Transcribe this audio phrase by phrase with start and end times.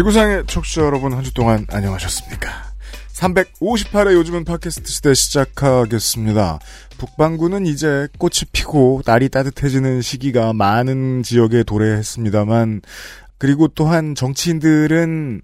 [0.00, 2.48] 지구상의 청취자 여러분 한 주 동안 안녕하셨습니까?
[3.12, 6.58] 358회 요즘은 팟캐스트 시대 시작하겠습니다.
[6.96, 12.80] 북반구는 이제 꽃이 피고 날이 따뜻해지는 시기가 많은 지역에 도래했습니다만
[13.36, 15.42] 그리고 또한 정치인들은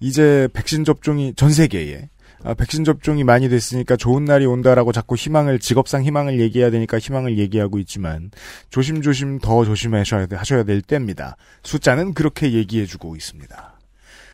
[0.00, 2.10] 이제 백신 접종이 전 세계에
[2.42, 7.38] 아, 백신 접종이 많이 됐으니까 좋은 날이 온다라고 자꾸 희망을 직업상 희망을 얘기해야 되니까 희망을
[7.38, 8.30] 얘기하고 있지만
[8.68, 11.36] 조심조심 더 조심하셔야 돼- 하셔야 될 때입니다.
[11.62, 13.73] 숫자는 그렇게 얘기해주고 있습니다.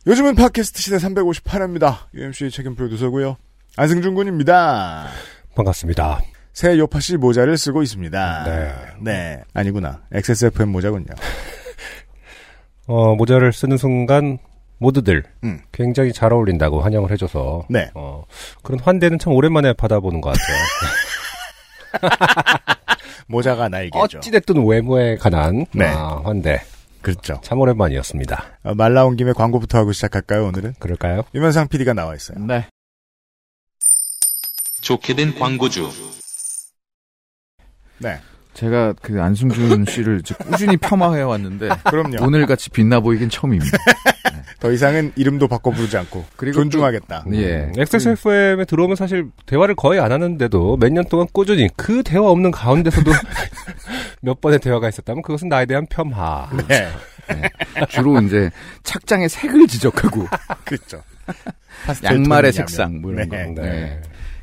[0.07, 1.97] 요즘은 팟캐스트 시대 358회입니다.
[2.15, 3.37] UMC 책임 프로듀서고요.
[3.77, 5.07] 안승준 군입니다.
[5.55, 6.21] 반갑습니다.
[6.53, 8.43] 새 요파시 모자를 쓰고 있습니다.
[8.45, 8.73] 네.
[8.99, 9.43] 네.
[9.53, 10.01] 아니구나.
[10.11, 11.05] XSFM 모자군요.
[12.87, 14.39] 어, 모자를 쓰는 순간
[14.79, 15.61] 모두들 음.
[15.71, 17.91] 굉장히 잘 어울린다고 환영을 해줘서 네.
[17.93, 18.23] 어,
[18.63, 20.57] 그런 환대는 참 오랜만에 받아보는 것 같아요.
[23.27, 24.17] 모자가 날개죠.
[24.17, 25.85] 어찌됐든 외모에 관한 네.
[25.85, 26.59] 아, 환대
[27.01, 27.39] 그렇죠.
[27.43, 28.59] 참 오랜만이었습니다.
[28.63, 30.75] 어, 말 나온 김에 광고부터 하고 시작할까요, 오늘은?
[30.79, 31.23] 그럴까요?
[31.33, 32.39] 유면상 PD가 나와 있어요.
[32.39, 32.67] 네.
[34.81, 35.89] 좋게 된 광고주.
[37.99, 38.19] 네.
[38.53, 42.17] 제가 그 안승준 씨를 꾸준히 폄하해 왔는데 그럼요.
[42.21, 43.77] 오늘 같이 빛나 보이긴 처음입니다.
[44.59, 47.25] 더 이상은 이름도 바꿔 부르지 않고 그리고 존중하겠다.
[47.33, 47.71] 예.
[47.77, 53.09] XSFM에 들어오면 사실 대화를 거의 안 하는데도 몇 년 동안 꾸준히 그 대화 없는 가운데서도
[54.21, 56.49] 몇 번의 대화가 있었다면 그것은 나에 대한 폄하.
[56.67, 56.89] 네.
[57.89, 58.51] 주로 이제
[58.83, 60.27] 착장의 색을 지적하고
[60.65, 61.01] 그렇죠.
[62.03, 63.53] 양말의 색상 뭐 이런 네.
[63.55, 63.61] 거.
[63.61, 64.01] 네.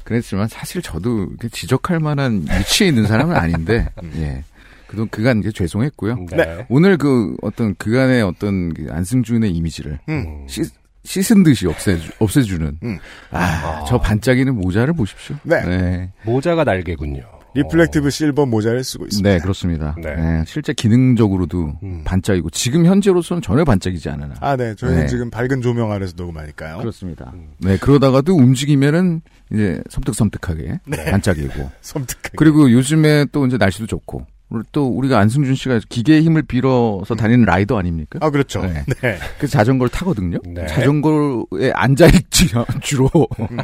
[0.09, 0.15] 네.
[0.15, 4.43] 그랬지만 사실 저도 지적할 만한 위치에 있는 사람은 아닌데 예.
[4.87, 6.27] 그동안 그간 이제 죄송했고요.
[6.31, 6.67] 네.
[6.71, 10.47] 오늘 그 어떤 그간의 어떤 그 안승준의 이미지를 음.
[10.49, 10.73] 씻,
[11.05, 12.99] 씻은 듯이 없애주, 없애주는 음.
[13.31, 15.37] 아, 저 반짝이는 모자를 보십시오.
[15.43, 15.63] 네.
[15.63, 16.13] 네.
[16.25, 17.38] 모자가 날개군요.
[17.55, 19.29] reflective silver 모자를 쓰고 있습니다.
[19.29, 19.95] 네, 그렇습니다.
[20.01, 20.15] 네.
[20.15, 22.03] 네, 실제 기능적으로도 음.
[22.05, 24.35] 반짝이고 지금 현재로서는 전혀 반짝이지 않으나.
[24.41, 24.75] 아, 네.
[24.75, 25.07] 저희는 네.
[25.07, 26.79] 지금 밝은 조명 아래서 녹음하니까요.
[26.79, 27.31] 그렇습니다.
[27.35, 27.49] 음.
[27.59, 29.23] 네, 그러다가도 움직이면은
[29.53, 31.71] 이제 섬뜩섬뜩하게 반짝이고.
[31.81, 32.31] 섬뜩하게.
[32.37, 34.27] 그리고 요즘에 또 이제 날씨도 좋고.
[34.49, 38.19] 그리고 또 우리가 안승준 씨가 기계의 힘을 빌어서 다니는 라이더 아닙니까?
[38.23, 38.63] 아, 그렇죠.
[38.63, 38.83] 네.
[39.03, 39.19] 네.
[39.39, 40.39] 그 자전거를 타거든요.
[40.47, 40.67] 네.
[40.67, 42.49] 자전거에 앉아 있지
[42.81, 43.11] 주로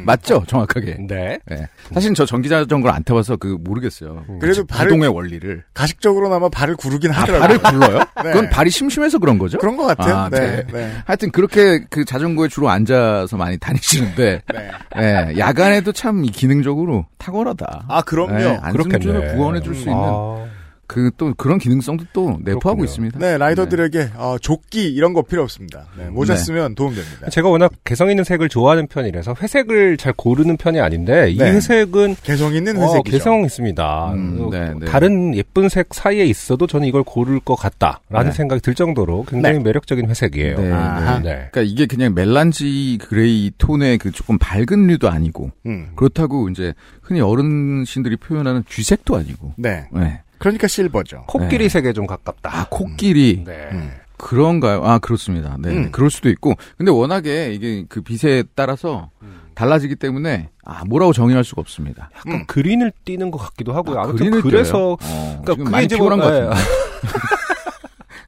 [0.04, 0.98] 맞죠, 정확하게.
[1.08, 1.38] 네.
[1.46, 1.66] 네.
[1.92, 4.24] 사실 저 전기 자전거를 안 타봐서 그 모르겠어요.
[4.40, 5.62] 그래도 발을- 구동의 원리를.
[5.72, 7.58] 가식적으로나마 발을 구르긴 아, 하더라고요.
[7.58, 7.98] 발을 굴러요?
[8.22, 8.32] 네.
[8.32, 9.58] 그건 발이 심심해서 그런 거죠?
[9.58, 10.14] 그런 것 같아요.
[10.16, 10.38] 아, 네.
[10.40, 10.66] 네.
[10.72, 10.92] 네.
[11.06, 14.70] 하여튼 그렇게 그 자전거에 주로 앉아서 많이 다니시는데 네.
[14.98, 17.86] 예, 야간에도 참이 기능적으로 탁월하다.
[17.88, 18.38] 아, 그럼요.
[18.40, 19.34] 예, 안승준을.
[19.34, 20.44] 구원해 줄 수 있는 아,
[20.86, 22.84] 그 또 그런 기능성도 또 내포하고 그렇군요.
[22.84, 23.18] 있습니다.
[23.18, 25.86] 네, 라이더들에게 어, 조끼 이런 거 필요 없습니다.
[25.96, 26.40] 네, 모자 네.
[26.40, 27.30] 쓰면 도움됩니다.
[27.30, 31.52] 제가 워낙 개성 있는 색을 좋아하는 편이라서 회색을 잘 고르는 편이 아닌데 이 네.
[31.52, 33.16] 회색은 개성 있는 어, 회색이죠.
[33.16, 34.12] 개성 있습니다.
[34.12, 34.86] 음, 어, 네, 네.
[34.86, 38.32] 다른 예쁜 색 사이에 있어도 저는 이걸 고를 것 같다라는 네.
[38.32, 40.56] 생각이 들 정도로 굉장히 매력적인 회색이에요.
[40.58, 41.18] 네, 아하.
[41.20, 41.48] 네.
[41.52, 45.90] 그러니까 이게 그냥 melange gray 톤의 그 조금 밝은 류도 아니고 음.
[45.94, 49.52] 그렇다고 이제 흔히 어른신들이 표현하는 쥐색도 아니고.
[49.56, 49.86] 네.
[49.92, 50.20] 네.
[50.38, 51.24] 그러니까 실버죠.
[51.26, 51.68] 코끼리 네.
[51.68, 52.50] 색에 좀 가깝다.
[52.52, 53.68] 아 코끼리 네.
[53.72, 53.90] 음.
[54.16, 54.82] 그런가요?
[54.84, 55.56] 아 그렇습니다.
[55.58, 55.90] 네, 음.
[55.90, 56.54] 그럴 수도 있고.
[56.78, 59.10] 근데 워낙에 이게 그 빛에 따라서
[59.54, 62.10] 달라지기 때문에 아 뭐라고 정의할 수가 없습니다.
[62.16, 62.44] 약간 음.
[62.46, 63.98] 그린을 띠는 것 같기도 하고요.
[64.00, 64.92] 아, 그린을 그래서?
[64.92, 66.46] 어, 그러니까 그게 많이 이제 뭐- 피곤한 것 네.
[66.46, 66.64] 같은데.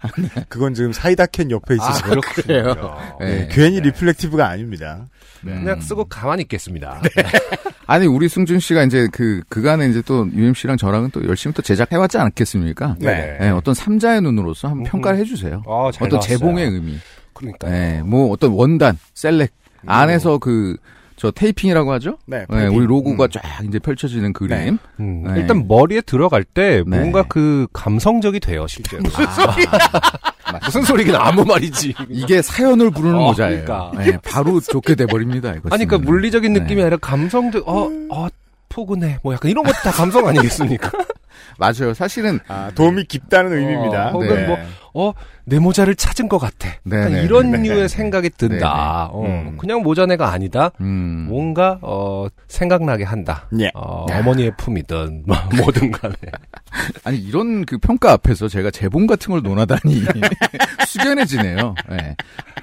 [0.49, 2.97] 그건 지금 사이다 캔 옆에 있으시고 아, 그렇군요.
[3.21, 3.49] 네, 네.
[3.51, 5.07] 괜히 reflective가 아닙니다.
[5.43, 7.01] 그냥 쓰고 가만히 있겠습니다.
[7.87, 12.19] 아니 우리 승준 씨가 이제 그 그간에 이제 또 UMC랑 저랑은 또 열심히 또 제작해왔지
[12.19, 12.97] 않겠습니까?
[12.99, 13.37] 네.
[13.39, 14.91] 네, 어떤 삼자의 눈으로서 한번 음.
[14.91, 15.63] 평가를 해주세요.
[15.67, 16.39] 아, 잘 어떤 나왔어요.
[16.39, 16.99] 재봉의 의미.
[17.33, 17.69] 그러니까.
[17.69, 19.53] 네, 뭐 어떤 원단, 셀렉
[19.87, 20.77] 안에서 그
[21.17, 22.19] 저 테이핑이라고 하죠?
[22.27, 23.31] 네, 네, 우리 로고가 음.
[23.31, 24.79] 쫙 이제 펼쳐지는 그림.
[25.01, 25.41] 음, 네.
[25.41, 26.99] 일단 머리에 들어갈 때 네.
[26.99, 29.03] 뭔가 그 감성적이 돼요, 실제로.
[29.03, 31.95] 무슨 아, 무슨 소리긴 아무 말이지.
[32.11, 33.65] 이게 사연을 부르는 어, 모자예요.
[33.65, 33.93] 그러니까.
[33.99, 35.55] 네, 바로 좋게 돼버립니다.
[35.55, 36.61] 이거 아니, 그러니까 물리적인 네.
[36.61, 38.29] 느낌이 아니라 감성적, 어, 어,
[38.69, 39.19] 포근해.
[39.23, 40.91] 뭐 약간 이런 것도 다 감성 아니겠습니까?
[41.59, 41.95] 맞아요.
[41.95, 44.11] 사실은 아, 도움이 깊다는 의미입니다.
[44.11, 44.47] 혹은 네.
[44.47, 44.59] 뭐,
[44.95, 45.13] 어,
[45.45, 46.71] 내 모자를 찾은 것 같아.
[46.83, 47.69] 네, 약간 네, 이런 네, 네.
[47.69, 49.11] 류의 생각이 든다.
[49.13, 49.57] 어, 음.
[49.59, 50.71] 그냥 모자네가 아니다.
[50.81, 53.49] 음, 뭔가, 어, 생각나게 한다.
[53.61, 53.71] 예.
[53.75, 56.15] 어, 어머니의 품이든, 뭐, 뭐든 간에.
[57.05, 60.05] 아니 이런 그 평가 앞에서 제가 재봉 같은 걸 논하다니
[60.87, 61.75] 숙연해지네요.
[61.91, 62.17] 네.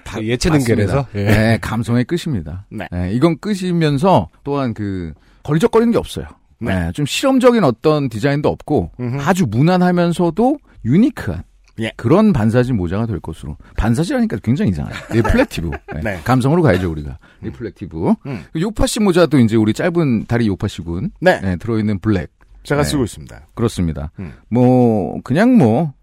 [0.04, 1.08] 다그 예체능계에서?
[1.16, 1.24] 예.
[1.24, 2.66] 네, 감성의 끝입니다.
[2.70, 2.88] 네.
[2.92, 6.26] 네, 이건 끝이면서 또한 그 걸적거리는 게 없어요.
[6.66, 6.86] 네.
[6.86, 9.22] 네, 좀 실험적인 어떤 디자인도 없고 음흠.
[9.22, 11.44] 아주 무난하면서도 unique한
[11.80, 11.92] 예.
[11.98, 14.96] 그런 반사지 모자가 될 것으로 반사지라니까 굉장히 이상해요.
[15.12, 16.02] reflective 네.
[16.04, 16.20] 네.
[16.24, 18.44] 감성으로 가야죠 우리가 reflective 음.
[18.52, 21.40] 그 요팟시 모자도 이제 우리 짧은 다리 요팟시군 네.
[21.42, 22.32] 네, 들어있는 블랙
[22.64, 22.90] 제가 네.
[22.90, 23.48] 쓰고 있습니다.
[23.56, 24.12] 그렇습니다.
[24.20, 24.34] 음.
[24.50, 25.94] 뭐 그냥 뭐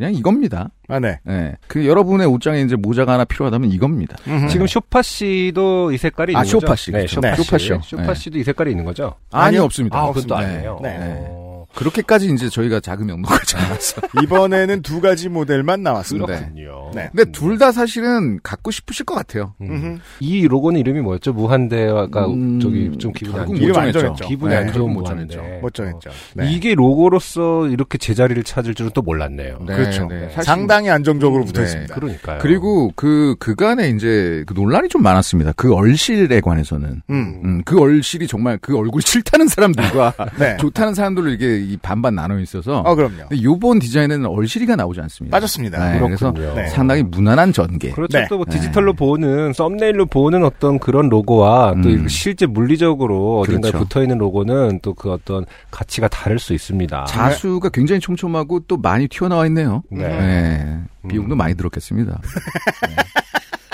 [0.00, 0.70] 그냥 이겁니다.
[0.88, 1.20] 아, 네.
[1.28, 1.52] 예.
[1.66, 4.16] 그 여러분의 옷장에 이제 모자가 하나 필요하다면 이겁니다.
[4.26, 4.48] 음흠.
[4.48, 6.60] 지금 쇼파 씨도 이 색깔이 아, 있는 거죠?
[6.60, 7.06] 쇼파 씨, 네.
[7.06, 7.36] 쇼파 네.
[7.36, 7.42] 씨.
[7.42, 7.80] 쇼파 씨요.
[7.84, 8.14] 쇼파 네.
[8.14, 9.14] 씨도 이 색깔이 있는 거죠?
[9.30, 9.64] 아니 아니요.
[9.64, 9.98] 없습니다.
[9.98, 10.38] 아, 그것도 없습니다.
[10.38, 10.80] 아니에요.
[10.82, 10.96] 네.
[10.98, 11.39] 어,
[11.74, 13.56] 그렇게까지 이제 저희가 자금이 없는 거죠.
[14.22, 16.26] 이번에는 두 가지 모델만 나왔습니다.
[16.26, 16.90] 그렇군요.
[16.94, 17.08] 네.
[17.14, 19.54] 근데 둘 다 사실은 갖고 싶으실 것 같아요.
[19.60, 19.98] 음.
[20.18, 21.34] 이 로고는 이름이 뭐였죠?
[21.34, 24.26] 무한대가 음, 저기 좀 기분이 안 이름 안 정했죠.
[24.26, 24.60] 기분이 네.
[24.60, 25.04] 안 좋은 못.
[25.04, 25.42] 정했죠.
[25.60, 26.08] 못 정했죠.
[26.08, 26.50] 어, 네.
[26.50, 29.58] 이게 로고로서 이렇게 제자리를 찾을 줄은 또 몰랐네요.
[29.66, 30.06] 네, 그렇죠.
[30.06, 30.28] 네.
[30.30, 31.66] 사실- 상당히 안정적으로 붙어 네.
[31.66, 31.94] 있습니다.
[31.94, 32.38] 그러니까요.
[32.40, 35.52] 그리고 그 그간에 이제 그 논란이 좀 많았습니다.
[35.56, 37.02] 그 얼실에 관해서는.
[37.10, 37.40] 음.
[37.44, 40.56] 음, 그 얼실이 정말 그 얼굴 싫다는 사람들과 네.
[40.58, 42.80] 좋다는 사람들로 이게 이 반반 나눠 있어서.
[42.80, 43.28] 어, 그럼요.
[43.28, 45.36] 근데 요번 디자인에는 얼실이가 나오지 않습니다.
[45.36, 45.92] 빠졌습니다.
[45.92, 46.32] 네, 그래서.
[46.32, 46.68] 네.
[46.68, 47.90] 상당히 무난한 전개.
[47.90, 48.18] 그렇죠.
[48.18, 48.26] 네.
[48.28, 48.56] 또뭐 네.
[48.56, 52.06] 디지털로 보는 썸네일로 보는 어떤 그런 로고와 또 음.
[52.08, 53.78] 실제 물리적으로 어딘가에 그렇죠.
[53.84, 57.04] 붙어 있는 로고는 또 그 어떤 가치가 다를 수 있습니다.
[57.06, 59.82] 자수가 굉장히 촘촘하고 또 많이 튀어나와 있네요.
[59.90, 60.06] 네.
[60.08, 60.78] 네.
[61.08, 61.38] 비용도 음.
[61.38, 62.20] 많이 들었겠습니다.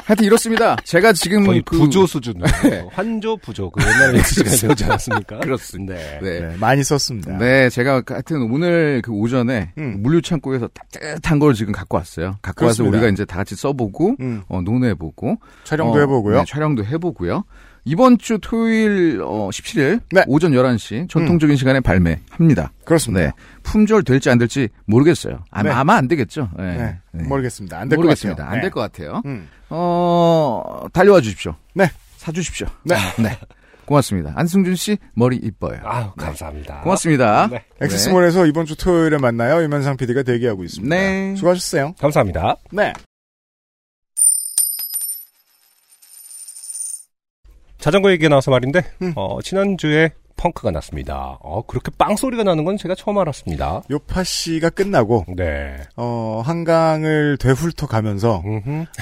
[0.07, 0.09] 네.
[0.09, 0.77] 하여튼 이렇습니다.
[0.85, 2.35] 제가 지금 거의 그- 부조 수준.
[2.63, 2.85] 네.
[2.93, 3.71] 환조 부조.
[3.71, 5.39] 그 옛날에 시간에 배우지 않았습니까?
[5.41, 5.95] 그렇습니다.
[5.95, 6.19] 네.
[6.23, 6.41] 네.
[6.41, 7.37] 네, 많이 썼습니다.
[7.39, 9.97] 네, 제가 하여튼 오늘 그 오전에 음.
[10.03, 12.37] 물류 창고에서 따뜻한 걸 지금 갖고 왔어요.
[12.43, 12.99] 갖고 와서 그렇습니다.
[12.99, 16.39] 우리가 이제 다 같이 써보고 음, 어, 논해보고 촬영도 어, 해보고요.
[16.39, 17.45] 네, 촬영도 해보고요.
[17.87, 20.25] 이번 주 토요일 어, 17일 네.
[20.27, 22.73] 오전 11시 전통적인 시간에 발매합니다.
[22.85, 23.27] 그렇습니다.
[23.27, 23.33] 네.
[23.63, 25.45] 품절 될지 안 될지 모르겠어요.
[25.51, 25.75] 아마, 네.
[25.75, 26.51] 아마 안 되겠죠.
[26.59, 26.77] 네.
[26.77, 27.23] 네, 네.
[27.25, 27.79] 모르겠습니다.
[27.79, 28.37] 안 될것 모르겠습니다.
[28.43, 28.51] 같아요.
[28.53, 28.63] 안 네.
[28.63, 29.23] 될것 같아요.
[29.25, 29.49] 음.
[29.71, 31.55] 어, 달려와 주십시오.
[31.75, 31.89] 네.
[32.17, 32.67] 사주십시오.
[32.83, 32.97] 네.
[33.23, 33.39] 네.
[33.85, 34.33] 고맙습니다.
[34.35, 35.79] 안승준 씨, 머리 이뻐요.
[35.85, 36.81] 아유, 감사합니다.
[36.81, 37.47] 고맙습니다.
[37.49, 37.63] 네.
[37.81, 39.63] 엑세스몰에서 이번 주 토요일에 만나요.
[39.63, 40.93] 유면상 PD가 대기하고 있습니다.
[40.93, 41.37] 네.
[41.37, 41.95] 수고하셨어요.
[42.01, 42.57] 감사합니다.
[42.73, 42.93] 네.
[47.79, 49.13] 자전거 얘기 나와서 말인데, 음.
[49.17, 51.39] 어, 지난주에 펑크가 났습니다.
[51.41, 53.83] 어, 그렇게 빵 소리가 나는 건 제가 처음 알았습니다.
[53.91, 55.77] 요파 씨가 끝나고 네.
[55.97, 58.43] 어, 한강을 되훑어 가면서.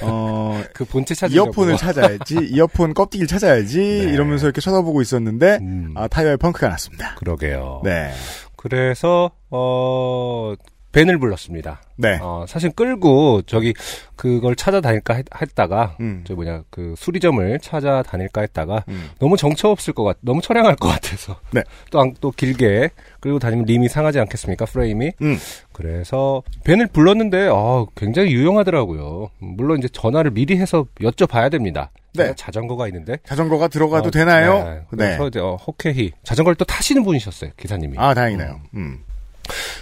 [0.03, 1.49] 어, 그 본체 찾으려고.
[1.49, 4.13] 이어폰을 찾아야지, 이어폰 껍데기를 찾아야지 네.
[4.13, 7.17] 이러면서 이렇게 쳐다보고 있었는데 음, 아, 타이어에 펑크가 났습니다.
[7.17, 7.81] 그러게요.
[7.85, 8.13] 네.
[8.57, 10.55] 그래서, 어,
[10.95, 11.81] 벤을 불렀습니다.
[11.97, 12.19] 네.
[12.23, 13.75] 어, 사실 끌고 저기
[14.15, 16.23] 그걸 찾아다닐까 했, 했다가 음.
[16.25, 19.11] 저 뭐냐 그 수리점을 찾아다닐까 했다가 음.
[19.19, 21.63] 너무 정처 없을 것 같, 너무 처량할 것 같아서 네.
[21.91, 25.37] 또또 길게 그리고 다니면 림이 상하지 않겠습니까 프레임이 음.
[25.73, 29.31] 그래서 벤을 불렀는데 어, 굉장히 유용하더라고요.
[29.39, 31.91] 물론 이제 전화를 미리 해서 여쭤봐야 됩니다.
[32.15, 32.33] 네.
[32.37, 34.59] 자전거가 있는데 자전거가 들어가도 어, 되나요?
[34.59, 34.71] 네.
[34.75, 34.81] 네.
[34.89, 37.99] 그래서 이제, 어, 호케히 자전거를 또 타시는 분이셨어요 기사님이.
[37.99, 38.61] 아, 다행이네요.
[38.75, 39.01] 음.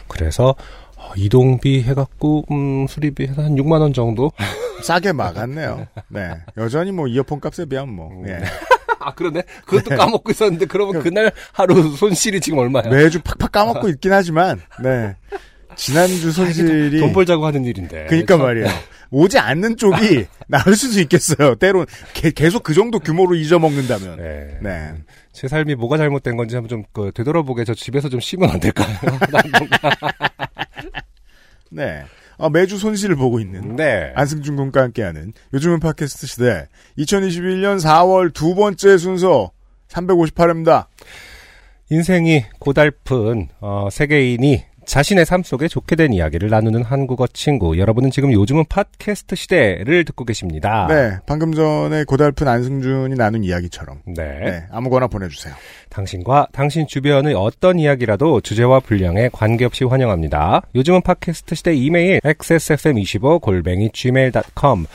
[0.09, 0.55] 그래서 어,
[1.17, 4.31] 이동비 해갖고 음, 수리비 해서 한 6만 원 정도.
[4.83, 5.87] 싸게 막았네요.
[6.09, 6.31] 네.
[6.57, 8.09] 여전히 뭐 이어폰 값에 비하면 뭐.
[8.11, 8.29] 음.
[8.29, 8.39] 예.
[8.99, 9.43] 아 그러네.
[9.67, 12.85] 그것도 까먹고 있었는데 그러면 그날 하루 손실이 지금 얼마야?
[12.89, 15.17] 매주 팍팍 까먹고 있긴 하지만, 네.
[15.75, 17.01] 지난주 손실이.
[17.01, 18.07] 돈 벌자고 하는 일인데.
[18.09, 18.69] 그니까 참, 말이에요.
[19.11, 21.55] 오지 않는 쪽이 나을 수도 있겠어요.
[21.57, 24.17] 때론 게- 계속 그 정도 규모로 잊어먹는다면.
[24.19, 24.59] 네.
[24.63, 24.93] 네.
[25.33, 28.89] 제 삶이 뭐가 잘못된 건지 한번 좀 그, 되돌아보게 저 집에서 좀 쉬면 안 될까요?
[31.73, 32.05] 네.
[32.37, 34.13] 어, 매주 손실을 보고 있는 네.
[34.15, 39.53] 안승준 군과 함께하는 요즘은 팟캐스트 시대 2021년 4월 두 번째 순서
[39.89, 40.87] 358회입니다.
[41.91, 47.79] 인생이 고달픈 어, 세계인이 자신의 삶 속에 좋게 된 이야기를 나누는 한국어 친구.
[47.79, 50.87] 여러분은 지금 요즘은 팟캐스트 시대를 듣고 계십니다.
[50.89, 51.19] 네.
[51.27, 54.01] 방금 전에 고달픈 안승준이 나눈 이야기처럼.
[54.07, 54.41] 네.
[54.45, 54.65] 네.
[54.71, 55.55] 아무거나 보내주세요.
[55.89, 60.63] 당신과 당신 주변의 어떤 이야기라도 주제와 분량에 관계없이 환영합니다.
[60.75, 64.87] 요즘은 팟캐스트 시대 이메일 xsfm25 골뱅이 gmail.com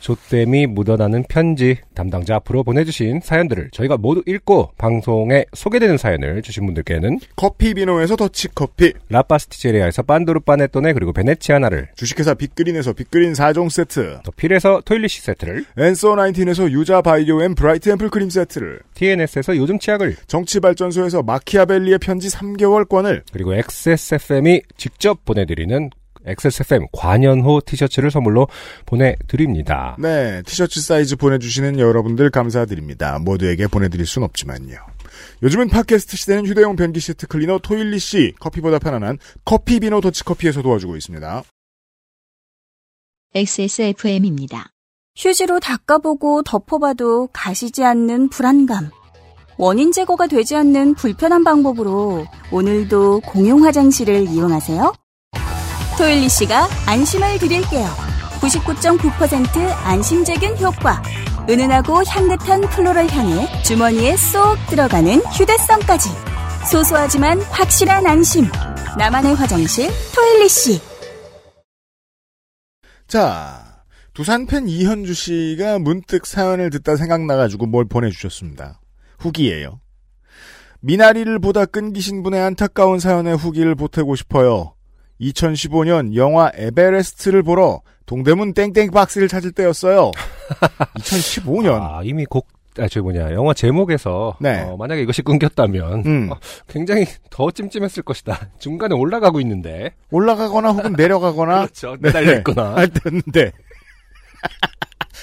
[0.00, 7.18] 조땜이 묻어나는 편지 담당자 앞으로 보내주신 사연들을 저희가 모두 읽고 방송에 소개되는 사연을 주신 분들께는
[7.36, 14.80] 커피 비노에서 더치커피, 라파스티제리아에서 빤도르 파네토네 그리고 베네치아나를 주식회사 빅그린에서 빅그린 4종 세트, 더 필에서
[14.84, 21.22] 토일리시 세트를 앤서 19에서 유자 바이오 앤 브라이트 앰플 크림 세트를, TNS에서 요즘 치약을 정치발전소에서
[21.22, 25.90] 마키아벨리의 편지 3개월권을, 그리고 XSFM이 직접 보내드리는
[26.28, 28.48] XSFM 관연호 티셔츠를 선물로
[28.86, 29.96] 보내드립니다.
[29.98, 33.18] 네, 티셔츠 사이즈 보내주시는 여러분들 감사드립니다.
[33.18, 34.76] 모두에게 보내드릴 순 없지만요.
[35.42, 40.96] 요즘은 팟캐스트 시대는 휴대용 변기 시트 클리너 토일리 씨, 커피보다 편안한 커피 비노 더치커피에서 도와주고
[40.96, 41.42] 있습니다.
[43.34, 44.70] XSFM입니다.
[45.16, 48.90] 휴지로 닦아보고 덮어봐도 가시지 않는 불안감.
[49.56, 54.94] 원인 제거가 되지 않는 불편한 방법으로 오늘도 공용 화장실을 이용하세요.
[55.98, 57.84] 토일리 씨가 안심을 드릴게요.
[58.40, 61.02] 99.9% 안심제균 효과.
[61.50, 66.08] 은은하고 향긋한 플로럴 향에 주머니에 쏙 들어가는 휴대성까지.
[66.70, 68.44] 소소하지만 확실한 안심.
[68.96, 70.80] 나만의 화장실 토일리 씨.
[73.08, 73.82] 자,
[74.14, 78.80] 두산 팬 이현주 씨가 문득 사연을 듣다 생각나가지고 뭘 보내주셨습니다.
[79.18, 79.80] 후기예요.
[80.78, 84.77] 미나리를 보다 끊기신 분의 안타까운 사연의 후기를 보태고 싶어요.
[85.20, 90.10] 2015년 영화 에베레스트를 보러 동대문 땡땡 박스를 찾을 때였어요.
[90.98, 91.80] 2015년.
[91.80, 92.48] 아, 이미 곡,
[92.78, 94.60] 아, 저 뭐냐, 영화 제목에서, 네.
[94.62, 96.28] 어, 만약에 이것이 끊겼다면, 음.
[96.32, 96.36] 어,
[96.68, 98.48] 굉장히 더 찜찜했을 것이다.
[98.58, 99.94] 중간에 올라가고 있는데.
[100.10, 101.96] 올라가거나 혹은 내려가거나 그렇죠.
[102.00, 102.76] 매달려있거나.
[102.76, 103.52] 할 때였는데.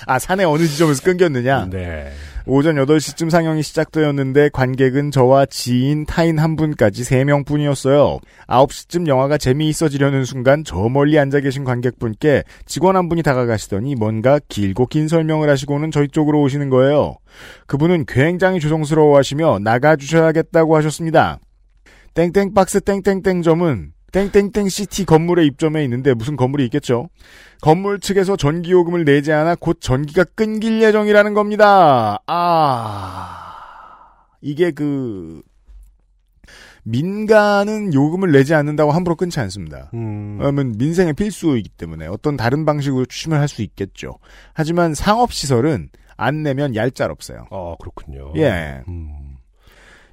[0.07, 1.69] 아, 산의 어느 지점에서 끊겼느냐?
[1.71, 2.11] 네.
[2.47, 8.19] 오전 8시쯤 상영이 시작되었는데 관객은 저와 지인 타인 한 분까지 3명 뿐이었어요.
[8.47, 14.85] 9시쯤 영화가 재미있어지려는 순간 저 멀리 앉아 계신 관객분께 직원 한 분이 다가가시더니 뭔가 길고
[14.85, 17.15] 긴 설명을 하시고는 저희 쪽으로 오시는 거예요.
[17.65, 21.39] 그분은 굉장히 조심스러워 하시며 나가주셔야겠다고 하셨습니다.
[22.13, 27.09] 땡땡박스 땡땡땡점은 땡땡땡 시티 건물의 입점해 있는데 무슨 건물이 있겠죠?
[27.59, 32.19] 건물 측에서 전기요금을 내지 않아 곧 전기가 끊길 예정이라는 겁니다.
[32.25, 33.41] 아,
[34.39, 35.41] 이게 그,
[36.83, 39.89] 민간은 요금을 내지 않는다고 함부로 끊지 않습니다.
[39.93, 44.19] 음, 왜냐하면 민생의 필수이기 때문에 어떤 다른 방식으로 추심을 할 수 있겠죠.
[44.53, 47.47] 하지만 상업시설은 안 내면 얄짤 없어요.
[47.51, 48.31] 어, 그렇군요.
[48.37, 48.81] 예.
[48.87, 49.24] 음,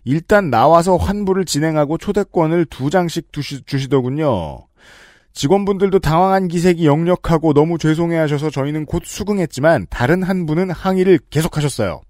[0.04, 4.66] 일단 나와서 환불을 진행하고 초대권을 두 장씩 두시, 주시더군요.
[5.32, 12.02] 직원분들도 당황한 기색이 역력하고 너무 죄송해하셔서 저희는 곧 수긍했지만 다른 한 분은 항의를 계속하셨어요.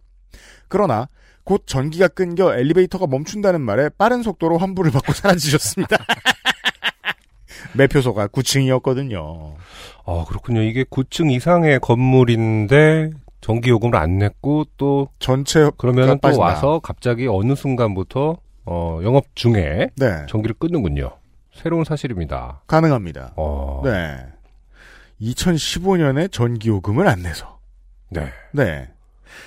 [0.68, 1.08] 그러나
[1.44, 5.96] 곧 전기가 끊겨 엘리베이터가 멈춘다는 말에 빠른 속도로 환불을 받고 사라지셨습니다.
[7.74, 9.54] 매표소가 9층이었거든요.
[10.04, 10.62] 아, 그렇군요.
[10.62, 13.10] 이게 9층 이상의 건물인데,
[13.42, 16.38] 전기 요금을 안 냈고, 또, 전체 그러면 또.
[16.38, 21.10] 와서 갑자기 어느 순간부터, 어, 영업 중에 네 전기를 끊는군요.
[21.52, 22.62] 새로운 사실입니다.
[22.66, 23.34] 가능합니다.
[23.36, 24.16] 어, 네
[25.20, 27.58] 2015년에 전기요금을 안 내서
[28.10, 28.28] 네.
[28.52, 28.88] 네.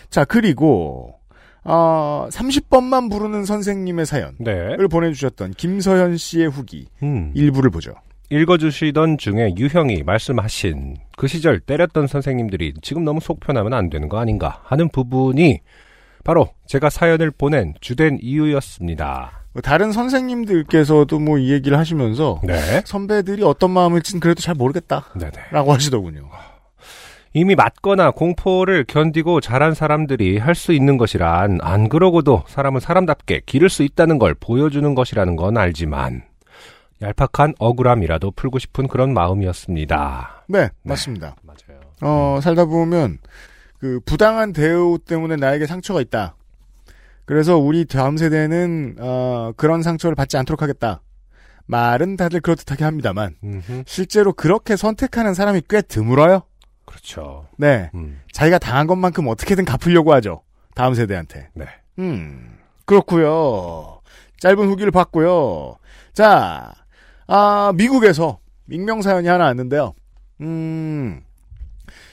[0.10, 1.16] 자, 그리고,
[1.64, 4.76] 어, 30번만 부르는 선생님의 사연을 네.
[4.90, 7.32] 보내주셨던 김서현 씨의 후기, 음.
[7.36, 7.94] 일부를 보죠.
[8.30, 14.62] 읽어주시던 중에 유형이 말씀하신 그 시절 때렸던 선생님들이 지금 너무 속편하면 안 되는 거 아닌가
[14.64, 15.60] 하는 부분이
[16.24, 19.44] 바로 제가 사연을 보낸 주된 이유였습니다.
[19.64, 22.82] 다른 선생님들께서도 뭐 이 얘기를 하시면서, 네.
[22.84, 25.06] 선배들이 어떤 마음일지는 그래도 잘 모르겠다.
[25.18, 25.32] 네네.
[25.52, 26.30] 라고 하시더군요.
[27.34, 33.70] 이미 맞거나 공포를 견디고 자란 사람들이 할 수 있는 것이란 안 그러고도 사람은 사람답게 기를
[33.70, 36.24] 수 있다는 걸 보여주는 것이라는 건 알지만
[37.02, 40.46] 얄팍한 억울함이라도 풀고 싶은 그런 마음이었습니다.
[40.48, 41.36] 네, 맞습니다.
[41.44, 41.82] 맞아요.
[42.02, 43.20] 어, 살다 보면,
[43.80, 46.36] 그, 부당한 대우 때문에 나에게 상처가 있다.
[47.26, 51.02] 그래서 우리 다음 세대는, 어, 그런 상처를 받지 않도록 하겠다.
[51.66, 56.44] 말은 다들 그렇듯하게 합니다만, 음흠, 실제로 그렇게 선택하는 사람이 꽤 드물어요.
[56.86, 57.48] 그렇죠.
[57.58, 57.90] 네.
[57.96, 60.44] 음, 자기가 당한 것만큼 어떻게든 갚으려고 하죠.
[60.76, 61.50] 다음 세대한테.
[61.54, 61.66] 네.
[62.00, 62.58] 음.
[62.86, 64.02] 그렇고요.
[64.40, 65.78] 짧은 후기를 봤고요.
[66.14, 66.72] 자,
[67.28, 68.40] 아, 미국에서
[68.70, 69.94] 익명 사연이 하나 왔는데요.
[70.42, 71.22] 음.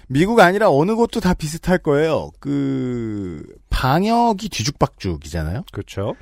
[0.09, 2.31] 미국 아니라 어느 곳도 다 비슷할 거예요.
[2.39, 5.65] 그 방역이 뒤죽박죽이잖아요.
[5.73, 6.15] 그렇죠.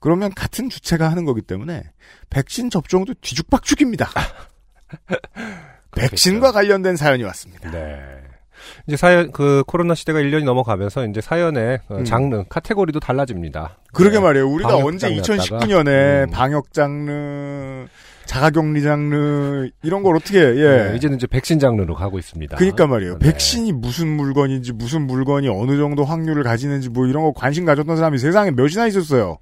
[0.00, 1.82] 그러면 같은 주체가 하는 거기 때문에
[2.30, 4.08] 백신 접종도 뒤죽박죽입니다.
[5.92, 7.70] 백신과 관련된 사연이 왔습니다.
[7.70, 7.98] 네.
[8.86, 12.04] 이제 사연 그 코로나 시대가 1년이 넘어가면서 이제 사연의 어, 음.
[12.04, 13.78] 장르 카테고리도 달라집니다.
[13.92, 14.22] 그러게 네.
[14.22, 14.48] 말이에요.
[14.48, 16.30] 우리가 언제 장르였다가, 2019년에 음.
[16.30, 17.86] 방역 장르,
[18.26, 20.88] 자가격리 장르 이런 걸 어떻게 예.
[20.88, 22.56] 네, 이제는 이제 백신 장르로 가고 있습니다.
[22.56, 23.18] 그러니까 말이에요.
[23.18, 23.30] 네.
[23.30, 28.18] 백신이 무슨 물건인지 무슨 물건이 어느 정도 확률을 가지는지 뭐 이런 거 관심 가졌던 사람이
[28.18, 29.38] 세상에 몇이나 있었어요.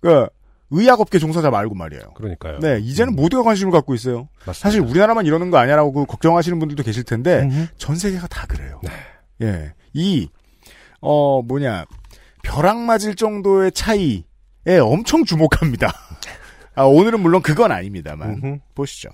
[0.00, 0.26] 그
[0.70, 2.02] 의학업계 종사자 말고 말이에요.
[2.14, 2.58] 그러니까요.
[2.58, 4.28] 네, 이제는 음, 모두가 관심을 갖고 있어요.
[4.46, 4.52] 맞습니다.
[4.54, 7.66] 사실 우리나라만 이러는 거 아니야라고 그 걱정하시는 분들도 계실 텐데 음흠.
[7.76, 8.80] 전 세계가 다 그래요.
[8.82, 8.90] 네.
[9.42, 9.72] 예.
[9.92, 10.28] 이,
[11.00, 11.84] 어, 뭐냐,
[12.42, 14.24] 벼락 맞을 정도의 차이에
[14.80, 15.92] 엄청 주목합니다.
[16.74, 18.30] 아, 오늘은 물론 그건 아닙니다만.
[18.30, 18.58] 음흠.
[18.74, 19.10] 보시죠.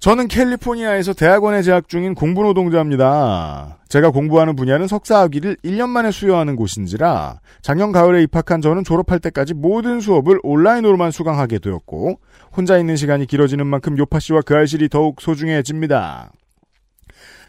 [0.00, 3.80] 저는 캘리포니아에서 대학원에 재학 중인 공부 노동자입니다.
[3.90, 9.52] 제가 공부하는 분야는 석사 학위를 1년 만에 수여하는 곳인지라 작년 가을에 입학한 저는 졸업할 때까지
[9.52, 12.18] 모든 수업을 온라인으로만 수강하게 되었고
[12.56, 16.32] 혼자 있는 시간이 길어지는 만큼 요파 씨와 그 알실이 더욱 소중해집니다.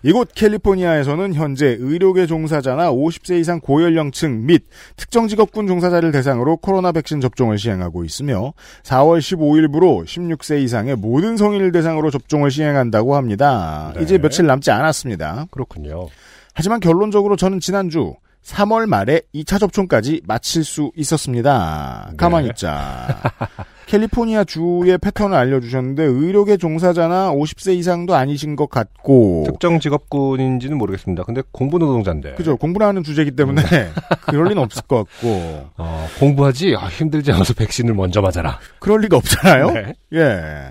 [0.04, 4.64] 이곳 캘리포니아에서는 현재 의료계 종사자나 50세 이상 고연령층 및
[4.96, 8.54] 특정 직업군 종사자를 대상으로 코로나 백신 접종을 시행하고 있으며
[8.84, 13.94] 4월 15일부로 16세 이상의 모든 성인을 대상으로 접종을 시행한다고 합니다.
[13.96, 14.04] 네.
[14.04, 15.46] 이제 며칠 남지 않았습니다.
[15.52, 16.08] 그렇군요.
[16.54, 22.08] 하지만 결론적으로 저는 지난주 3월 말에 2차 접종까지 마칠 수 있었습니다.
[22.12, 22.18] 네.
[22.18, 23.20] 가만히 있자.
[23.86, 31.24] 캘리포니아 주의 패턴을 알려주셨는데 의료계 종사자나 50세 이상도 아니신 것 같고 특정 직업군인지는 모르겠습니다.
[31.24, 32.36] 근데 공부 노동자인데.
[32.36, 33.90] 그죠 공부를 하는 주제이기 때문에 네.
[34.28, 38.60] 그럴 리는 없을 것 같고 어, 공부하지 아, 힘들지 않아서 백신을 먼저 맞아라.
[38.80, 39.72] 그럴 리가 없잖아요.
[39.72, 39.94] 네.
[40.14, 40.70] 예.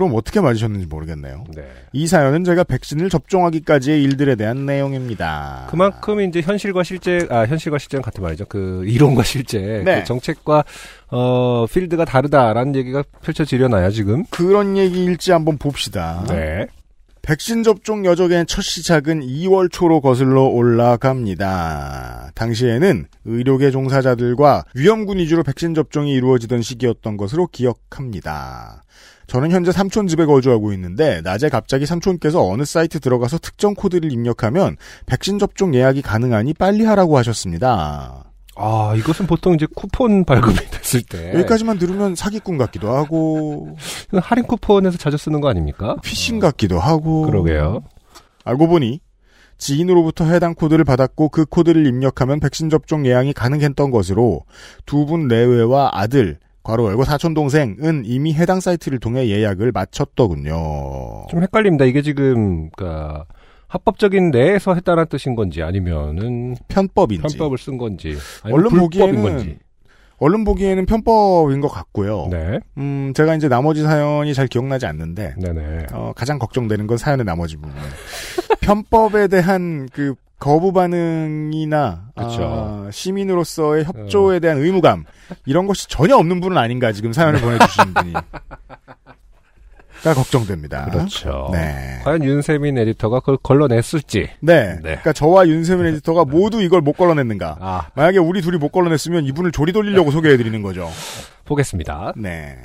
[0.00, 1.44] 그럼 어떻게 맞으셨는지 모르겠네요.
[1.54, 1.62] 네.
[1.92, 5.66] 이 사연은 제가 백신을 접종하기까지의 일들에 대한 내용입니다.
[5.68, 8.46] 그만큼 이제 현실과 실제 아 현실과 실제는 같은 말이죠.
[8.46, 10.00] 그 이론과 실제 네.
[10.00, 10.64] 그 정책과
[11.08, 14.24] 어 필드가 다르다라는 얘기가 펼쳐지려나요 지금?
[14.30, 16.24] 그런 얘기일지 한번 봅시다.
[16.30, 16.66] 네.
[17.20, 22.30] 백신 접종 여정의 첫 시작은 2월 초로 거슬러 올라갑니다.
[22.34, 28.82] 당시에는 의료계 종사자들과 위험군 위주로 백신 접종이 이루어지던 시기였던 것으로 기억합니다.
[29.30, 34.76] 저는 현재 삼촌 집에 거주하고 있는데 낮에 갑자기 삼촌께서 어느 사이트 들어가서 특정 코드를 입력하면
[35.06, 38.24] 백신 접종 예약이 가능하니 빨리 하라고 하셨습니다.
[38.56, 43.76] 아 이것은 보통 이제 쿠폰 발급이 됐을 때 여기까지만 들으면 사기꾼 같기도 하고
[44.20, 45.94] 할인 쿠폰에서 자주 쓰는 거 아닙니까?
[46.02, 47.84] 피싱 같기도 하고 그러게요.
[48.44, 48.98] 알고 보니
[49.58, 54.40] 지인으로부터 해당 코드를 받았고 그 코드를 입력하면 백신 접종 예약이 가능했던 것으로
[54.86, 61.26] 두 분 내외와 아들 괄호 열고 사촌 동생은 이미 해당 사이트를 통해 예약을 마쳤더군요.
[61.28, 61.84] 좀 헷갈립니다.
[61.84, 63.24] 이게 지금 그니까
[63.68, 69.58] 합법적인 내에서 했다는 뜻인 건지 아니면은 편법인지 편법을 쓴 건지 얼른 보기에는 건지.
[70.18, 72.28] 얼른 보기에는 편법인 것 같고요.
[72.30, 72.58] 네.
[72.76, 75.86] 음 제가 이제 나머지 사연이 잘 기억나지 않는데 네네.
[75.92, 77.72] 어, 가장 걱정되는 건 사연의 나머지 부분.
[78.60, 82.10] 편법에 대한 그 거부 반응이나.
[82.16, 85.04] 아, 시민으로서의 협조에 대한 의무감
[85.46, 88.12] 이런 것이 전혀 없는 분은 아닌가 지금 사연을 보내주신 분이.
[90.02, 90.86] 가 걱정됩니다.
[90.86, 91.50] 그렇죠.
[91.52, 92.00] 네.
[92.04, 94.30] 과연 윤세민 에디터가 그걸 걸러냈을지.
[94.40, 94.76] 네.
[94.76, 94.80] 네.
[94.80, 97.58] 그러니까 저와 윤세민 에디터가 모두 이걸 못 걸러냈는가.
[97.60, 100.88] 아, 만약에 우리 둘이 못 걸러냈으면 이분을 조리 돌리려고 소개해드리는 거죠.
[101.44, 102.14] 보겠습니다.
[102.16, 102.56] 네.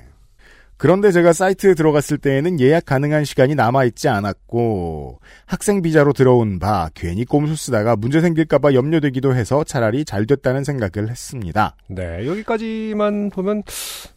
[0.78, 7.24] 그런데 제가 사이트에 들어갔을 때에는 예약 가능한 시간이 남아있지 않았고 학생 비자로 들어온 바 괜히
[7.24, 11.76] 꼼수 쓰다가 문제 생길까봐 염려되기도 해서 차라리 잘 됐다는 생각을 했습니다.
[11.88, 13.64] 네, 여기까지만 보면,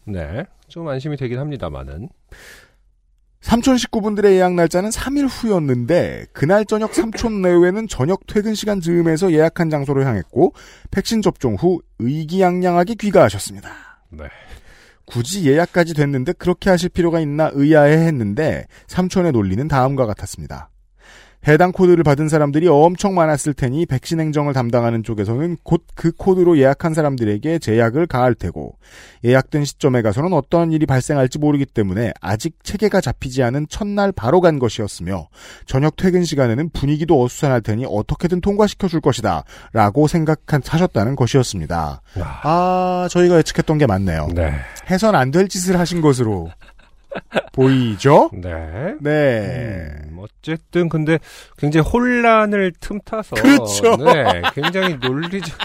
[0.05, 2.09] 네, 좀 안심이 되긴 합니다만은.
[3.41, 9.69] 삼촌 식구분들의 예약 날짜는 3일 후였는데 그날 저녁 삼촌 내외는 저녁 퇴근 시간 즈음에서 예약한
[9.69, 10.53] 장소로 향했고
[10.91, 13.69] 백신 접종 후 의기양양하게 귀가하셨습니다.
[14.09, 14.25] 네.
[15.09, 20.69] 굳이 예약까지 됐는데 그렇게 하실 필요가 있나 의아해 했는데 삼촌의 논리는 다음과 같았습니다.
[21.47, 26.93] 해당 코드를 받은 사람들이 엄청 많았을 테니 백신 행정을 담당하는 쪽에서는 곧 그 코드로 예약한
[26.93, 28.77] 사람들에게 제약을 가할 테고
[29.25, 34.59] 예약된 시점에 가서는 어떤 일이 발생할지 모르기 때문에 아직 체계가 잡히지 않은 첫날 바로 간
[34.59, 35.27] 것이었으며
[35.65, 42.01] 저녁 퇴근 시간에는 분위기도 어수선할 테니 어떻게든 통과시켜 줄 것이다 라고 생각하셨다는 것이었습니다.
[42.21, 44.29] 아, 아 저희가 예측했던 게 맞네요.
[44.33, 44.53] 네.
[44.89, 46.49] 해선 안 될 짓을 하신 것으로
[47.53, 48.29] 보이죠?
[48.33, 48.95] 네.
[48.99, 49.87] 네.
[50.09, 51.19] 음, 어쨌든 근데
[51.57, 53.95] 굉장히 혼란을 틈타서 그렇죠.
[53.97, 55.57] 네, 굉장히 논리적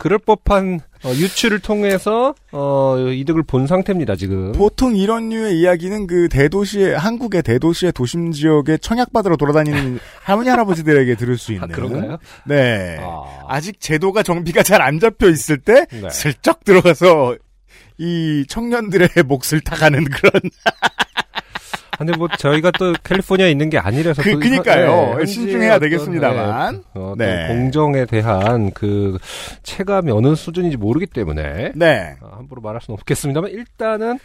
[0.00, 4.52] 그럴 법한 어, 유추를 통해서 어, 이득을 본 상태입니다 지금.
[4.52, 11.16] 보통 이런 류의 이야기는 그 대도시의 한국의 대도시의 도심 지역에 청약 받으러 돌아다니는 할머니 할아버지들에게
[11.16, 12.18] 들을 수 있는 아, 그런가요?
[12.46, 12.96] 네.
[13.00, 13.44] 아.
[13.48, 16.08] 아직 제도가 정비가 잘 안 잡혀 있을 때 네.
[16.10, 17.36] 슬쩍 들어가서
[17.98, 20.32] 이 청년들의 몫을 타가는 그런
[21.98, 25.14] 근데 뭐 저희가 또 캘리포니아에 있는 게 아니라서 그- 또 그니까요.
[25.14, 26.76] 현지의 신중해야 되겠습니다만.
[26.76, 27.48] 네, 어, 네.
[27.48, 29.18] 공정에 대한 그
[29.64, 32.14] 체감이 어느 수준인지 모르기 때문에 네.
[32.20, 34.20] 어, 함부로 말할 수는 없겠습니다만 일단은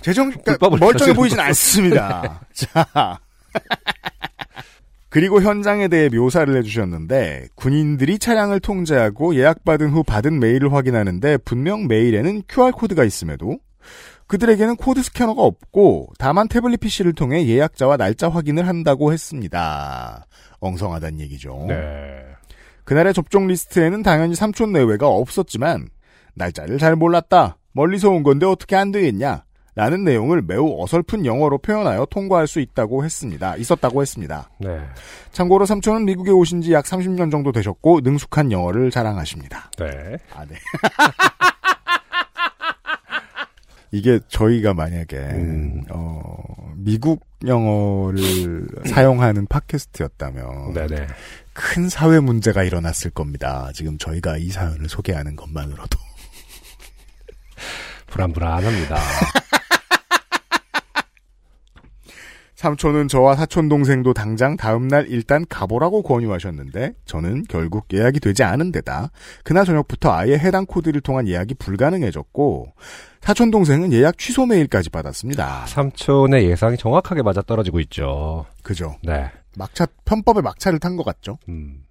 [0.00, 2.40] 재정 그러니까 멀쩡해 보이진 않습니다.
[2.54, 3.18] 자.
[5.10, 12.42] 그리고 현장에 대해 묘사를 해주셨는데 군인들이 차량을 통제하고 예약받은 후 받은 메일을 확인하는데 분명 메일에는
[12.48, 13.58] QR 코드가 있음에도
[14.26, 20.26] 그들에게는 코드 스캐너가 없고 다만 태블릿 PC를 통해 예약자와 날짜 확인을 한다고 했습니다.
[20.60, 21.64] 엉성하단 얘기죠.
[21.68, 22.24] 네.
[22.84, 25.88] 그날의 접종 리스트에는 당연히 삼촌 내외가 없었지만
[26.34, 27.56] 날짜를 잘 몰랐다.
[27.72, 29.44] 멀리서 온 건데 어떻게 안 되겠냐?
[29.78, 33.54] 라는 내용을 매우 어설픈 영어로 표현하여 통과할 수 있다고 했습니다.
[33.54, 34.50] 있었다고 했습니다.
[34.58, 34.76] 네.
[35.30, 39.70] 참고로 삼촌은 미국에 오신 지 약 30년 정도 되셨고 능숙한 영어를 자랑하십니다.
[39.78, 40.16] 네.
[40.34, 40.56] 아, 네.
[43.92, 45.82] 이게 저희가 만약에 음.
[45.90, 46.42] 어,
[46.74, 51.06] 미국 영어를 사용하는 팟캐스트였다면 네네.
[51.52, 53.70] 큰 사회 문제가 일어났을 겁니다.
[53.74, 55.98] 지금 저희가 이 사연을 소개하는 것만으로도.
[58.08, 58.96] 불안불안합니다.
[62.58, 69.12] 삼촌은 저와 사촌 동생도 당장 다음날 일단 가보라고 권유하셨는데 저는 결국 예약이 되지 않은 데다
[69.44, 72.72] 그날 저녁부터 아예 해당 코드를 통한 예약이 불가능해졌고
[73.20, 75.66] 사촌 동생은 예약 취소 메일까지 받았습니다.
[75.66, 78.44] 삼촌의 예상이 정확하게 맞아떨어지고 있죠.
[78.64, 78.96] 그죠?
[79.04, 79.30] 네.
[79.56, 81.38] 막차 편법의 막차를 탄 것 같죠?
[81.48, 81.84] 음.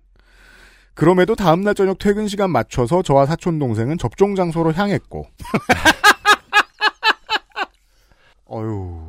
[0.95, 5.27] 그럼에도 다음날 저녁 퇴근 시간 맞춰서 저와 사촌 동생은 접종 장소로 향했고
[8.47, 9.06] 어휴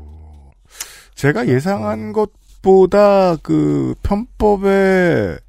[1.18, 5.40] 제가 예상한 것보다 그 편법의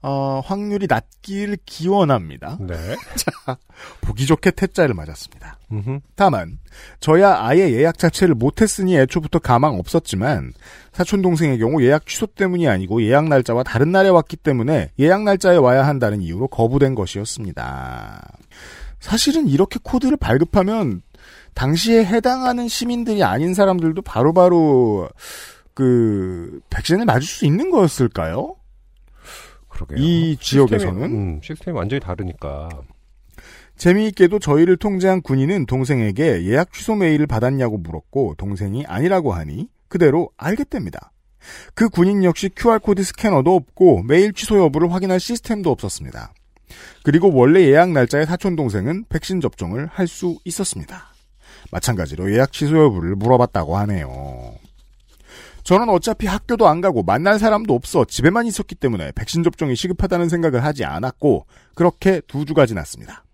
[0.00, 2.58] 어, 확률이 낮기를 기원합니다.
[2.60, 2.76] 네.
[4.02, 5.58] 보기 좋게 태자를 맞았습니다.
[5.72, 5.98] 음흠.
[6.14, 6.60] 다만
[7.00, 10.52] 저야 아예 예약 자체를 못했으니 애초부터 가망 없었지만
[10.92, 15.56] 사촌 동생의 경우 예약 취소 때문이 아니고 예약 날짜와 다른 날에 왔기 때문에 예약 날짜에
[15.56, 18.24] 와야 한다는 이유로 거부된 것이었습니다.
[19.00, 21.02] 사실은 이렇게 코드를 발급하면
[21.54, 25.08] 당시에 해당하는 시민들이 아닌 사람들도 바로 바로
[25.74, 28.56] 그 백신을 맞을 수 있는 거였을까요?
[29.68, 29.98] 그러게요.
[29.98, 32.68] 이 지역에서는 시스템이, 음, 시스템이 완전히 다르니까.
[33.76, 41.10] 재미있게도 저희를 통제한 군인은 동생에게 예약 취소 메일을 받았냐고 물었고 동생이 아니라고 하니 그대로 알겠답니다.
[41.74, 46.32] 그 군인 역시 QR코드 스캐너도 없고 메일 취소 여부를 확인할 시스템도 없었습니다.
[47.02, 51.11] 그리고 원래 예약 날짜에 사촌 동생은 백신 접종을 할 수 있었습니다.
[51.72, 54.54] 마찬가지로 예약 취소 여부를 물어봤다고 하네요.
[55.64, 60.62] 저는 어차피 학교도 안 가고 만날 사람도 없어 집에만 있었기 때문에 백신 접종이 시급하다는 생각을
[60.64, 63.24] 하지 않았고 그렇게 두 주가 지났습니다.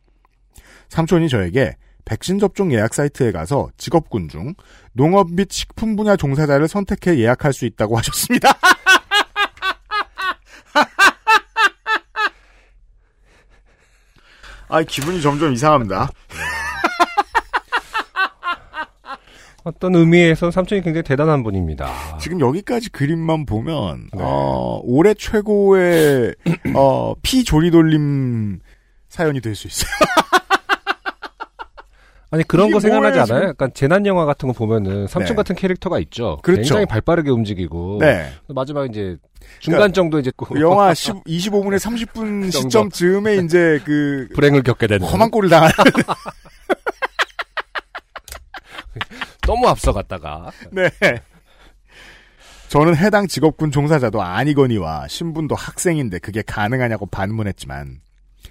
[0.89, 4.55] 삼촌이 저에게 백신 접종 예약 사이트에 가서 직업군 중
[4.93, 8.51] 농업 및 식품 분야 종사자를 선택해 예약할 수 있다고 하셨습니다.
[14.71, 16.11] 아, 기분이 점점 이상합니다.
[19.69, 21.93] 어떤 의미에서 삼촌이 굉장히 대단한 분입니다.
[22.19, 24.21] 지금 여기까지 그림만 보면 네.
[24.23, 26.35] 어, 올해 최고의
[26.75, 28.61] 어, 피 조리돌림
[29.11, 29.89] 사연이 될 수 있어요.
[32.31, 33.27] 아니 그런 거 생각나지 않아요?
[33.41, 33.49] 지금?
[33.49, 35.35] 약간 재난 영화 같은 거 보면은 삼촌 네.
[35.37, 36.39] 같은 캐릭터가 있죠.
[36.43, 36.61] 그렇죠.
[36.61, 38.31] 굉장히 발빠르게 움직이고 네.
[38.49, 39.17] 마지막 이제
[39.61, 42.51] 중간 정도 이제 그 영화 10, 25분에 30분 정도.
[42.51, 45.73] 시점 즈음에 이제 그 불행을 겪게 되는 험한 꼴을 당하는
[49.49, 50.91] 너무 앞서갔다가 네.
[52.69, 58.01] 저는 해당 직업군 종사자도 아니거니와 신분도 학생인데 그게 가능하냐고 반문했지만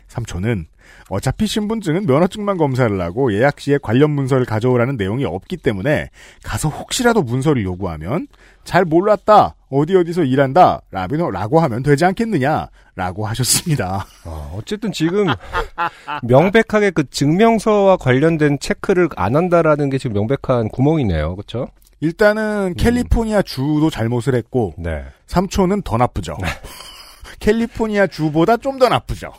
[0.08, 0.66] 삼촌은
[1.10, 6.10] 어차피 신분증은 면허증만 검사를 하고 예약 시에 관련 문서를 가져오라는 내용이 없기 때문에
[6.44, 8.28] 가서 혹시라도 문서를 요구하면
[8.68, 14.06] 잘 몰랐다 어디 어디서 일한다 라비노 라고 하면 되지 않겠느냐 라고 하셨습니다.
[14.26, 15.28] 어, 어쨌든 지금
[16.24, 21.36] 명백하게 그 증명서와 관련된 체크를 안 한다라는 게 지금 명백한 구멍이네요.
[21.38, 21.70] 그렇죠?
[22.02, 25.06] 일단은 캘리포니아 주도 잘못을 했고 네.
[25.28, 26.36] 삼촌은 더 나쁘죠.
[27.40, 29.32] 캘리포니아 주보다 좀 더 나쁘죠.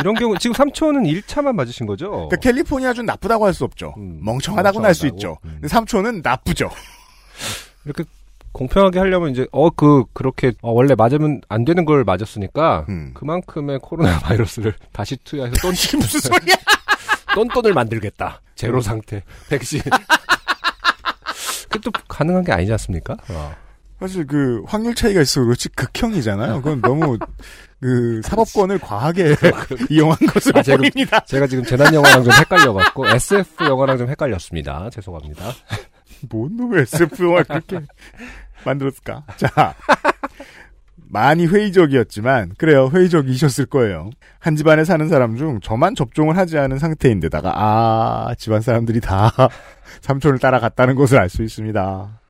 [0.00, 2.10] 이런 경우 지금 삼촌은 1차만 맞으신 거죠?
[2.10, 3.94] 그러니까 캘리포니아 준 나쁘다고 할 수 없죠.
[3.98, 5.16] 음, 멍청하다고는 할수 멍청하다고.
[5.16, 5.38] 있죠.
[5.44, 5.50] 음.
[5.54, 6.70] 근데 삼촌은 나쁘죠.
[7.88, 8.04] 이렇게
[8.52, 13.12] 공평하게 하려면 이제 어 그 그렇게 어, 원래 맞으면 안 되는 걸 맞았으니까 음.
[13.14, 16.56] 그만큼의 코로나 바이러스를 다시 투여해서 돈 무슨 소리야?
[17.34, 18.40] 똔똔을 만들겠다.
[18.54, 19.80] 제로 상태 백신.
[21.82, 23.16] 또 가능한 게 아니지 않습니까?
[23.30, 23.54] 어.
[24.00, 26.56] 사실 그 확률 차이가 있어 그렇지 극형이잖아요.
[26.62, 27.18] 그건 너무
[27.80, 29.34] 그 사법권을 과하게
[29.90, 31.20] 이용한 것으로 아, 제가- 보입니다.
[31.20, 34.88] 제가 지금 재난 영화랑 좀 헷갈려갖고 SF 영화랑 좀 헷갈렸습니다.
[34.90, 35.52] 죄송합니다.
[36.30, 37.80] 뭔 놈의 SF 영화 그렇게
[38.64, 39.24] 만들었을까?
[39.36, 39.74] 자.
[41.10, 47.52] 많이 회의적이었지만 그래요 회의적이셨을 거예요 한 집안에 사는 사람 중 저만 접종을 하지 않은 상태인데다가
[47.56, 49.32] 아 집안 사람들이 다
[50.02, 52.20] 삼촌을 따라갔다는 것을 알 수 있습니다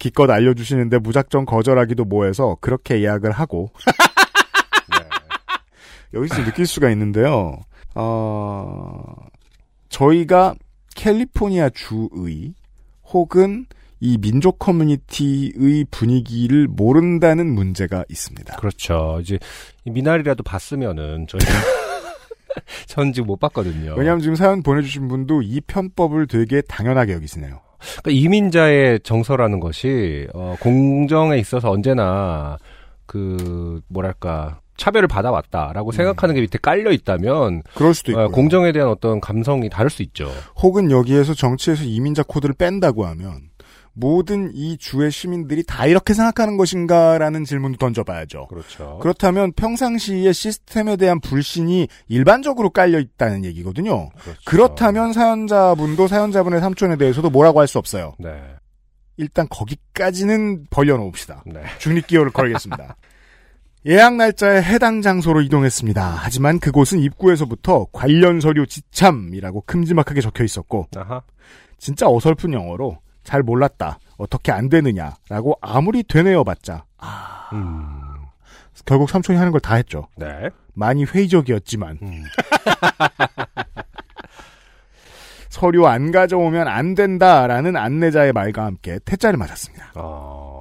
[0.00, 3.70] 기껏 알려주시는데 무작정 거절하기도 뭐해서 그렇게 예약을 하고
[6.12, 7.60] 여기서 느낄 수가 있는데요
[7.94, 9.14] 어
[9.90, 10.56] 저희가
[10.96, 12.52] 캘리포니아 주의
[13.12, 13.66] 혹은
[14.00, 18.56] 이 민족 커뮤니티의 분위기를 모른다는 문제가 있습니다.
[18.56, 19.18] 그렇죠.
[19.22, 19.38] 이제
[19.84, 21.46] 이 미나리라도 봤으면은 저희가
[22.88, 23.94] 전 지금 못 봤거든요.
[23.96, 27.60] 왜냐하면 지금 사연 보내주신 분도 이 편법을 되게 당연하게 여기시네요.
[28.02, 32.58] 그러니까 이민자의 정서라는 것이 어, 공정에 있어서 언제나
[33.06, 38.88] 그 뭐랄까 차별을 받아왔다라고 생각하는 게 밑에 깔려 있다면 그럴 수도 있고 어, 공정에 대한
[38.88, 40.30] 어떤 감성이 다를 수 있죠.
[40.62, 43.50] 혹은 여기에서 정치에서 이민자 코드를 뺀다고 하면
[43.94, 48.46] 모든 이 주의 시민들이 다 이렇게 생각하는 것인가라는 질문도 던져봐야죠.
[48.46, 48.98] 그렇죠.
[49.02, 54.08] 그렇다면 평상시의 시스템에 대한 불신이 일반적으로 깔려 있다는 얘기거든요.
[54.18, 54.40] 그렇죠.
[54.46, 58.14] 그렇다면 사연자분도 사연자분의 삼촌에 대해서도 뭐라고 할 수 없어요.
[58.18, 58.30] 네,
[59.18, 61.44] 일단 거기까지는 벌려놓읍시다.
[61.46, 61.60] 네.
[61.78, 62.96] 중립기호를 걸겠습니다.
[63.86, 66.14] 예약 날짜에 해당 장소로 이동했습니다.
[66.16, 71.22] 하지만 그곳은 입구에서부터 관련 서류 지참이라고 큼지막하게 적혀 있었고 아하.
[71.78, 73.98] 진짜 어설픈 영어로 잘 몰랐다.
[74.18, 76.84] 어떻게 안 되느냐라고 아무리 되뇌어봤자
[77.52, 78.00] 음,
[78.84, 80.06] 결국 삼촌이 하는 걸 다 했죠.
[80.16, 80.48] 네.
[80.74, 82.22] 많이 회의적이었지만 음.
[85.50, 89.92] 서류 안 가져오면 안 된다라는 안내자의 말과 함께 퇴짜를 맞았습니다.
[89.96, 90.51] 어,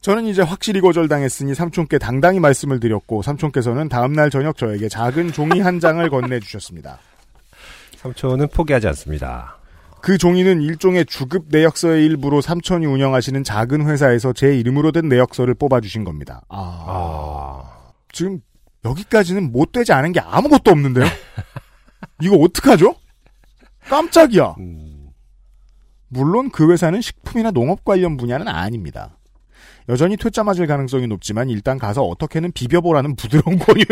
[0.00, 5.78] 저는 이제 확실히 거절당했으니 삼촌께 당당히 말씀을 드렸고 삼촌께서는 다음날 저녁 저에게 작은 종이 한
[5.78, 6.98] 장을 건네주셨습니다.
[7.96, 9.58] 삼촌은 포기하지 않습니다.
[10.00, 16.04] 그 종이는 일종의 주급 내역서의 일부로 삼촌이 운영하시는 작은 회사에서 제 이름으로 된 내역서를 뽑아주신
[16.04, 16.40] 겁니다.
[16.48, 18.40] 아, 아, 지금
[18.86, 21.04] 여기까지는 못 되지 않은 게 아무것도 없는데요?
[22.22, 22.94] 이거 어떡하죠?
[23.90, 24.54] 깜짝이야.
[24.58, 25.10] 음,
[26.08, 29.18] 물론 그 회사는 식품이나 농업 관련 분야는 아닙니다.
[29.88, 33.84] 여전히 퇴짜 맞을 가능성이 높지만 일단 가서 어떻게는 비벼보라는 부드러운 권유에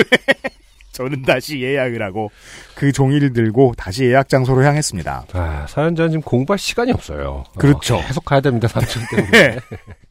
[0.92, 2.30] 저는 다시 예약을 하고
[2.74, 5.26] 그 종이를 들고 다시 예약 장소로 향했습니다.
[5.32, 7.44] 아, 사연자는 지금 공부할 시간이 없어요.
[7.48, 8.00] 어, 그렇죠.
[8.06, 9.30] 계속 가야 됩니다, 삼촌 때문에.
[9.30, 9.58] 네.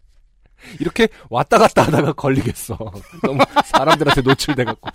[0.80, 2.78] 이렇게 왔다 갔다 하다가 걸리겠어.
[3.24, 4.90] 너무 사람들한테 노출돼갖고.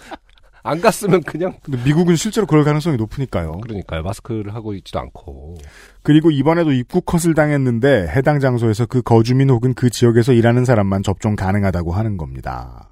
[0.65, 1.59] 안 갔으면 그냥.
[1.63, 3.61] 근데 미국은 실제로 그럴 가능성이 높으니까요.
[3.61, 4.03] 그러니까요.
[4.03, 5.57] 마스크를 하고 있지도 않고.
[6.03, 11.37] 그리고 이번에도 입국 컷을 당했는데 해당 장소에서 그 거주민 혹은 그 지역에서 일하는 사람만 접종
[11.37, 12.89] 가능하다고 하는 겁니다.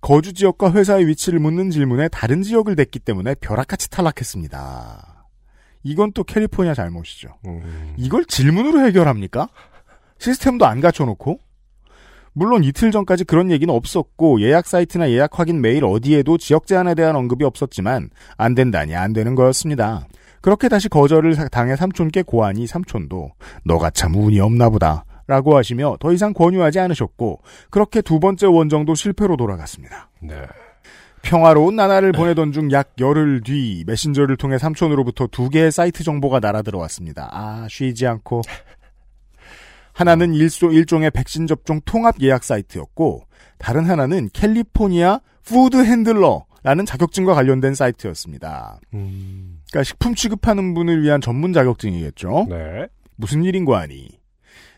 [0.00, 5.26] 거주 지역과 회사의 위치를 묻는 질문에 다른 지역을 댔기 때문에 벼락같이 탈락했습니다.
[5.82, 7.28] 이건 또 캘리포니아 잘못이죠.
[7.46, 9.48] 음, 이걸 질문으로 해결합니까?
[10.18, 11.38] 시스템도 안 갖춰놓고?
[12.32, 17.16] 물론 이틀 전까지 그런 얘기는 없었고 예약 사이트나 예약 확인 메일 어디에도 지역 제한에 대한
[17.16, 20.06] 언급이 없었지만 안 된다니 안 되는 거였습니다.
[20.40, 23.32] 그렇게 다시 거절을 당해 삼촌께 고하니 삼촌도
[23.64, 28.94] 너가 참 운이 없나 보다 라고 하시며 더 이상 권유하지 않으셨고 그렇게 두 번째 원정도
[28.94, 30.08] 실패로 돌아갔습니다.
[30.22, 30.34] 네.
[31.20, 36.62] 평화로운 나날을 보내던 중 약 열흘 뒤 메신저를 통해 삼촌으로부터 두 개의 사이트 정보가 날아
[36.62, 37.28] 들어왔습니다.
[37.32, 38.42] 아 쉬지 않고
[39.92, 43.24] 하나는 일소 일종의 백신 접종 통합 예약 사이트였고
[43.58, 48.80] 다른 하나는 캘리포니아 food handler 라는 자격증과 관련된 사이트였습니다.
[48.94, 52.46] 음, 그러니까 식품 취급하는 분을 위한 전문 자격증이겠죠.
[52.48, 52.86] 네.
[53.16, 54.08] 무슨 일인고 하니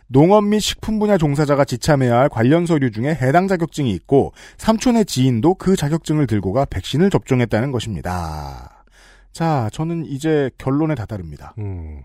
[0.06, 5.54] 농업 및 식품 분야 종사자가 지참해야 할 관련 서류 중에 해당 자격증이 있고 삼촌의 지인도
[5.54, 8.84] 그 자격증을 들고 가 백신을 접종했다는 것입니다.
[9.32, 11.54] 자, 저는 이제 결론에 다다릅니다.
[11.58, 12.02] 음,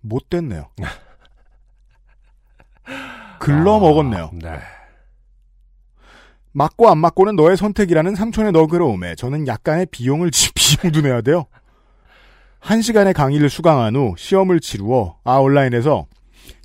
[0.00, 0.68] 못 됐네요.
[3.38, 4.30] 글러 먹었네요.
[4.34, 4.58] 네.
[6.52, 11.46] 맞고 안 맞고는 너의 선택이라는 삼촌의 너그러움에 저는 약간의 비용을 지- 비용도 내야 돼요.
[12.58, 16.06] 한 시간의 강의를 수강한 후 시험을 치루어 아 온라인에서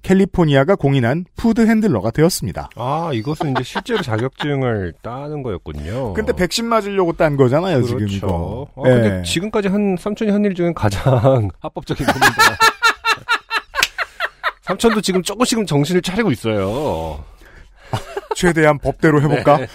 [0.01, 2.69] 캘리포니아가 공인한 food handler가 되었습니다.
[2.75, 6.13] 아, 이것은 이제 실제로 자격증을 따는 거였군요.
[6.13, 8.15] 근데 백신 맞으려고 딴 거잖아요, 지금 그렇죠.
[8.17, 8.67] 이거.
[8.75, 9.23] 어, 근데 예.
[9.23, 12.35] 지금까지 한 삼촌이 한 일 중엔 가장 합법적인 겁니다.
[14.61, 17.23] 삼촌도 지금 조금씩은 정신을 차리고 있어요.
[18.35, 19.57] 최대한 법대로 해볼까?
[19.57, 19.67] 네.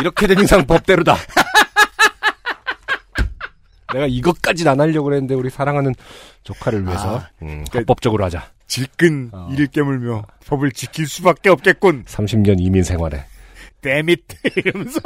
[0.00, 1.16] 이렇게 된 이상 법대로다.
[3.94, 5.94] 내가 이것까지는 안 하려고 그랬는데 우리 사랑하는
[6.44, 8.50] 조카를 위해서 아, 음, 그- 합법적으로 하자.
[8.66, 9.48] 질끈 어.
[9.50, 12.04] 이를 깨물며 법을 지킬 수밖에 없겠군.
[12.04, 13.24] 30년 이민 생활에.
[13.80, 14.24] 데밋
[14.56, 15.00] 이러면서.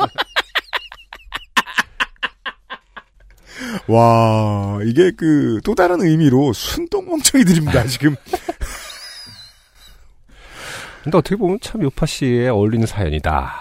[3.86, 8.16] 와 이게 그 또 다른 의미로 순똥멍청이들입니다 지금.
[11.02, 13.52] 근데 어떻게 보면 참 요파 씨에 어울리는 사연이다.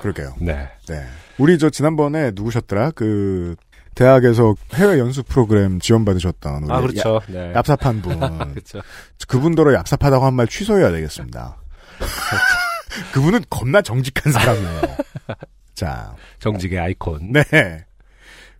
[0.00, 0.34] 그러게요.
[0.40, 0.68] 네.
[0.88, 1.06] 네.
[1.38, 2.90] 우리 저 지난번에 누구셨더라?
[2.92, 3.54] 그
[3.94, 7.20] 대학에서 해외 연수 프로그램 지원 받으셨던 우리 아, 그렇죠.
[7.28, 7.52] 네.
[7.52, 8.18] 얍, 삽한 분.
[8.50, 8.80] 그렇죠.
[9.28, 11.56] 그분더러 얍삽하다고 한 말 취소해야 되겠습니다.
[13.12, 14.80] 그분은 겁나 정직한 사람이에요.
[15.74, 17.32] 자, 정직의 아이콘.
[17.32, 17.42] 네.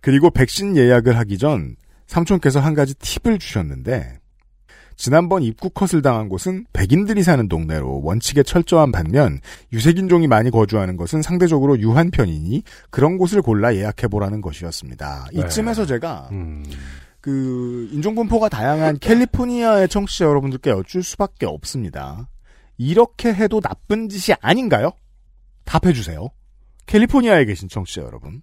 [0.01, 1.75] 그리고 백신 예약을 하기 전
[2.07, 4.19] 삼촌께서 한 가지 팁을 주셨는데
[4.95, 9.39] 지난번 입구 컷을 당한 곳은 백인들이 사는 동네로 원칙에 철저한 반면
[9.71, 15.27] 유색인종이 많이 거주하는 것은 상대적으로 유한 편이니 그런 곳을 골라 예약해보라는 것이었습니다.
[15.33, 15.41] 네.
[15.41, 16.63] 이쯤에서 제가 음.
[17.21, 22.27] 그 인종분포가 다양한 캘리포니아의 청취자 여러분들께 여쭐 수밖에 없습니다.
[22.77, 24.91] 이렇게 해도 나쁜 짓이 아닌가요?
[25.63, 26.27] 답해주세요.
[26.85, 28.41] 캘리포니아에 계신 청취자 여러분.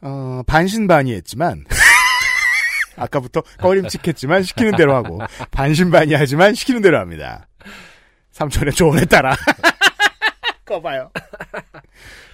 [0.00, 1.64] 어, 반신반의했지만
[2.98, 7.48] 아까부터 꺼림칙했지만 시키는 대로 하고 반신반의하지만 시키는 대로 합니다.
[8.32, 9.34] 삼촌의 조언에 따라
[10.64, 11.10] 꺼봐요.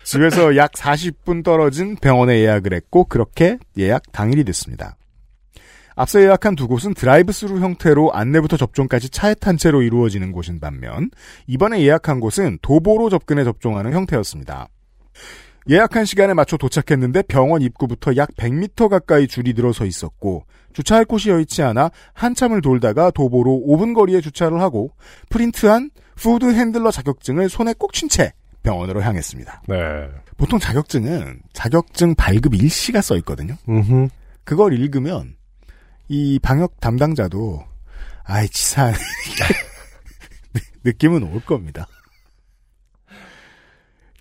[0.02, 4.96] 집에서 약 40분 떨어진 병원에 예약을 했고 그렇게 예약 당일이 됐습니다.
[5.96, 11.10] 앞서 예약한 두 곳은 드라이브스루 형태로 안내부터 접종까지 차에 탄 채로 이루어지는 곳인 반면
[11.46, 14.68] 이번에 예약한 곳은 도보로 접근해 접종하는 형태였습니다.
[15.70, 21.62] 예약한 시간에 맞춰 도착했는데 병원 입구부터 약 100m 가까이 줄이 늘어서 있었고 주차할 곳이 여의치
[21.62, 24.90] 않아 한참을 돌다가 도보로 5분 거리에 주차를 하고
[25.30, 29.62] 프린트한 food handler 자격증을 손에 꼭 쥔 채 병원으로 향했습니다.
[29.68, 29.76] 네.
[30.38, 33.56] 보통 자격증은 자격증 발급 일시가 써 있거든요.
[33.68, 34.08] 음흠.
[34.44, 35.36] 그걸 읽으면
[36.08, 37.62] 이 방역 담당자도
[38.24, 38.94] 아이 치사한
[40.84, 41.86] 느낌은 올 겁니다.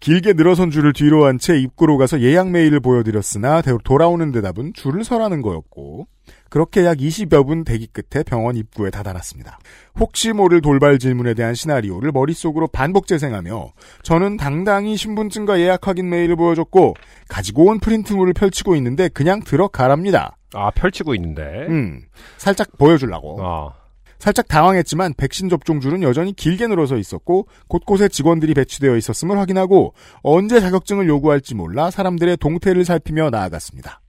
[0.03, 5.03] 길게 늘어선 줄을 뒤로 한 채 입구로 가서 예약 메일을 보여드렸으나 대- 돌아오는 대답은 줄을
[5.05, 6.07] 서라는 거였고
[6.49, 9.57] 그렇게 약 20여 분 대기 끝에 병원 입구에 다다랐습니다.
[9.99, 13.71] 혹시 모를 돌발 질문에 대한 시나리오를 머릿속으로 반복 재생하며
[14.03, 16.95] 저는 당당히 신분증과 예약 확인 메일을 보여줬고
[17.29, 20.35] 가지고 온 프린트물을 펼치고 있는데 그냥 들어가랍니다.
[20.53, 21.41] 아, 펼치고 있는데.
[21.69, 22.01] 음,
[22.37, 23.37] 살짝 보여주려고.
[23.41, 23.69] 아,
[24.23, 30.61] 살짝 당황했지만 백신 접종 줄은 여전히 길게 늘어서 있었고 곳곳에 직원들이 배치되어 있었음을 확인하고 언제
[30.61, 33.99] 자격증을 요구할지 몰라 사람들의 동태를 살피며 나아갔습니다.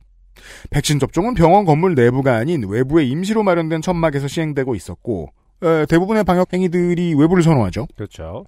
[0.70, 5.32] 백신 접종은 병원 건물 내부가 아닌 외부에 임시로 마련된 천막에서 시행되고 있었고
[5.64, 7.88] 에, 대부분의 방역 행위들이 외부를 선호하죠.
[7.96, 8.44] 그렇죠.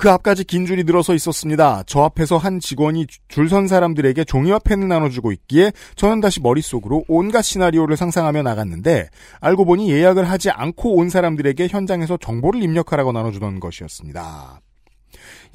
[0.00, 1.82] 그 앞까지 긴 줄이 늘어서 있었습니다.
[1.84, 7.42] 저 앞에서 한 직원이 줄 선 사람들에게 종이와 펜을 나눠주고 있기에 저는 다시 머릿속으로 온갖
[7.42, 9.10] 시나리오를 상상하며 나갔는데
[9.40, 14.60] 알고 보니 예약을 하지 않고 온 사람들에게 현장에서 정보를 입력하라고 나눠주던 것이었습니다.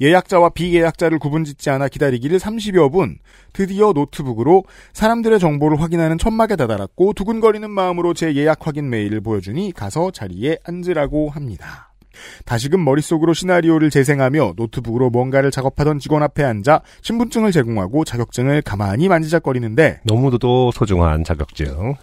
[0.00, 3.18] 예약자와 비예약자를 구분짓지 않아 기다리기를 30여 분,
[3.52, 10.12] 드디어 노트북으로 사람들의 정보를 확인하는 천막에 다다랐고 두근거리는 마음으로 제 예약 확인 메일을 보여주니 가서
[10.12, 11.95] 자리에 앉으라고 합니다.
[12.44, 20.00] 다시금 머릿속으로 시나리오를 재생하며 노트북으로 뭔가를 작업하던 직원 앞에 앉아 신분증을 제공하고 자격증을 가만히 만지작거리는데
[20.04, 21.94] 너무도 소중한 자격증.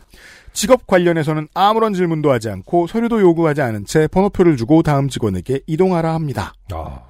[0.53, 6.13] 직업 관련해서는 아무런 질문도 하지 않고 서류도 요구하지 않은 채 번호표를 주고 다음 직원에게 이동하라
[6.13, 6.53] 합니다.
[6.71, 7.01] 아,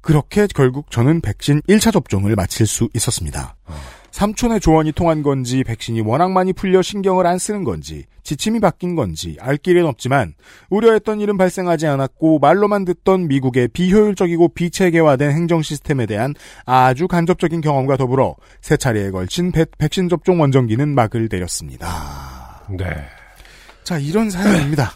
[0.00, 3.56] 그렇게 결국 저는 백신 1차 접종을 마칠 수 있었습니다.
[4.18, 9.36] 삼촌의 조언이 통한 건지 백신이 워낙 많이 풀려 신경을 안 쓰는 건지 지침이 바뀐 건지
[9.40, 10.34] 알 길은 없지만
[10.70, 16.34] 우려했던 일은 발생하지 않았고 말로만 듣던 미국의 비효율적이고 비체계화된 행정 시스템에 대한
[16.66, 22.64] 아주 간접적인 경험과 더불어 세 차례에 걸친 백- 백신 접종 원정기는 막을 내렸습니다.
[22.70, 22.86] 네.
[23.84, 24.94] 자 이런 사연입니다.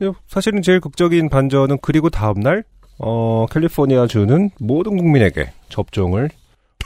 [0.28, 2.64] 사실은 제일 극적인 반전은 그리고 다음날
[3.00, 6.30] 어, 캘리포니아 주는 모든 국민에게 접종을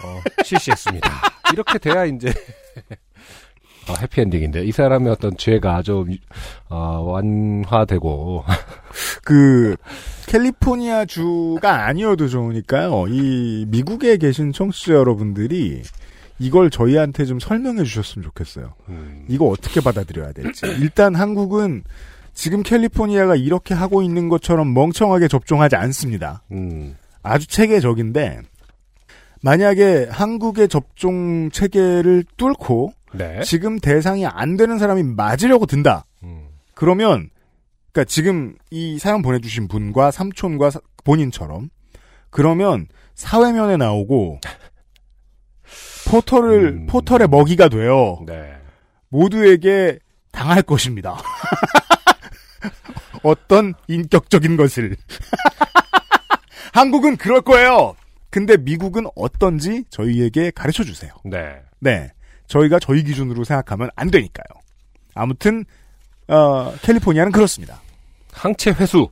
[0.02, 1.09] 어, 실시했습니다.
[1.52, 2.32] 이렇게 돼야 이제
[3.88, 6.08] 어, 해피엔딩인데 이 사람의 어떤 죄가 좀
[6.68, 8.44] 어, 완화되고
[9.24, 9.76] 그
[10.26, 13.06] 캘리포니아 주가 아니어도 좋으니까요.
[13.08, 15.82] 이 미국에 계신 청취자 여러분들이
[16.38, 18.74] 이걸 저희한테 좀 설명해 주셨으면 좋겠어요.
[18.88, 20.66] 음, 이거 어떻게 받아들여야 될지.
[20.80, 21.82] 일단 한국은
[22.32, 26.42] 지금 캘리포니아가 이렇게 하고 있는 것처럼 멍청하게 접종하지 않습니다.
[26.52, 28.40] 음, 아주 체계적인데
[29.42, 33.40] 만약에 한국의 접종 체계를 뚫고 네.
[33.42, 36.05] 지금 대상이 안 되는 사람이 맞으려고 든다.
[36.22, 37.31] 음, 그러면
[37.92, 41.70] 그러니까 지금 이 사연 보내주신 분과 삼촌과 사- 본인처럼
[42.31, 44.40] 그러면 사회면에 나오고
[46.09, 46.87] 포털을 음.
[46.87, 48.18] 포털의 먹이가 돼요.
[48.26, 48.53] 네.
[49.09, 49.98] 모두에게
[50.33, 51.16] 당할 것입니다.
[53.22, 54.96] 어떤 인격적인 것을
[56.72, 57.94] 한국은 그럴 거예요.
[58.30, 61.12] 근데 미국은 어떤지 저희에게 가르쳐 주세요.
[61.24, 61.56] 네.
[61.80, 62.10] 네.
[62.46, 64.44] 저희가 저희 기준으로 생각하면 안 되니까요.
[65.14, 65.64] 아무튼
[66.28, 67.80] 어, 캘리포니아는 그렇습니다.
[68.32, 69.08] 항체 회수.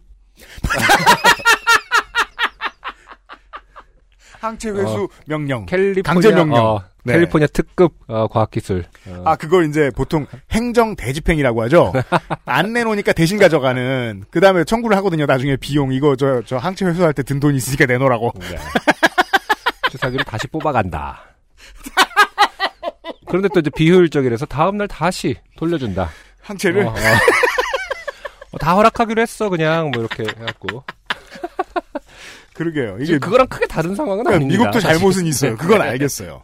[4.41, 5.67] 항체 회수 명령.
[5.67, 6.65] 캘리포니아 강제 명령.
[6.65, 7.15] 어, 네.
[7.15, 8.85] 캘리포니아 특급 어, 과학기술.
[9.09, 11.93] 어, 아, 그걸 이제 보통 행정 대집행이라고 하죠.
[12.47, 14.25] 안 내놓으니까 대신 가져가는.
[14.31, 15.27] 그 다음에 청구를 하거든요.
[15.27, 18.33] 나중에 비용 이거 저, 저 항체 회수할 때 든 돈 있으니까 내놓으라고.
[18.39, 18.57] 네.
[19.89, 21.23] 주사기를 다시 뽑아간다.
[23.27, 26.11] 그런데 또 이제 비효율적이라서 다음날 다시 돌려준다.
[26.43, 26.87] 항체를.
[26.87, 26.95] 어, 어.
[28.53, 30.85] 어, 다 허락하기로 했어 그냥 뭐 이렇게 해갖고
[32.55, 32.99] 그러게요.
[33.01, 34.65] 이게 그거랑 크게 다른 상황은 그러니까 아닙니다.
[34.65, 34.81] 미국도.
[34.81, 35.57] 잘못은 있어요.
[35.57, 36.43] 그건 알겠어요.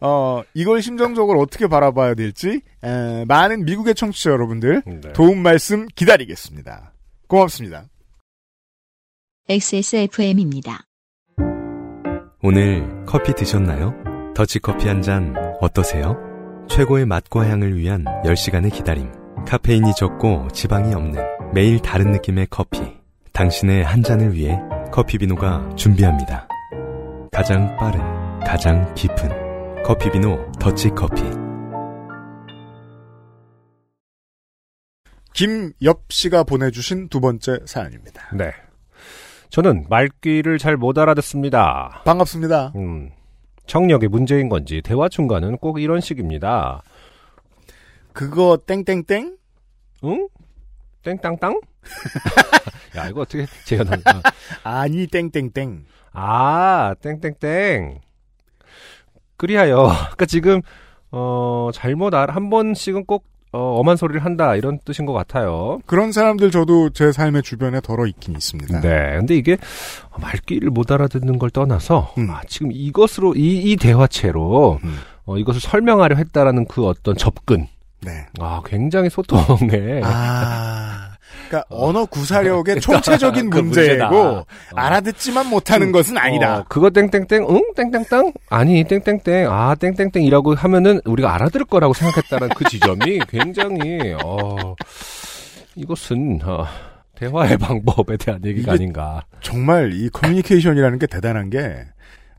[0.00, 5.12] 어, 이걸 심정적으로 어떻게 바라봐야 될지, 에, 많은 미국의 청취자 여러분들, 네.
[5.12, 6.94] 도움 말씀 기다리겠습니다.
[7.26, 7.84] 고맙습니다.
[9.48, 10.86] XSFM입니다.
[12.42, 13.94] 오늘 커피 드셨나요?
[14.34, 16.16] 더치커피 한 잔 어떠세요?
[16.68, 19.10] 최고의 맛과 향을 위한 10시간의 기다림.
[19.46, 21.22] 카페인이 적고 지방이 없는
[21.52, 22.80] 매일 다른 느낌의 커피.
[23.32, 24.58] 당신의 한 잔을 위해
[24.92, 26.48] 커피비노가 준비합니다.
[27.32, 28.00] 가장 빠른,
[28.40, 31.22] 가장 깊은 커피비노 더치커피.
[35.32, 38.34] 김엽 씨가 보내주신 두 번째 사연입니다.
[38.34, 38.52] 네.
[39.50, 42.02] 저는 말귀를 잘 못 알아듣습니다.
[42.04, 42.72] 반갑습니다.
[42.76, 43.10] 음,
[43.66, 46.82] 청력의 문제인 건지 대화 중간은 꼭 이런 식입니다.
[48.12, 49.36] 그거 땡땡땡?
[50.04, 50.28] 응?
[51.02, 51.60] 땡땅땅?
[52.96, 54.22] 야 이거 어떻게 제가 난 아,
[54.82, 55.84] 아니 땡땡땡.
[56.12, 58.00] 아 땡땡땡.
[59.36, 60.60] 그리하여 아까 지금
[61.10, 65.80] 어 잘못 알한 번씩은 꼭 어, 엄한 소리를 한다 이런 뜻인 것 같아요.
[65.86, 68.80] 그런 사람들 저도 제 삶의 주변에 덜어 있긴 있습니다.
[68.80, 69.16] 네.
[69.16, 69.56] 근데 이게
[70.20, 72.30] 말귀를 못 알아듣는 걸 떠나서 음.
[72.30, 74.96] 아, 지금 이것으로 이, 이 대화체로 음.
[75.24, 77.66] 어, 이것을 설명하려 했다라는 그 어떤 접근.
[78.02, 78.26] 네.
[78.38, 81.09] 아, 굉장히 소통에 아,
[81.50, 84.44] 그러니까 언어 구사력의 총체적인 그 문제고 문제다.
[84.76, 86.58] 알아듣지만 못하는 것은 아니다.
[86.58, 87.62] 어, 그거 땡땡땡, 응?
[87.74, 88.32] 땡땡땅?
[88.48, 89.50] 아니, 땡땡땡.
[89.50, 94.76] 아, 땡땡땡이라고 하면은 우리가 알아들을 거라고 생각했다는 그 지점이 굉장히, 어,
[95.74, 96.64] 이것은, 어,
[97.16, 99.24] 대화의 방법에 대한 얘기가 아닌가.
[99.42, 101.84] 정말 이 커뮤니케이션이라는 게 대단한 게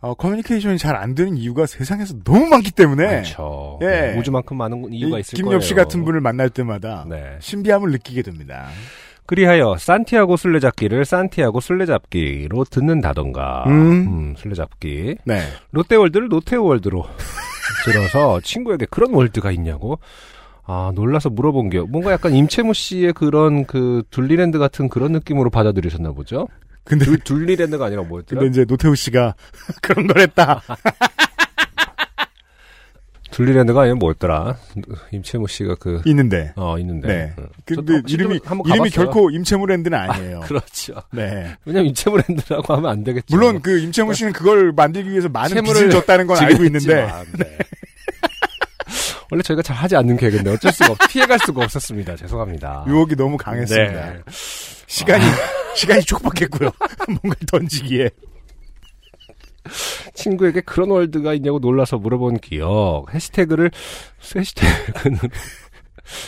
[0.02, 3.80] 어, 커뮤니케이션이 잘 안 되는 이유가 세상에서 너무 많기 때문에 그렇죠.
[3.82, 4.16] 예.
[4.18, 5.60] 우주만큼 많은 이유가 이 있을 김엽 거예요.
[5.62, 7.38] 씨 같은 분을 만날 때마다 네.
[7.39, 8.68] 신비함을 느끼게 됩니다.
[9.26, 13.72] 그리하여 산티아고 술래잡기를 산티아고 술래잡기로 듣는다던가 음.
[13.72, 15.41] 음, 술래잡기 네.
[15.72, 17.06] 롯데월드를 노태월드로
[17.86, 19.99] 들어서 친구에게 그런 월드가 있냐고
[20.66, 26.12] 아 놀라서 물어본 게 뭔가 약간 임채무 씨의 그런 그 둘리랜드 같은 그런 느낌으로 받아들이셨나
[26.12, 26.47] 보죠
[26.84, 29.36] 근데 둘, 둘리랜드가 아니라 뭐였더라 근데 이제 노태우 씨가
[29.82, 30.62] 그런 걸 했다.
[33.32, 34.58] 둘리랜드가 아니라 뭐였더라
[35.12, 36.52] 임채무 씨가 그 있는데.
[36.58, 37.34] 어 있는데 네.
[37.40, 37.48] 응.
[37.66, 38.90] 근데 이름이 이름이.
[38.90, 40.42] 결코 임채무랜드는 아니에요.
[40.42, 41.56] 그렇죠 네.
[41.64, 46.28] 왜냐면 임채무랜드라고 하면 안 되겠죠 물론 그 임채무 씨는 그걸 만들기 위해서 많은 빚을 졌다는
[46.28, 47.08] 건 알고 있는데
[47.38, 47.58] 네.
[49.32, 52.18] 원래 저희가 잘 하지 않는 계획인데 어쩔 수가 없, 피해갈 수가 없었습니다.
[52.18, 52.84] 죄송합니다.
[52.86, 54.10] 유혹이 너무 강했습니다.
[54.12, 54.20] 네.
[54.92, 55.24] 시간이
[55.74, 56.70] 시간이 촉박했고요.
[57.08, 58.10] 뭔가를 던지기에.
[60.14, 63.06] 친구에게 그런 월드가 있냐고 놀라서 물어본 기억.
[63.14, 63.72] 해시태그를
[64.36, 65.18] 해시태그는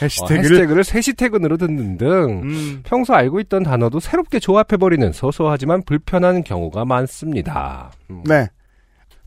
[0.01, 6.85] 해시태그를 해시태그를 세시태근으로 듣는 등 음, 평소 알고 있던 단어도 새롭게 조합해버리는 소소하지만 불편한 경우가
[6.85, 7.91] 많습니다.
[8.11, 8.47] 음, 네.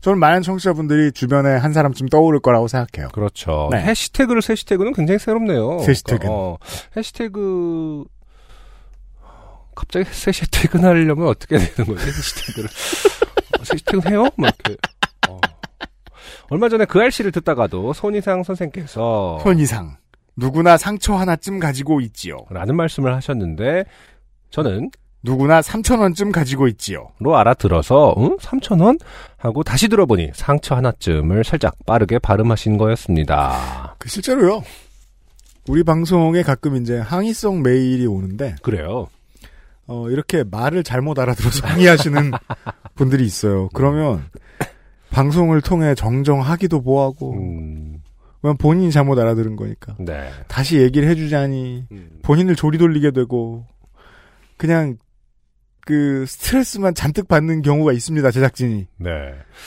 [0.01, 3.09] 저는 많은 청취자분들이 주변에 한 사람쯤 떠오를 거라고 생각해요.
[3.13, 3.69] 그렇죠.
[3.71, 3.81] 네.
[3.81, 5.79] 해시태그를 세시태그는 굉장히 새롭네요.
[5.79, 6.19] 세시태근.
[6.19, 6.57] 그러니까, 어,
[6.95, 8.05] 해시태그
[9.77, 12.07] 갑자기 세시태근 하려면 어떻게 되는 거지?
[12.07, 12.67] 해시태그를
[13.59, 14.27] 어, 세시태근 해요?
[14.35, 14.75] 막 이렇게.
[15.29, 15.39] 어.
[16.49, 19.97] 얼마 전에 그 알씨를 듣다가도 손이상 선생께서 손이상.
[20.35, 22.37] 누구나 상처 하나쯤 가지고 있지요.
[22.49, 23.85] 라는 말씀을 하셨는데
[24.49, 24.89] 저는
[25.21, 27.09] 누구나 3천 원쯤 가지고 있지요.
[27.19, 28.37] 로 알아들어서 응?
[28.37, 28.99] 3,000원?
[29.37, 33.95] 하고 다시 들어보니 상처 하나쯤을 살짝 빠르게 발음하신 거였습니다.
[33.99, 34.63] 그 실제로요.
[35.67, 39.09] 우리 방송에 가끔 이제 항의성 메일이 오는데 그래요.
[39.87, 42.31] 어, 이렇게 말을 잘못 알아들어서 항의하시는
[42.95, 43.69] 분들이 있어요.
[43.73, 44.23] 그러면
[45.09, 48.01] 방송을 통해 정정하기도 뭐하고 음,
[48.41, 50.29] 그냥 본인이 잘못 알아들은 거니까 네.
[50.47, 52.19] 다시 얘기를 해주자니 음.
[52.23, 53.65] 본인을 조리 돌리게 되고
[54.57, 54.97] 그냥
[55.81, 59.09] 그 스트레스만 잔뜩 받는 경우가 있습니다 제작진이 네.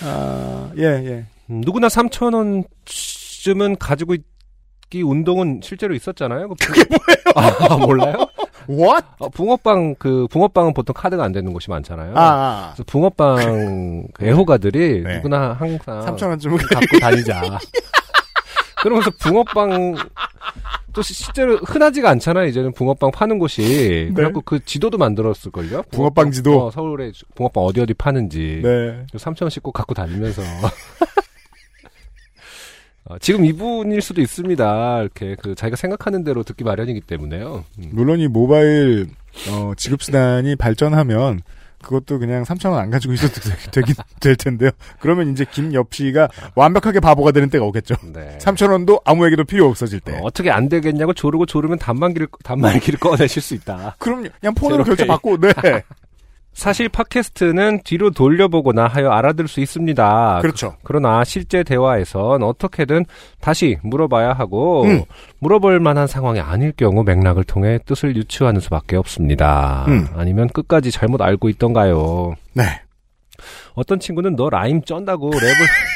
[0.02, 1.26] 아예 예.
[1.48, 6.48] 음, 누구나 3천 원쯤은 가지고 있기 운동은 실제로 있었잖아요.
[6.60, 7.68] 그게 뭐예요?
[7.70, 8.28] 아, 몰라요?
[8.70, 9.06] What?
[9.18, 12.14] 어, 붕어빵 그 붕어빵은 보통 카드가 안 되는 곳이 많잖아요.
[12.16, 12.72] 아, 아.
[12.74, 15.16] 그래서 붕어빵 그 애호가들이 네.
[15.16, 17.58] 누구나 항상 3천 원쯤은 갖고 다니자.
[18.82, 19.96] 그러면서 붕어빵
[20.92, 22.46] 또 시- 실제로 흔하지가 않잖아요.
[22.46, 24.12] 이제는 붕어빵 파는 곳이.
[24.14, 25.78] 그래갖고 그 지도도 만들었을 걸요.
[25.82, 25.82] 네.
[25.90, 26.66] 붕어빵 지도?
[26.66, 28.60] 어, 서울에 붕어빵 어디 어디 파는지.
[28.62, 30.42] 네 3천 원씩 꼭 갖고 다니면서.
[33.10, 35.00] 어, 지금 이분일 수도 있습니다.
[35.00, 37.64] 이렇게 그 자기가 생각하는 대로 듣기 마련이기 때문에요.
[37.80, 37.90] 음.
[37.92, 39.08] 물론 이 모바일
[39.50, 41.40] 어, 지급 수단이 발전하면
[41.82, 44.70] 그것도 그냥 3천 원 안 가지고 있어도 되- 되긴 될 텐데요.
[45.00, 47.94] 그러면 이제 김엽 씨가 완벽하게 바보가 되는 때가 오겠죠.
[48.12, 48.38] 네.
[48.38, 50.12] 3천 원도 아무에게도 필요 없어질 때.
[50.16, 53.96] 어, 어떻게 안 되겠냐고 조르고 조르면 단말기를 단말기를 꺼내실 수 있다.
[53.98, 54.84] 그럼 그냥 폰으로.
[54.84, 55.52] 결제 받고 네.
[56.52, 60.40] 사실 팟캐스트는 뒤로 돌려보거나 하여 알아들 수 있습니다.
[60.42, 60.74] 그렇죠.
[60.82, 63.06] 그 러나 실제 대화에선 어떻게든
[63.40, 65.02] 다시 물어봐야 하고 음.
[65.38, 69.84] 물어볼 만한 상황이 아닐 경우 맥락을 통해 뜻을 유추하는 수밖에 없습니다.
[69.88, 70.06] 음.
[70.14, 72.34] 아니면 끝까지 잘못 알고 있던가요?
[72.52, 72.64] 네.
[73.74, 75.40] 어떤 친구는 너 라임 쩐다고 랩을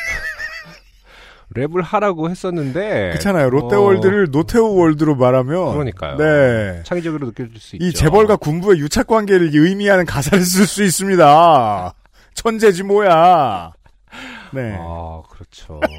[1.54, 3.48] 랩을 하라고 했었는데 그렇잖아요.
[3.50, 5.72] 롯데월드를 노태우 월드로 말하면 어.
[5.72, 6.16] 그러니까요.
[6.16, 6.82] 네.
[6.84, 7.86] 창의적으로 느껴질 수 있죠.
[7.86, 11.94] 이 재벌과 군부의 유착 관계를 의미하는 가사를 쓸 수 있습니다.
[12.34, 13.72] 천재지 뭐야.
[14.52, 14.76] 네.
[14.78, 15.80] 아 그렇죠.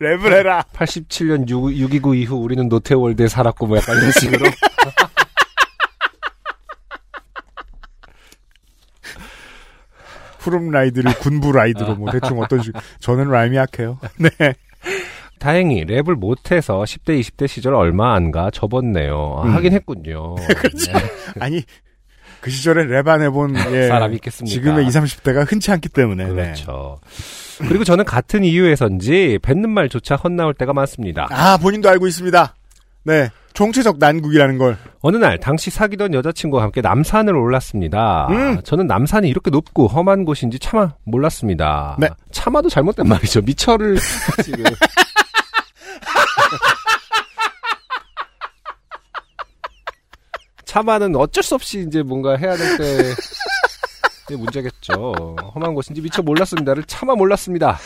[0.00, 0.64] 랩을 해라.
[0.72, 4.46] 87년 6, 6.29 이후 우리는 노태우월드에 살았고 뭐 약간 이런 식으로
[10.42, 12.72] 후룸 라이드를 군부 라이드로 뭐 대충 어떤 식.
[12.98, 13.98] 저는 라임이 약해요.
[14.18, 14.54] 네.
[15.38, 19.40] 다행히 랩을 못해서 10대 20대 시절 얼마 안가 접었네요.
[19.42, 19.54] 아, 음.
[19.54, 20.34] 하긴 했군요.
[20.56, 20.92] 그렇죠.
[21.40, 21.62] 아니
[22.40, 24.52] 그 시절에 랩 안 해본 예, 사람이 있겠습니까?
[24.52, 26.26] 지금의 20, 30대가 흔치 않기 때문에.
[26.26, 26.32] 네.
[26.32, 26.98] 그렇죠.
[27.58, 31.28] 그리고 저는 같은 이유에선지 뱉는 말조차 헛나올 때가 많습니다.
[31.30, 32.54] 아 본인도 알고 있습니다.
[33.04, 33.30] 네.
[33.62, 34.76] 총체적 난국이라는 걸.
[35.02, 38.26] 어느 날 당시 사귀던 여자친구와 함께 남산을 올랐습니다.
[38.28, 38.60] 음.
[38.64, 41.96] 저는 남산이 이렇게 높고 험한 곳인지 차마 몰랐습니다.
[42.00, 42.08] 네.
[42.32, 43.40] 차마도 잘못된 말이죠.
[43.42, 43.98] 미처를
[44.42, 44.64] 지금
[50.64, 53.14] 차마는 어쩔 수 없이 이제 뭔가 해야 될 때.
[54.30, 55.36] 이 문제겠죠.
[55.54, 57.78] 험한 곳인지 미처 몰랐습니다를 차마 몰랐습니다.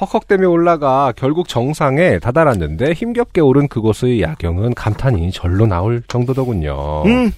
[0.00, 7.04] 헉헉대며 올라가 결국 정상에 다다랐는데 힘겹게 오른 그곳의 야경은 감탄이 절로 나올 정도더군요.
[7.06, 7.32] 음.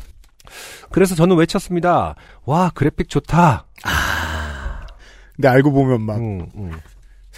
[0.91, 2.15] 그래서 저는 외쳤습니다.
[2.45, 3.67] 와 그래픽 좋다.
[5.35, 6.73] 근데 알고 보면 막산 음, 음.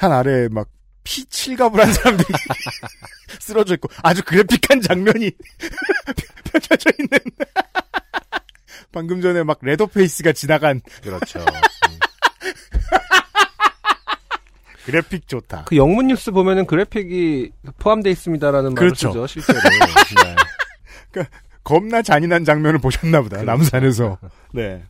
[0.01, 2.29] 아래에 막피 칠갑을 한 사람들이
[3.41, 5.31] 쓰러져 있고 아주 그래픽한 장면이
[6.51, 7.19] 펼쳐져 있는
[8.93, 11.45] 방금 전에 막 레더페이스가 지나간 그렇죠.
[14.85, 15.65] 그래픽 좋다.
[15.67, 19.09] 그 영문 뉴스 보면은 그래픽이 포함되어 있습니다라는 말을 그렇죠.
[19.09, 19.59] 쓰죠 실제로.
[21.15, 21.25] 네.
[21.63, 23.39] 겁나 잔인한 장면을 보셨나 보다.
[23.39, 23.47] 그렇죠.
[23.47, 24.19] 남산에서.
[24.53, 24.83] 네.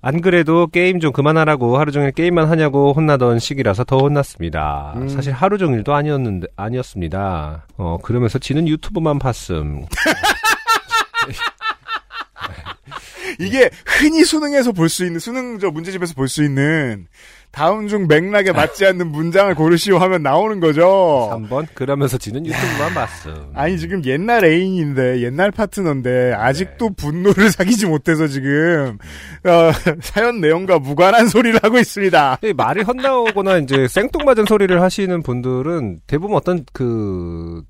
[0.00, 4.94] 안 그래도 게임 좀 그만하라고 하루 종일 게임만 하냐고 혼나던 시기라서 더 혼났습니다.
[4.96, 5.08] 음.
[5.08, 7.66] 사실 하루 종일도 아니었는데 아니었습니다.
[7.76, 9.84] 어 그러면서 지는 유튜브만 봤음.
[13.40, 17.06] 이게 흔히 수능에서 볼 수 있는 수능 저 문제집에서 볼 수 있는
[17.50, 21.30] 다음 중 맥락에 맞지 않는 문장을 고르시오 하면 나오는 거죠.
[21.32, 23.50] 3번 그러면서 지는 유튜브만 봤음.
[23.54, 28.98] 아니 지금 옛날 애인인데 옛날 파트너인데 아직도 분노를 사귀지 못해서 지금
[29.44, 32.38] 어, 사연 내용과 무관한 소리를 하고 있습니다.
[32.44, 37.62] 이 말이 헛나오거나 이제 생뚱맞은 소리를 하시는 분들은 대부분 어떤 그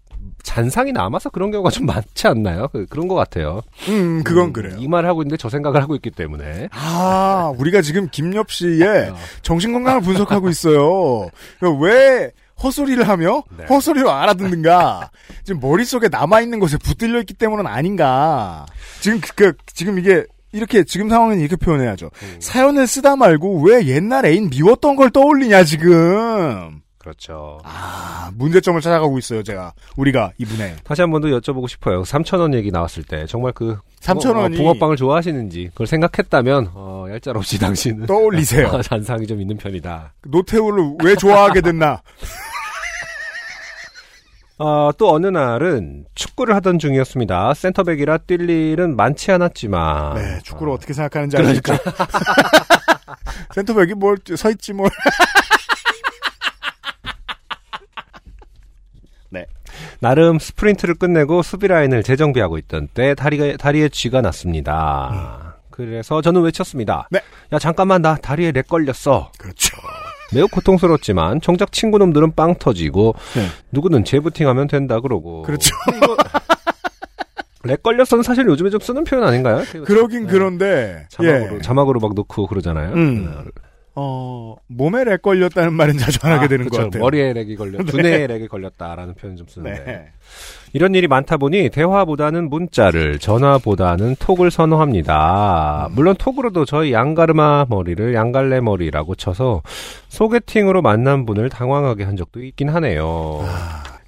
[0.48, 2.68] 잔상이 남아서 그런 경우가 좀 많지 않나요?
[2.72, 3.60] 그, 런것 같아요.
[3.90, 4.76] 음 그건 음, 그래요.
[4.78, 6.68] 이 말을 하고 있는데 저 생각을 하고 있기 때문에.
[6.72, 11.28] 아 우리가 지금 김엽 씨의 어, 정신 건강을 분석하고 있어요.
[11.60, 12.30] 그러니까 왜
[12.62, 13.66] 헛소리를 하며 네.
[13.66, 15.10] 헛소리로 알아듣는가?
[15.44, 18.64] 지금 머릿속에 남아 있는 것에 붙들려 있기 때문은 아닌가?
[19.00, 22.10] 지금 그, 그 지금 이게 이렇게 지금 상황은 이렇게 표현해야죠.
[22.22, 26.80] 음, 사연을 쓰다 말고 왜 옛날 애인 미웠던 걸 떠올리냐 지금.
[26.98, 27.60] 그렇죠.
[27.64, 32.02] 아 문제점을 찾아가고 있어요 제가 우리가 이분의 다시 한 번 더 여쭤보고 싶어요.
[32.02, 37.58] 3,000원 얘기 나왔을 때 정말 그 3천 어, 원이 붕어빵을 좋아하시는지 그걸 생각했다면 어, 얄짤없이
[37.60, 38.68] 당신은 떠올리세요.
[38.68, 40.14] 어, 잔상이 좀 있는 편이다.
[40.26, 42.02] 노태우를 왜 좋아하게 됐나?
[44.60, 47.54] 어, 또 어느 날은 축구를 하던 중이었습니다.
[47.54, 51.74] 센터백이라 뛸 일은 많지 않았지만 네 축구를 어, 어떻게 생각하는지 아시죠?
[53.54, 54.90] 센터백이 뭘 서 있지 뭘.
[60.00, 65.56] 나름 스프린트를 끝내고 수비 라인을 재정비하고 있던 때 다리가, 다리에 쥐가 났습니다.
[65.70, 67.08] 그래서 저는 외쳤습니다.
[67.10, 67.20] 네.
[67.52, 69.30] 야 잠깐만 나 다리에 렉 걸렸어.
[69.38, 69.76] 그렇죠.
[70.34, 73.46] 매우 고통스럽지만 정작 친구 놈들은 빵 터지고 네.
[73.72, 75.42] 누구는 재부팅하면 된다 그러고.
[75.42, 75.74] 그렇죠.
[77.64, 79.64] 렉 걸렸어는 사실 요즘에 좀 쓰는 표현 아닌가요?
[79.84, 80.32] 그러긴 네.
[80.32, 81.60] 그런데 자막으로 예.
[81.60, 82.92] 자막으로 막 넣고 그러잖아요.
[82.94, 83.44] 음.
[84.00, 86.76] 어 몸에 렉 걸렸다는 말은 자주 안 하게 아, 되는 그쵸.
[86.76, 87.02] 것 같아요.
[87.02, 87.84] 머리에 렉이 네.
[87.84, 89.84] 두뇌에 렉이 걸렸다라는 표현 좀 쓰는데.
[89.84, 90.06] 네.
[90.72, 95.88] 이런 일이 많다 보니 대화보다는 문자를, 전화보다는 톡을 선호합니다.
[95.92, 99.62] 물론 톡으로도 저희 양가르마 머리를 양갈래 머리라고 쳐서
[100.08, 103.44] 소개팅으로 만난 분을 당황하게 한 적도 있긴 하네요.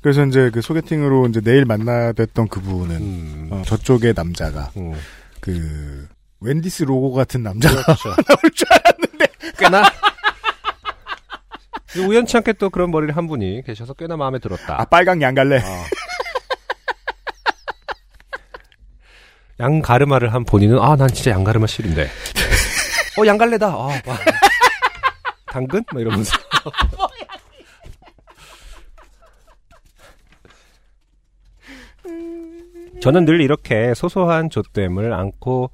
[0.02, 4.92] 그래서 이제 그 소개팅으로 이제 내일 만나뵀던 그분은 음, 어, 저쪽의 남자가 음,
[5.40, 6.06] 그
[6.40, 8.08] 웬디스 로고 같은 남자가 그렇죠.
[8.24, 9.26] 나올 줄 알았는데.
[9.58, 9.82] 꽤나
[11.96, 14.80] 우연치 않게 또 그런 머리를 한 분이 계셔서 꽤나 마음에 들었다.
[14.80, 15.58] 아, 빨강 양갈래.
[15.58, 15.84] 어.
[19.58, 22.08] 양가르마를 한 본인은 아 난 진짜 양가르마 싫은데
[23.18, 24.18] 어 양갈래다 아, 와.
[25.46, 26.32] 당근 막 이러면서
[33.00, 35.70] 저는 늘 이렇게 소소한 조땜을 안고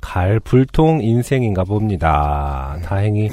[0.00, 2.78] 갈 불통 인생인가 봅니다.
[2.84, 3.30] 다행히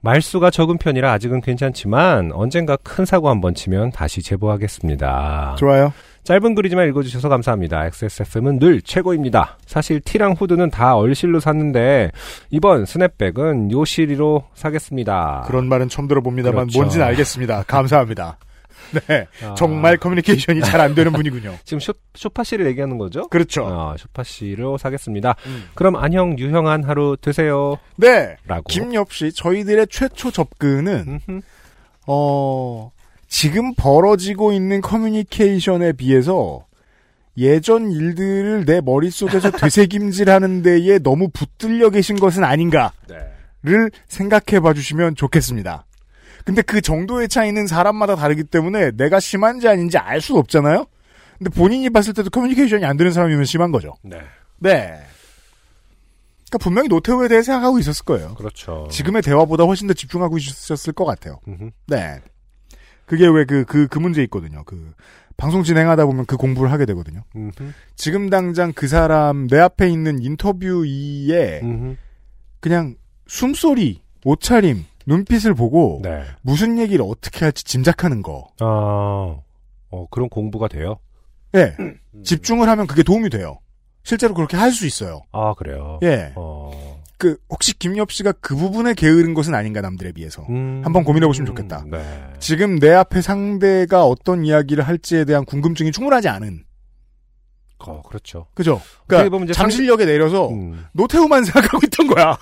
[0.00, 5.56] 말수가 적은 편이라 아직은 괜찮지만 언젠가 큰 사고 한번 치면 다시 제보하겠습니다.
[5.58, 5.92] 좋아요.
[6.24, 7.86] 짧은 글이지만 읽어주셔서 감사합니다.
[7.86, 9.58] XSFM은 늘 최고입니다.
[9.66, 12.10] 사실 티랑 후드는 다 얼실로 샀는데
[12.50, 15.44] 이번 스냅백은 요시리로 사겠습니다.
[15.46, 16.78] 그런 말은 처음 들어봅니다만 그렇죠.
[16.78, 17.64] 뭔지는 알겠습니다.
[17.66, 18.38] 감사합니다.
[18.92, 19.26] 네.
[19.42, 21.56] 아, 정말 커뮤니케이션이 잘 안 되는 분이군요.
[21.64, 23.28] 지금 쇼, 쇼파 씨를 얘기하는 거죠?
[23.28, 23.64] 그렇죠.
[23.64, 25.36] 어, 쇼파 씨로 사겠습니다.
[25.46, 25.64] 음.
[25.74, 27.78] 그럼 안녕 유형한 하루 되세요.
[27.96, 28.36] 네.
[28.46, 28.64] 라고.
[28.68, 31.40] 김엽 씨, 저희들의 최초 접근은 음흠.
[32.06, 32.92] 어,
[33.28, 36.66] 지금 벌어지고 있는 커뮤니케이션에 비해서
[37.36, 43.88] 예전 일들을 내 머릿속에서 되새김질하는 데에 너무 붙들려 계신 것은 아닌가를 네.
[44.06, 45.84] 생각해 봐 주시면 좋겠습니다.
[46.44, 50.86] 근데 그 정도의 차이는 사람마다 다르기 때문에 내가 심한지 아닌지 알 수 없잖아요?
[51.38, 53.94] 근데 본인이 봤을 때도 커뮤니케이션이 안 되는 사람이면 심한 거죠.
[54.02, 54.18] 네.
[54.58, 55.00] 네.
[56.48, 58.34] 그러니까 분명히 노태우에 대해 생각하고 있었을 거예요.
[58.34, 58.86] 그렇죠.
[58.90, 61.40] 지금의 대화보다 훨씬 더 집중하고 있었을 것 같아요.
[61.48, 61.70] 음흠.
[61.88, 62.20] 네.
[63.06, 64.62] 그게 왜 그, 그, 그 문제 있거든요.
[64.64, 64.92] 그,
[65.36, 67.24] 방송 진행하다 보면 그 공부를 하게 되거든요.
[67.34, 67.72] 음흠.
[67.96, 71.96] 지금 당장 그 사람 내 앞에 있는 인터뷰 이에 음흠.
[72.60, 72.94] 그냥
[73.26, 76.22] 숨소리, 옷차림, 눈빛을 보고 네.
[76.42, 78.48] 무슨 얘기를 어떻게 할지 짐작하는 거.
[78.60, 78.66] 아,
[79.90, 80.98] 어, 그런 공부가 돼요?
[81.54, 81.74] 예.
[81.78, 81.98] 음.
[82.24, 83.58] 집중을 하면 그게 도움이 돼요.
[84.02, 85.22] 실제로 그렇게 할 수 있어요.
[85.32, 85.98] 아, 그래요?
[86.02, 86.32] 예.
[86.36, 87.02] 어.
[87.16, 90.44] 그, 혹시 김엽 씨가 그 부분에 게으른 것은 아닌가, 남들에 비해서.
[90.50, 90.82] 음.
[90.84, 91.84] 한번 고민해 보시면 좋겠다.
[91.90, 92.02] 네.
[92.40, 96.64] 지금 내 앞에 상대가 어떤 이야기를 할지에 대한 궁금증이 충분하지 않은.
[97.86, 98.46] 어, 그렇죠.
[98.54, 98.80] 그죠?
[99.06, 102.36] 그러니까 잠실역에 내려서 음, 노태우만 생각하고 있던 거야.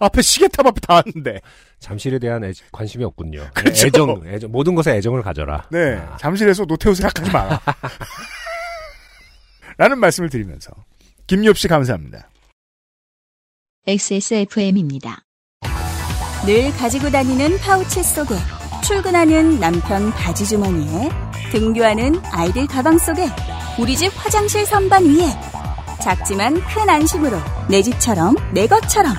[0.00, 1.40] 앞에 시계탑 앞에 다 왔는데.
[1.78, 3.48] 잠실에 대한 애- 관심이 없군요.
[3.54, 3.86] 그렇죠.
[3.86, 5.68] 애정, 애정, 모든 것에 애정을 가져라.
[5.70, 5.96] 네.
[5.96, 7.60] 아, 잠실에서 노태우 생각하지 마라.
[9.78, 10.70] 라는 말씀을 드리면서.
[11.26, 12.30] 김엽 씨 감사합니다.
[13.86, 15.22] XSFM입니다.
[16.46, 18.34] 늘 가지고 다니는 파우치 속에
[18.84, 21.08] 출근하는 남편 바지 주머니에
[21.52, 23.26] 등교하는 아이들 가방 속에
[23.78, 25.26] 우리 집 화장실 선반 위에
[26.02, 27.36] 작지만 큰 안심으로
[27.68, 29.14] 내 집처럼 내 것처럼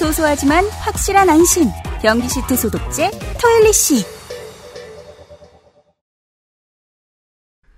[0.00, 1.64] 소소하지만 확실한 안심
[2.00, 4.02] 변기 시트 소독제 토일리시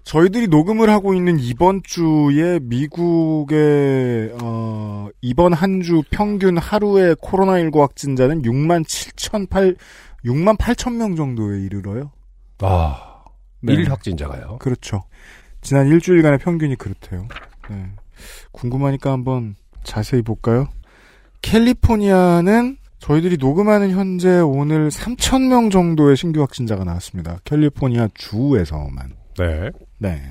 [0.04, 8.42] 저희들이 녹음을 하고 있는 이번 주에 미국의 어, 이번 한 주 평균 하루의 코로나19 확진자는
[8.42, 9.74] 6만 7천 8
[10.24, 12.12] 6만 8천 명 정도에 이르러요.
[12.60, 13.24] 아,
[13.60, 13.72] 네.
[13.72, 14.58] 일 확진자가요.
[14.58, 15.02] 그렇죠.
[15.60, 17.26] 지난 일주일간의 평균이 그렇대요.
[17.70, 17.90] 네.
[18.52, 20.68] 궁금하니까 한번 자세히 볼까요?
[21.42, 27.38] 캘리포니아는 저희들이 녹음하는 현재 오늘 3천 명 정도의 신규 확진자가 나왔습니다.
[27.44, 29.12] 캘리포니아 주에서만.
[29.38, 29.70] 네.
[29.98, 30.22] 네.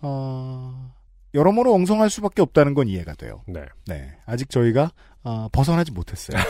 [0.00, 0.92] 어,
[1.34, 3.42] 여러모로 엉성할 수밖에 없다는 건 이해가 돼요.
[3.48, 3.64] 네.
[3.86, 4.12] 네.
[4.24, 4.92] 아직 저희가
[5.24, 6.40] 어, 벗어나지 못했어요.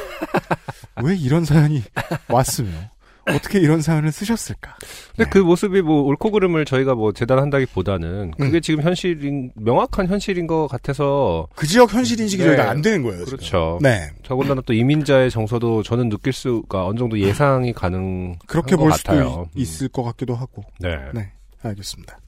[1.02, 1.82] 왜 이런 사연이
[2.28, 2.70] 왔으며
[3.28, 4.76] 어떻게 이런 사연을 쓰셨을까?
[5.16, 5.30] 근데 네.
[5.30, 8.60] 그 모습이 뭐 옳고 그름을 저희가 뭐 재단한다기보다는 그게 음.
[8.60, 12.48] 지금 현실인 명확한 현실인 것 같아서 그 지역 현실 인식이 네.
[12.50, 13.24] 저희가 안 되는 거예요.
[13.24, 13.36] 지금.
[13.38, 13.78] 그렇죠.
[13.82, 14.08] 네.
[14.24, 19.48] 더군다나 또 이민자의 정서도 저는 느낄 수가 어느 정도 예상이 가능 그렇게 것볼 수도.
[19.54, 20.62] 있- 있을 것 같기도 하고.
[20.80, 20.96] 네.
[21.12, 21.32] 네.
[21.62, 22.18] 알겠습니다.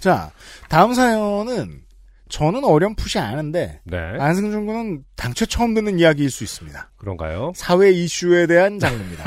[0.00, 0.30] 자,
[0.68, 1.80] 다음 사연은
[2.32, 3.98] 저는 어렴풋이 아는데 네.
[3.98, 6.90] 안승준 군은 당최 처음 듣는 이야기일 수 있습니다.
[6.96, 7.52] 그런가요?
[7.54, 9.24] 사회 이슈에 대한 장르입니다.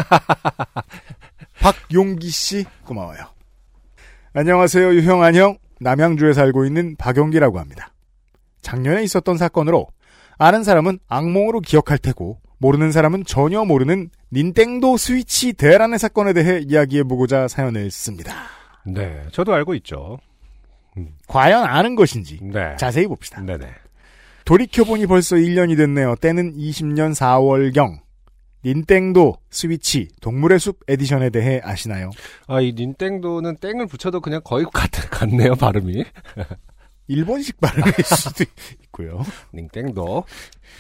[1.62, 3.20] 박용기 씨 고마워요.
[4.34, 4.96] 안녕하세요.
[4.96, 5.58] 유형 안녕.
[5.80, 7.94] 남양주에 살고 있는 박용기라고 합니다.
[8.64, 9.88] 작년에 있었던 사건으로
[10.40, 17.50] 아는 사람은 악몽으로 기억할 테고 모르는 사람은 전혀 모르는 닌텐도 스위치 대란의 사건에 대해 이야기해보고자
[17.50, 18.34] 사연을 씁니다.
[18.84, 19.28] 네.
[19.32, 20.18] 저도 알고 있죠.
[21.28, 22.76] 과연 아는 것인지 네.
[22.78, 23.42] 자세히 봅시다.
[23.42, 23.68] 네네.
[24.46, 26.16] 돌이켜보니 벌써 1년이 됐네요.
[26.16, 28.00] 때는 20년 4월경.
[28.64, 32.10] 닌텐도 스위치 동물의 숲 에디션에 대해 아시나요?
[32.48, 36.04] 아, 이 닌땡도는 땡을 붙여도 그냥 거의 같, 같네요, 발음이.
[37.08, 38.44] 일본식 발음일 수도
[38.86, 39.24] 있고요.
[39.54, 40.24] 닌땡도.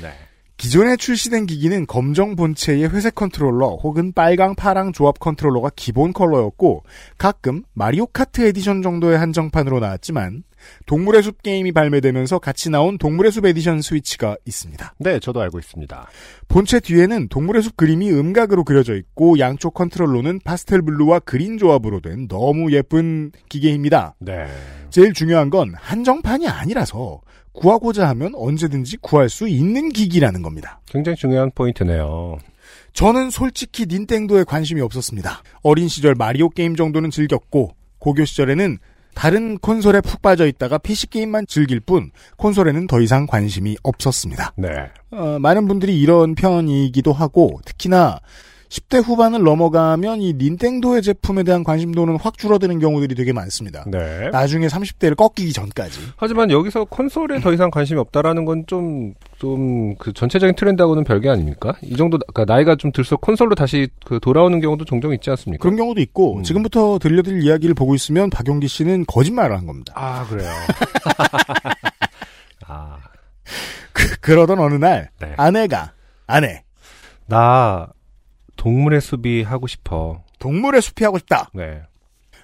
[0.02, 0.14] 네.
[0.58, 6.84] 기존에 출시된 기기는 검정 본체에 회색 컨트롤러 혹은 빨강 파랑 조합 컨트롤러가 기본 컬러였고
[7.18, 10.44] 가끔 마리오 카트 에디션 정도의 한정판으로 나왔지만
[10.86, 14.96] 동물의 숲 게임이 발매되면서 같이 나온 동물의 숲 에디션 스위치가 있습니다.
[15.00, 16.08] 네, 저도 알고 있습니다.
[16.48, 22.28] 본체 뒤에는 동물의 숲 그림이 음각으로 그려져 있고 양쪽 컨트롤러는 파스텔 블루와 그린 조합으로 된
[22.28, 24.16] 너무 예쁜 기계입니다.
[24.20, 24.48] 네.
[24.90, 27.22] 제일 중요한 건 한정판이 아니라서
[27.56, 30.80] 구하고자 하면 언제든지 구할 수 있는 기기라는 겁니다.
[30.86, 32.38] 굉장히 중요한 포인트네요.
[32.94, 35.44] 저는 솔직히 닌텐도에 관심이 없었습니다.
[35.64, 38.78] 어린 시절 마리오 게임 정도는 즐겼고 고교 시절에는
[39.16, 44.54] 다른 콘솔에 푹 빠져 있다가 PC 게임만 즐길 뿐 콘솔에는 더 이상 관심이 없었습니다.
[44.58, 44.68] 네.
[45.12, 48.20] 어, 많은 분들이 이런 편이기도 하고 특히나
[48.76, 53.86] 10대 후반을 넘어가면 이 닌텐도의 제품에 대한 관심도는 확 줄어드는 경우들이 되게 많습니다.
[53.88, 54.30] 네.
[54.32, 56.00] 나중에 30대를 꺾이기 전까지.
[56.18, 61.76] 하지만 여기서 콘솔에 더 이상 관심이 없다라는 건 좀, 좀, 그 전체적인 트렌드하고는 별개 아닙니까?
[61.84, 65.62] 이 정도, 그러니까 나이가 좀 들수록 콘솔로 다시 그 돌아오는 경우도 종종 있지 않습니까?
[65.62, 66.44] 그런 경우도 있고 음.
[66.44, 69.94] 지금부터 들려드릴 이야기를 보고 있으면 박용기 씨는 거짓말을 한 겁니다.
[69.96, 70.52] 아, 그래요.
[72.68, 72.98] 아,
[74.22, 75.34] 그, 러던 어느 날 네.
[75.38, 75.94] 아내가
[76.28, 76.64] 아내
[77.28, 77.88] 나
[78.56, 80.24] 동물의 숲이 하고 싶어.
[80.40, 81.82] 동물의 숲이 하고 싶다 네.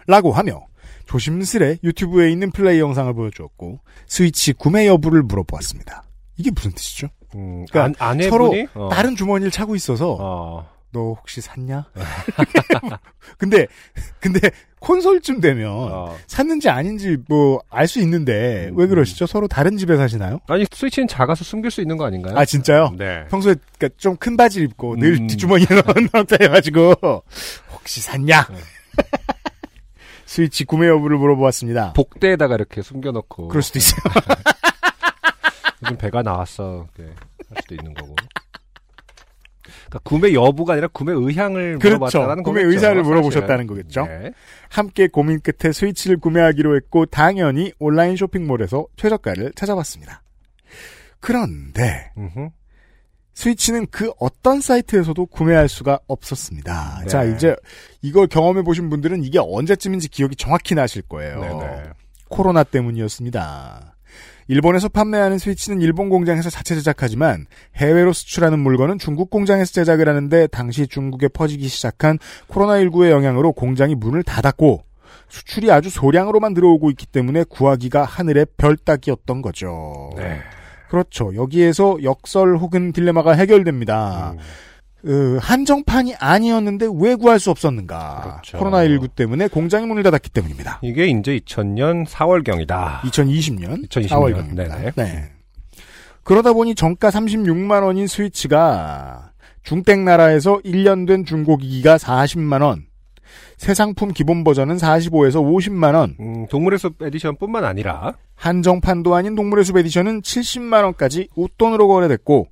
[0.07, 0.65] 라고 하며
[1.05, 6.03] 조심스레 유튜브에 있는 플레이 영상을 보여주었고 스위치 구매 여부를 물어보았습니다.
[6.37, 7.07] 이게 무슨 뜻이죠?
[7.35, 8.21] 음, 그러니까 안?
[8.21, 8.89] 서로 어.
[8.89, 10.69] 다른 주머니를 차고 있어서 어.
[10.93, 11.85] 너 혹시 샀냐?
[13.37, 13.65] 근데
[14.19, 14.39] 근데
[14.79, 16.15] 콘솔쯤 되면 어.
[16.27, 19.25] 샀는지 아닌지 뭐 알 수 있는데 음, 왜 그러시죠?
[19.25, 20.39] 서로 다른 집에 사시나요?
[20.47, 22.37] 아니, 스위치는 작아서 숨길 수 있는 거 아닌가요?
[22.37, 22.93] 아 진짜요?
[22.97, 23.25] 네.
[23.29, 25.27] 평소에 그러니까 좀 큰 바지 입고 늘 음.
[25.27, 26.93] 뒷주머니에 넣은 상태여가지고
[27.73, 28.47] 혹시 샀냐?
[28.51, 28.57] 네.
[30.25, 31.93] 스위치 구매 여부를 물어보았습니다.
[31.93, 33.47] 복대에다가 이렇게 숨겨놓고.
[33.49, 33.99] 그럴 수도 있어요.
[35.83, 36.87] 요즘 배가 나왔어.
[36.97, 37.05] 네.
[37.49, 38.15] 할 수도 있는 거고.
[39.91, 42.19] 그러니까 구매 여부가 아니라 구매 의향을 그렇죠.
[42.19, 42.73] 물어봤다는 구매 거겠죠.
[42.73, 43.03] 의사를.
[43.03, 44.05] 물어보셨다는 거겠죠.
[44.05, 44.31] 네.
[44.69, 50.23] 함께 고민 끝에 스위치를 구매하기로 했고 당연히 온라인 쇼핑몰에서 최저가를 찾아봤습니다.
[51.19, 52.49] 그런데 음흠.
[53.33, 56.99] 스위치는 그 어떤 사이트에서도 구매할 수가 없었습니다.
[57.01, 57.07] 네.
[57.07, 57.55] 자, 이제
[58.01, 61.39] 이걸 경험해 보신 분들은 이게 언제쯤인지 기억이 정확히 나실 거예요.
[61.39, 61.83] 네네.
[62.29, 63.90] 코로나 때문이었습니다.
[64.51, 67.45] 일본에서 판매하는 스위치는 일본 공장에서 자체 제작하지만
[67.77, 74.23] 해외로 수출하는 물건은 중국 공장에서 제작을 하는데 당시 중국에 퍼지기 시작한 코로나19의 영향으로 공장이 문을
[74.23, 74.83] 닫았고
[75.29, 80.09] 수출이 아주 소량으로만 들어오고 있기 때문에 구하기가 하늘의 별 따기였던 거죠.
[80.17, 80.41] 네.
[80.89, 81.33] 그렇죠.
[81.33, 84.33] 여기에서 역설 혹은 딜레마가 해결됩니다.
[84.33, 84.39] 음.
[85.03, 88.41] 어, 한정판이 아니었는데 왜 구할 수 없었는가?
[88.43, 88.57] 그렇죠.
[88.59, 90.79] 코로나19 때문에 공장이 문을 닫았기 때문입니다.
[90.83, 93.01] 이게 이제 2000년 4월경이다.
[93.01, 94.07] 2020년 2020년.
[94.07, 94.55] 4월경입니다.
[94.55, 94.91] 네네.
[94.95, 95.31] 네.
[96.23, 99.31] 그러다 보니 정가 36만 원인 스위치가
[99.63, 102.85] 중땡 나라에서 1년 된 중고기기가 40만 원,
[103.57, 109.65] 새 상품 기본 버전은 45에서 50만 원, 음, 동물의 숲 에디션뿐만 아니라 한정판도 아닌 동물의
[109.65, 112.47] 숲 에디션은 70만 원까지 웃돈으로 거래됐고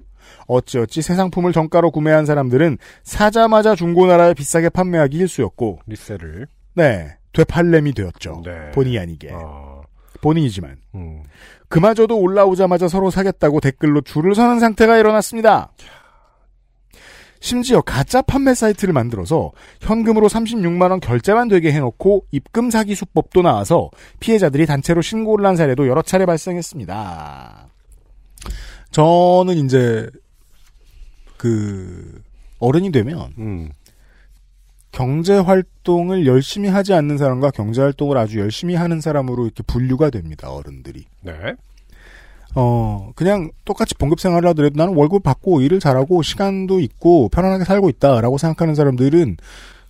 [0.50, 8.42] 어찌어찌 새 상품을 정가로 구매한 사람들은 사자마자 중고나라에 비싸게 판매하기 일쑤였고 리셀을 네 되팔렘이 되었죠.
[8.44, 8.72] 네.
[8.72, 9.84] 본의 아니게 어,
[10.22, 11.24] 본인이지만 음.
[11.70, 15.72] 그마저도 올라오자마자 서로 사겠다고 댓글로 줄을 서는 상태가 일어났습니다.
[17.40, 23.92] 심지어 가짜 판매 사이트를 만들어서 현금으로 36만 원 결제만 되게 해놓고 입금 사기 수법도 나와서
[24.20, 27.68] 피해자들이 단체로 신고를 한 사례도 여러 차례 발생했습니다.
[28.92, 30.10] 저는 이제
[31.40, 32.22] 그
[32.60, 33.70] 어른이 되면 음.
[34.92, 40.52] 경제 활동을 열심히 하지 않는 사람과 경제 활동을 아주 열심히 하는 사람으로 이렇게 분류가 됩니다.
[40.52, 41.06] 어른들이.
[41.22, 41.34] 네.
[42.56, 47.90] 어, 그냥 똑같이 봉급 생활을 하더라도 나는 월급 받고 일을 잘하고 시간도 있고 편안하게 살고
[47.90, 49.38] 있다라고 생각하는 사람들은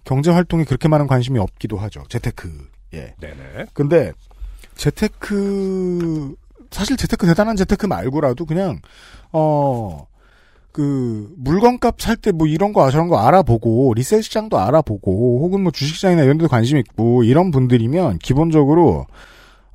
[0.03, 2.03] 경제 활동에 그렇게 많은 관심이 없기도 하죠.
[2.09, 2.67] 재테크.
[2.93, 3.15] 예.
[3.19, 3.67] 네네.
[3.73, 4.11] 근데
[4.75, 6.35] 재테크
[6.69, 8.79] 사실 재테크 대단한 재테크 말고라도 그냥
[9.31, 10.05] 어.
[10.71, 15.71] 그 물건값 살 때 뭐 이런 거 저런 거 알아보고 리셀 시장도 알아보고 혹은 뭐
[15.71, 19.05] 주식시장이나 이런 데도 관심 있고 이런 분들이면 기본적으로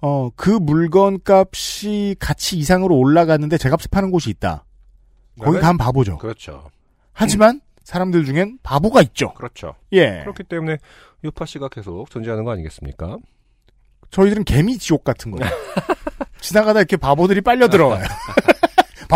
[0.01, 4.65] 어 그 물건값이 가치 이상으로 올라갔는데 제값에 파는 곳이 있다.
[5.41, 6.19] 거기 가면 바보죠.
[6.19, 6.71] 그렇죠.
[7.13, 9.33] 하지만 사람들 중엔 바보가 있죠.
[9.35, 9.75] 그렇죠.
[9.93, 10.21] 예.
[10.21, 10.79] 그렇기 때문에
[11.25, 13.19] 유파 씨가 계속 존재하는 거 아니겠습니까?
[14.11, 15.51] 저희들은 개미 지옥 같은 거예요.
[16.41, 18.05] 지나가다 이렇게 바보들이 빨려 들어와요.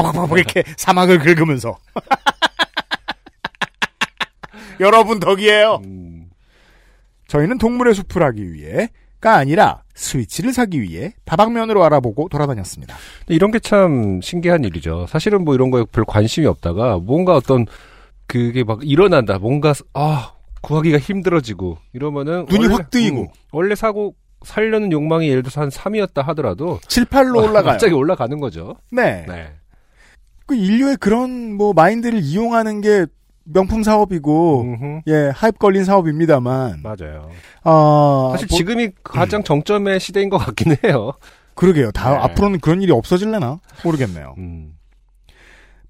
[0.03, 1.76] 바박바박 이렇게 사막을 긁으면서.
[4.80, 5.80] 여러분 덕이에요.
[5.84, 6.30] 음,
[7.26, 8.90] 저희는 동물의 숲을 하기 위해
[9.20, 12.96] 아니라 스위치를 사기 위해 다방면으로 알아보고 돌아다녔습니다.
[13.26, 15.07] 이런 게 참 신기한 일이죠.
[15.09, 17.66] 사실은 뭐 이런 거에 별 관심이 없다가 뭔가 어떤
[18.28, 19.38] 그게 막 일어난다.
[19.40, 23.22] 뭔가 아 구하기가 힘들어지고 이러면은 눈이 원래- 확 뜨이고.
[23.22, 27.64] 음, 원래 사고 살려는 욕망이 예를 들어서 한 3이었다 하더라도 7, 8로 올라가요.
[27.72, 28.76] 갑자기 올라가는 거죠.
[28.92, 29.24] 네.
[29.26, 29.53] 네.
[30.49, 33.07] 그 인류의 그런 뭐 마인드를 이용하는 게
[33.44, 35.01] 명품 사업이고 음흠.
[35.07, 37.30] 예 하입 걸린 사업입니다만 맞아요.
[37.62, 41.12] 아 사실 뭐, 지금이 가장 정점의 시대인 것 같긴 해요.
[41.55, 41.92] 그러게요.
[41.92, 42.16] 다 네.
[42.16, 44.34] 앞으로는 그런 일이 없어질려나 모르겠네요.
[44.38, 44.74] 음.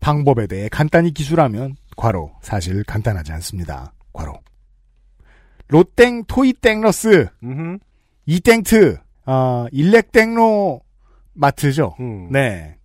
[0.00, 3.92] 방법에 대해 간단히 기술하면 과로 사실 간단하지 않습니다.
[4.12, 4.34] 과로
[5.68, 7.78] 로땡 토이땡러스 음흠.
[8.26, 10.80] 이땡트 아 일렉땡로
[11.34, 11.94] 마트죠.
[12.00, 12.28] 음.
[12.32, 12.77] 네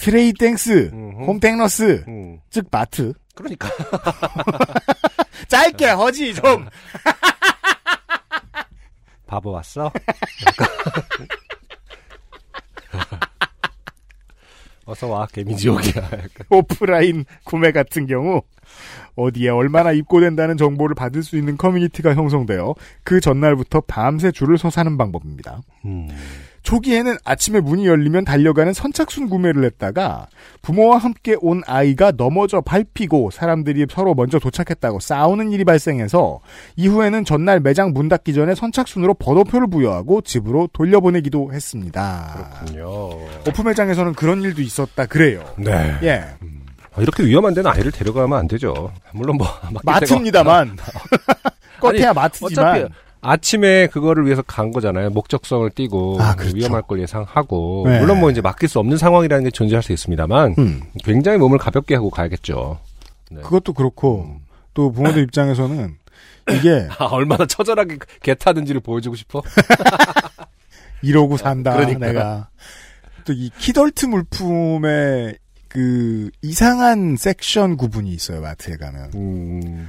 [0.00, 1.24] 트레이 땡스 음흠.
[1.26, 2.40] 홈땡러스 음.
[2.48, 3.68] 즉 마트 그러니까
[5.48, 6.66] 짧게 허지 좀
[9.26, 9.92] 바보 왔어?
[14.86, 16.10] 어서 와 개미지옥이야.
[16.48, 18.42] 오프라인 구매 같은 경우
[19.20, 24.96] 어디에 얼마나 입고된다는 정보를 받을 수 있는 커뮤니티가 형성되어 그 전날부터 밤새 줄을 서 사는
[24.96, 25.62] 방법입니다.
[25.84, 26.08] 음.
[26.62, 30.26] 초기에는 아침에 문이 열리면 달려가는 선착순 구매를 했다가
[30.62, 36.40] 부모와 함께 온 아이가 넘어져 밟히고 사람들이 서로 먼저 도착했다고 싸우는 일이 발생해서
[36.76, 42.60] 이후에는 전날 매장 문 닫기 전에 선착순으로 번호표를 부여하고 집으로 돌려보내기도 했습니다.
[42.66, 42.90] 그렇군요.
[43.48, 45.42] 오프 매장에서는 그런 일도 있었다 그래요.
[45.56, 45.96] 네.
[46.02, 46.10] 예.
[46.10, 46.59] 아,
[46.98, 48.92] 이렇게 위험한 데는 아이를 데려가면 안 되죠.
[49.12, 49.46] 물론 뭐
[49.84, 50.76] 마트입니다만.
[51.80, 52.52] 겉에야 마트지만.
[52.80, 55.10] 어차피 아침에 그거를 위해서 간 거잖아요.
[55.10, 56.56] 목적성을 띠고 아, 그렇죠.
[56.56, 58.00] 위험할 걸 예상하고 네.
[58.00, 61.94] 물론 뭐 이제 맡길 수 없는 상황이라는 게 존재할 수 있습니다만 음, 굉장히 몸을 가볍게
[61.94, 62.78] 하고 가야겠죠.
[63.30, 63.42] 네.
[63.42, 64.40] 그것도 그렇고 음.
[64.74, 65.96] 또 부모들 입장에서는
[66.52, 69.42] 이게 아, 얼마나 처절하게 개 타는지를 보여주고 싶어?
[71.02, 72.06] 이러고 산다 그러니까.
[72.06, 72.48] 내가
[73.24, 75.36] 또 이 키덜트 물품의
[75.70, 79.12] 그 이상한 섹션 구분이 있어요 마트에 가면.
[79.14, 79.88] 음,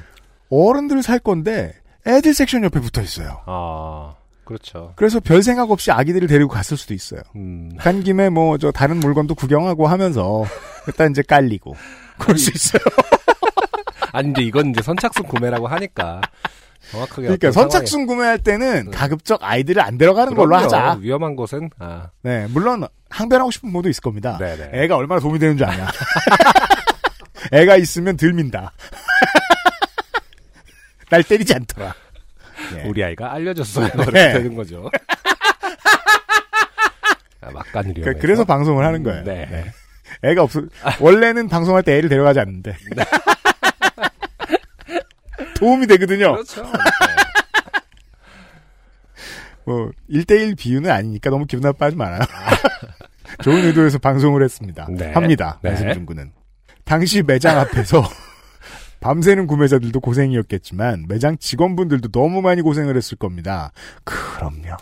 [0.49, 1.73] 어른들 살 건데
[2.07, 3.41] 애들 섹션 옆에 붙어 있어요.
[3.47, 4.13] 아,
[4.45, 4.93] 그렇죠.
[4.95, 7.21] 그래서 별 생각 없이 아기들을 데리고 갔을 수도 있어요.
[7.35, 10.45] 음, 간 김에 뭐 저 다른 물건도 구경하고 하면서
[10.87, 11.75] 일단 이제 깔리고.
[12.19, 12.81] 그럴 수 있어요.
[14.13, 16.21] 아니 이제 이건 이제 선착순 구매라고 하니까
[16.91, 18.91] 정확하게 그러니까 선착순 구매할 때는 네.
[18.91, 20.65] 가급적 아이들을 안 데려가는 걸로 그럼요.
[20.65, 24.71] 하자 위험한 곳은 아, 네 물론 항변하고 싶은 분도 있을 겁니다 네네.
[24.73, 25.87] 애가 얼마나 도움이 되는 줄 아냐.
[27.51, 28.71] 애가 있으면 들 민다.
[31.09, 31.93] 날 때리지 않더라.
[32.75, 32.83] 예.
[32.87, 33.89] 우리 아이가 알려줬어요.
[34.13, 34.33] 네.
[34.33, 34.89] 되는 거죠.
[37.41, 38.01] 아, 막간 위험해서.
[38.01, 39.23] 그러니까 그래서 방송을 하는 거예요.
[39.23, 39.47] 네.
[39.49, 39.71] 네.
[40.23, 40.61] 애가 없어.
[40.99, 42.75] 원래는 방송할 때 애를 데려가지 않는데.
[45.61, 46.33] 도움이 되거든요.
[46.33, 46.65] 그렇죠.
[49.63, 52.21] 뭐, 1대1 비유는 아니니까 너무 기분 나빠하지 말아요.
[53.43, 54.87] 좋은 의도에서 방송을 했습니다.
[54.89, 55.11] 네.
[55.13, 55.59] 합니다.
[55.61, 55.69] 네.
[55.69, 56.31] 말씀중구는.
[56.83, 58.03] 당시 매장 앞에서
[59.01, 63.71] 밤새는 구매자들도 고생이었겠지만 매장 직원분들도 너무 많이 고생을 했을 겁니다.
[64.03, 64.77] 그럼요.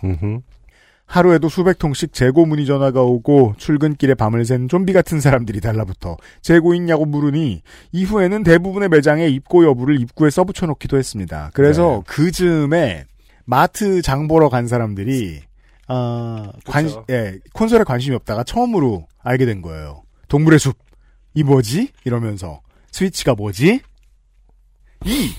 [1.09, 6.75] 하루에도 수백 통씩 재고 문의 전화가 오고 출근길에 밤을 샌 좀비 같은 사람들이 달라붙어 재고
[6.75, 11.49] 있냐고 물으니 이후에는 대부분의 매장에 입고 여부를 입구에 써붙여 놓기도 했습니다.
[11.53, 13.05] 그래서 그 즈음에
[13.45, 15.41] 마트 장 보러 간 사람들이
[15.87, 16.87] 아, 관.
[17.09, 20.03] 예, 콘솔에 관심이 없다가 처음으로 알게 된 거예요.
[20.27, 20.77] 동물의 숲.
[21.33, 21.89] 이 뭐지?
[22.05, 23.81] 이러면서 스위치가 뭐지?
[25.05, 25.31] 이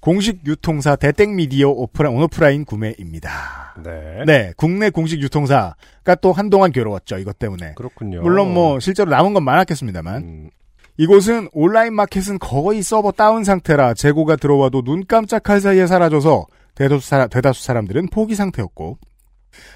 [0.00, 3.59] 공식 유통사 대땡 미디어 오프라, 온오프라인 구매입니다.
[3.82, 4.24] 네.
[4.26, 7.74] 네, 국내 공식 유통사가 또 한동안 괴로웠죠, 이것 때문에.
[7.74, 8.22] 그렇군요.
[8.22, 10.50] 물론 뭐 실제로 남은 건 많았겠습니다만 음,
[10.96, 17.26] 이곳은 온라인 마켓은 거의 서버 다운 상태라 재고가 들어와도 눈 깜짝할 사이에 사라져서 대다수, 사,
[17.26, 18.98] 대다수 사람들은 포기 상태였고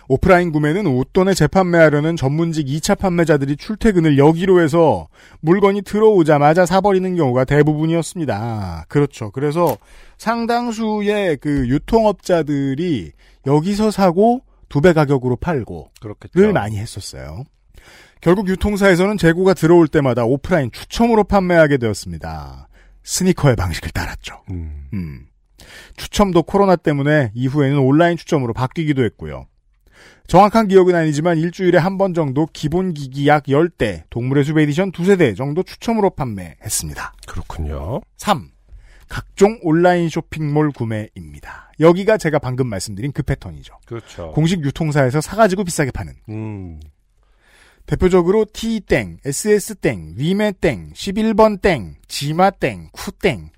[0.08, 5.08] 오프라인 구매는 웃돈에 재판매하려는 전문직 2차 판매자들이 출퇴근을 여기로 해서
[5.40, 8.86] 물건이 들어오자마자 사버리는 경우가 대부분이었습니다.
[8.88, 9.30] 그렇죠.
[9.30, 9.76] 그래서
[10.24, 13.12] 상당수의 그 유통업자들이
[13.46, 16.40] 여기서 사고 두 배 가격으로 팔고 그렇겠죠.
[16.40, 17.44] 를 많이 했었어요.
[18.22, 22.68] 결국 유통사에서는 재고가 들어올 때마다 오프라인 추첨으로 판매하게 되었습니다.
[23.02, 24.40] 스니커의 방식을 따랐죠.
[24.50, 25.26] 음, 음.
[25.96, 29.46] 추첨도 코로나 때문에 이후에는 온라인 추첨으로 바뀌기도 했고요.
[30.26, 35.16] 정확한 기억은 아니지만 일주일에 한 번 정도 기본 기기 약 10대, 동물의 숲 에디션 두세
[35.16, 37.12] 대 정도 추첨으로 판매했습니다.
[37.26, 38.00] 그렇군요.
[38.16, 38.53] 3.
[39.14, 41.70] 각종 온라인 쇼핑몰 구매입니다.
[41.78, 43.78] 여기가 제가 방금 말씀드린 그 패턴이죠.
[43.86, 44.32] 그렇죠.
[44.32, 46.14] 공식 유통사에서 사가지고 비싸게 파는.
[46.30, 46.80] 음,
[47.86, 53.50] 대표적으로 T땡, SS땡, 위메땡, 11번땡, 지마땡, 쿠땡.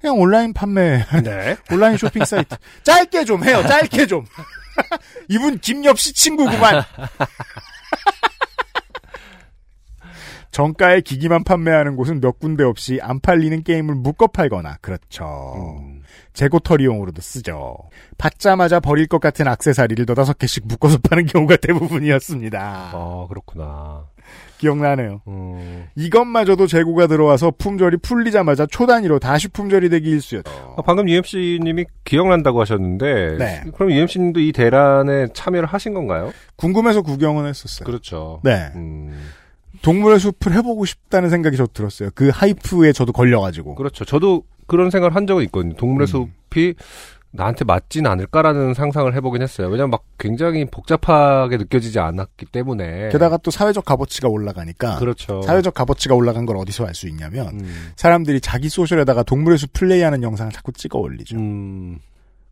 [0.00, 1.56] 그냥 온라인 판매, 네.
[1.70, 2.56] 온라인 쇼핑 사이트.
[2.84, 4.24] 짧게 좀 해요, 짧게 좀.
[5.28, 6.82] 이분 김엽 씨 친구구만.
[10.54, 15.80] 정가에 기기만 판매하는 곳은 몇 군데 없이 안 팔리는 게임을 묶어 팔거나 그렇죠.
[15.80, 16.02] 음.
[16.32, 17.76] 재고털이용으로도 쓰죠.
[18.18, 22.90] 받자마자 버릴 것 같은 악세사리를 너다섯 개씩 묶어서 파는 경우가 대부분이었습니다.
[22.94, 24.04] 아, 그렇구나.
[24.58, 25.22] 기억나네요.
[25.26, 25.86] 음.
[25.96, 30.76] 이것마저도 재고가 들어와서 품절이 풀리자마자 초단위로 다시 품절이 되기 일쑤였죠.
[30.78, 33.64] 아, 방금 UMC님이 기억난다고 하셨는데, 네.
[33.74, 36.32] 그럼 UMC님도 이 대란에 참여를 하신 건가요?
[36.54, 37.84] 궁금해서 구경은 했었어요.
[37.84, 38.40] 그렇죠.
[38.44, 38.70] 네.
[38.76, 39.12] 음,
[39.84, 42.10] 동물의 숲을 해보고 싶다는 생각이 저도 들었어요.
[42.14, 43.74] 그 하이프에 저도 걸려가지고.
[43.74, 44.04] 그렇죠.
[44.04, 45.74] 저도 그런 생각을 한 적은 있거든요.
[45.74, 46.28] 동물의 음.
[46.50, 46.74] 숲이
[47.32, 49.66] 나한테 맞진 않을까라는 상상을 해보긴 했어요.
[49.66, 53.08] 왜냐면 막 굉장히 복잡하게 느껴지지 않았기 때문에.
[53.10, 55.42] 게다가 또 사회적 값어치가 올라가니까 그렇죠.
[55.42, 60.22] 사회적 값어치가 올라간 걸 어디서 알 수 있냐면 음, 사람들이 자기 소셜에다가 동물의 숲 플레이하는
[60.22, 61.36] 영상을 자꾸 찍어 올리죠.
[61.36, 61.98] 음,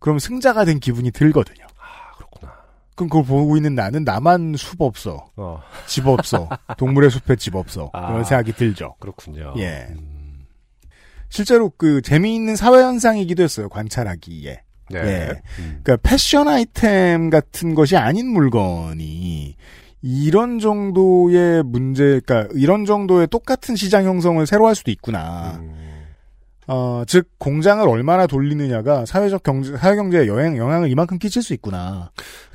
[0.00, 1.64] 그럼 승자가 된 기분이 들거든요.
[1.78, 2.52] 아, 그렇구나.
[2.94, 5.26] 그럼 그걸 보고 있는 나는 나만 숲 없어.
[5.36, 6.48] 어, 집 없어.
[6.76, 7.90] 동물의 숲에 집 없어.
[7.92, 8.08] 아.
[8.08, 8.94] 그런 생각이 들죠.
[9.00, 9.54] 그렇군요.
[9.58, 9.86] 예.
[9.90, 10.46] 음,
[11.28, 13.68] 실제로 그 재미있는 사회 현상이기도 했어요.
[13.68, 14.62] 관찰하기에.
[14.90, 14.98] 네.
[14.98, 15.42] 예.
[15.58, 19.56] 음, 그러니까 패션 아이템 같은 것이 아닌 물건이
[20.02, 25.60] 이런 정도의 문제, 그러니까 이런 정도의 똑같은 시장 형성을 새로 할 수도 있구나.
[25.60, 25.81] 음,
[26.68, 32.10] 어, 즉 공장을 얼마나 돌리느냐가 사회적 경제, 사회 경제에 영향, 영향을 이만큼 끼칠 수 있구나.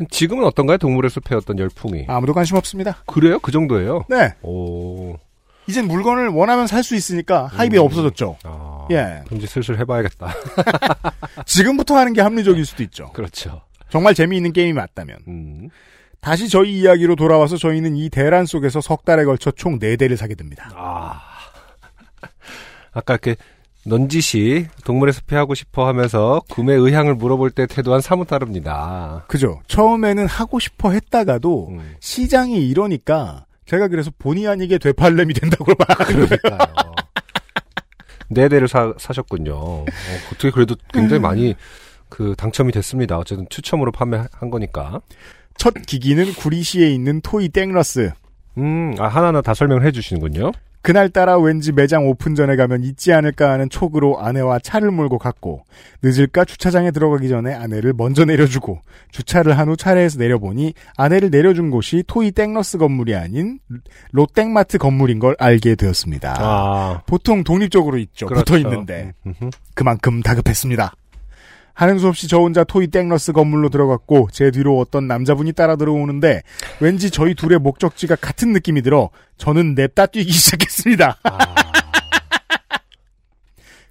[0.09, 0.77] 지금은 어떤가요?
[0.77, 2.05] 동물의 숲의 어떤 열풍이.
[2.07, 2.97] 아무도 관심 없습니다.
[3.05, 3.39] 그래요?
[3.39, 4.05] 그 정도예요?
[4.09, 5.15] 네, 오.
[5.67, 7.83] 이젠 물건을 원하면 살 수 있으니까 하입이 음.
[7.83, 8.37] 없어졌죠.
[8.43, 10.33] 아, 예, 그럼 이제 슬슬 해봐야겠다.
[11.45, 13.11] 지금부터 하는 게 합리적일 수도 있죠.
[13.11, 13.61] 그렇죠.
[13.89, 15.17] 정말 재미있는 게임이 맞다면.
[15.27, 15.69] 음.
[16.21, 20.71] 다시 저희 이야기로 돌아와서 저희는 이 대란 속에서 석 달에 걸쳐 총 4대를 사게 됩니다.
[20.75, 21.21] 아.
[22.93, 23.35] 아까 이렇게
[23.87, 29.23] 넌지시 동물의 숲에 하고 싶어 하면서 구매 의향을 물어볼 때 태도와는 사뭇 다릅니다.
[29.27, 29.61] 그죠?
[29.67, 35.65] 처음에는 하고 싶어 했다가도 음, 시장이 이러니까 제가 그래서 본의 아니게 되팔렘이 된다고.
[36.05, 36.57] 그러니까요.
[38.29, 39.53] 네 대를 사, 사셨군요.
[39.55, 39.85] 어,
[40.31, 41.55] 어떻게 그래도 굉장히 많이
[42.09, 43.17] 그 당첨이 됐습니다.
[43.17, 45.01] 어쨌든 추첨으로 판매한 거니까.
[45.57, 48.11] 첫 기기는 구리시에 있는 토이 땡러스.
[48.57, 50.51] 음, 아, 하나하나 다 설명을 해 주시는군요.
[50.81, 55.63] 그날따라 왠지 매장 오픈 전에 가면 있지 않을까 하는 촉으로 아내와 차를 몰고 갔고
[56.01, 58.79] 늦을까 주차장에 들어가기 전에 아내를 먼저 내려주고
[59.11, 63.59] 주차를 한 후 차에서 내려보니 아내를 내려준 곳이 토이 땡러스 건물이 아닌
[64.11, 66.35] 롯땡마트 건물인 걸 알게 되었습니다.
[66.39, 68.27] 아, 보통 독립적으로 있죠.
[68.27, 68.45] 그렇죠.
[68.45, 69.13] 붙어 있는데
[69.73, 70.93] 그만큼 다급했습니다.
[71.77, 76.41] 하는 수 없이 저 혼자 토이 땡러스 건물로 들어갔고 제 뒤로 어떤 남자분이 따라 들어오는데
[76.79, 81.19] 왠지 저희 둘의 목적지가 같은 느낌이 들어 저는 냅다 뛰기 시작했습니다.
[81.21, 81.37] 아,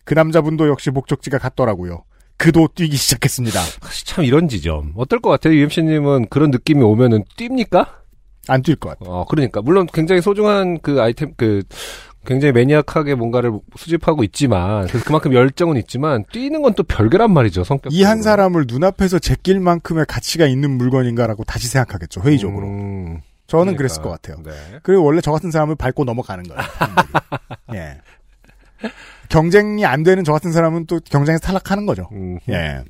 [0.05, 2.03] 그 남자분도 역시 목적지가 같더라고요.
[2.37, 3.61] 그도 뛰기 시작했습니다.
[4.05, 4.93] 참 이런 지점.
[4.97, 5.55] 어떨 것 같아요?
[5.55, 7.87] UMC님은 그런 느낌이 오면은 뜁니까?
[8.49, 9.11] 안 뛸 것 같아요.
[9.14, 9.62] 어, 그러니까.
[9.62, 11.62] 물론 굉장히 소중한 그 아이템, 그,
[12.27, 17.93] 굉장히 매니악하게 뭔가를 수집하고 있지만, 그래서 그만큼 열정은 있지만, 뛰는 건 또 별개란 말이죠, 성격.
[17.93, 22.20] 이 한 사람을 눈앞에서 제낄 만큼의 가치가 있는 물건인가라고 다시 생각하겠죠.
[22.22, 22.66] 회의적으로.
[22.66, 23.79] 음, 저는 그러니까.
[23.79, 24.37] 그랬을 것 같아요.
[24.45, 24.53] 네.
[24.83, 26.61] 그리고 원래 저 같은 사람을 밟고 넘어가는 거예요.
[27.74, 27.99] 예.
[29.29, 32.09] 경쟁이 안 되는 저 같은 사람은 또 경쟁에서 탈락하는 거죠.
[32.12, 32.83] 음, 예.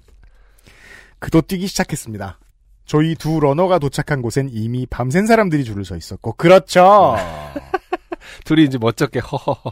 [1.19, 2.39] 그도 뛰기 시작했습니다.
[2.85, 7.17] 저희 두 러너가 도착한 곳엔 이미 밤샌 사람들이 줄을 서 있었고, 그렇죠.
[8.45, 9.71] 둘이 이제 멋쩍게 허허허.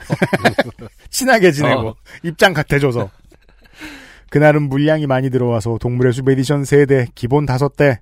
[1.10, 1.94] 친하게 지내고, 어.
[2.22, 3.10] 입장 같아져서.
[4.30, 7.98] 그날은 물량이 많이 들어와서 동물의 숲 에디션 3대, 기본 5대,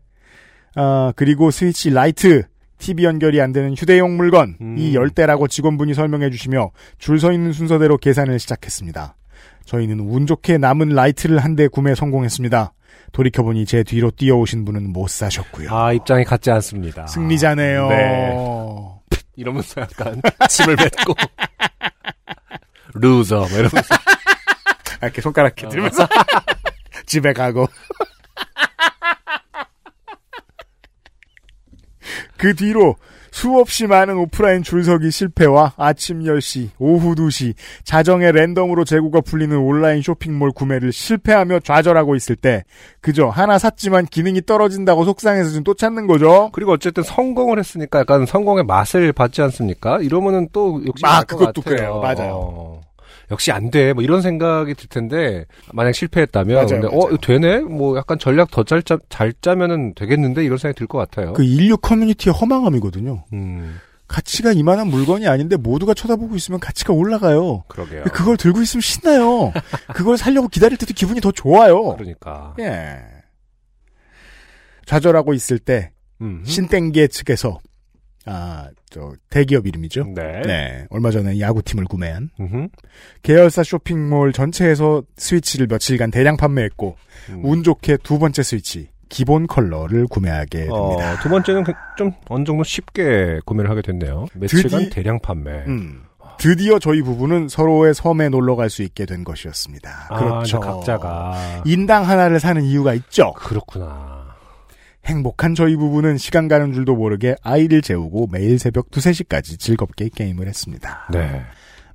[0.77, 2.45] 아, 그리고 스위치 라이트,
[2.79, 4.77] TV 연결이 안 되는 휴대용 물건, 음.
[4.79, 9.15] 이 10대라고 직원분이 설명해 주시며 줄 서 있는 순서대로 계산을 시작했습니다.
[9.67, 12.73] 저희는 운 좋게 남은 라이트를 한 대 구매 성공했습니다.
[13.13, 15.69] 돌이켜보니 제 뒤로 뛰어오신 분은 못 사셨고요.
[15.71, 17.07] 아, 입장이 같지 않습니다.
[17.07, 17.89] 승리자네요.
[17.91, 18.33] 네.
[19.43, 21.14] 이러면서 약간 침을 뱉고.
[22.95, 23.95] 루저, 뭐 이러면서.
[25.01, 26.07] 아, 이렇게 손가락 이렇게 들면서
[27.07, 27.66] 집에 가고.
[32.38, 32.97] 그 뒤로
[33.33, 40.53] 수없이 많은 오프라인 줄서기 실패와 아침 10시, 오후 2시, 자정에 랜덤으로 재고가 풀리는 온라인 쇼핑몰
[40.53, 42.62] 구매를 실패하며 좌절하고 있을 때,
[43.01, 46.51] 그저 하나 샀지만 기능이 떨어진다고 속상해서 좀또 찾는 거죠.
[46.53, 49.99] 그리고 어쨌든 성공을 했으니까 약간 성공의 맛을 받지 않습니까?
[50.01, 51.76] 이러면은 또 욕심 아, 그것도 같아요.
[51.76, 52.01] 그래요.
[52.01, 52.33] 맞아요.
[52.35, 52.80] 어,
[53.33, 53.93] 역시 안 돼.
[53.93, 56.99] 뭐 이런 생각이 들 텐데 만약 실패했다면 맞아요, 근데 맞아요.
[57.01, 57.61] 어 되네.
[57.62, 61.33] 뭐 약간 전략 더잘 짜, 잘 짜면은 되겠는데 이런 생각이 들 것 같아요.
[61.33, 63.24] 그 인류 커뮤니티의 허망함이거든요.
[63.33, 67.64] 음, 가치가 이만한 물건이 아닌데 모두가 쳐다보고 있으면 가치가 올라가요.
[67.68, 68.05] 그러게요.
[68.12, 69.53] 그걸 들고 있으면 신나요.
[69.95, 71.95] 그걸 살려고 기다릴 때도 기분이 더 좋아요.
[71.97, 72.55] 그러니까.
[72.61, 72.99] 예.
[74.87, 76.43] 좌절하고 있을 때 음.
[76.45, 77.59] 신땡계 측에서
[78.27, 80.05] 아, 저 대기업 이름이죠.
[80.14, 80.43] 네.
[80.47, 80.87] 네.
[80.91, 82.68] 얼마 전에 야구팀을 구매한 음흠.
[83.23, 86.97] 계열사 쇼핑몰 전체에서 스위치를 며칠간 대량 판매했고
[87.31, 87.45] 음.
[87.45, 90.73] 운 좋게 두 번째 스위치 기본 컬러를 구매하게 됩니다.
[90.75, 94.27] 어, 두 번째는 그- 좀 어느 정도 쉽게 구매를 하게 됐네요.
[94.35, 95.51] 며칠간 드디- 대량 판매.
[95.66, 96.03] 음.
[96.39, 100.07] 드디어 저희 부부는 서로의 섬에 놀러 갈 수 있게 된 것이었습니다.
[100.09, 100.59] 아, 그렇죠.
[100.61, 103.33] 각자가 인당 하나를 사는 이유가 있죠.
[103.35, 104.22] 그렇구나.
[105.05, 110.47] 행복한 저희 부부는 시간 가는 줄도 모르게 아이를 재우고 매일 새벽 2, 3시까지 즐겁게 게임을
[110.47, 111.09] 했습니다.
[111.13, 111.43] 네.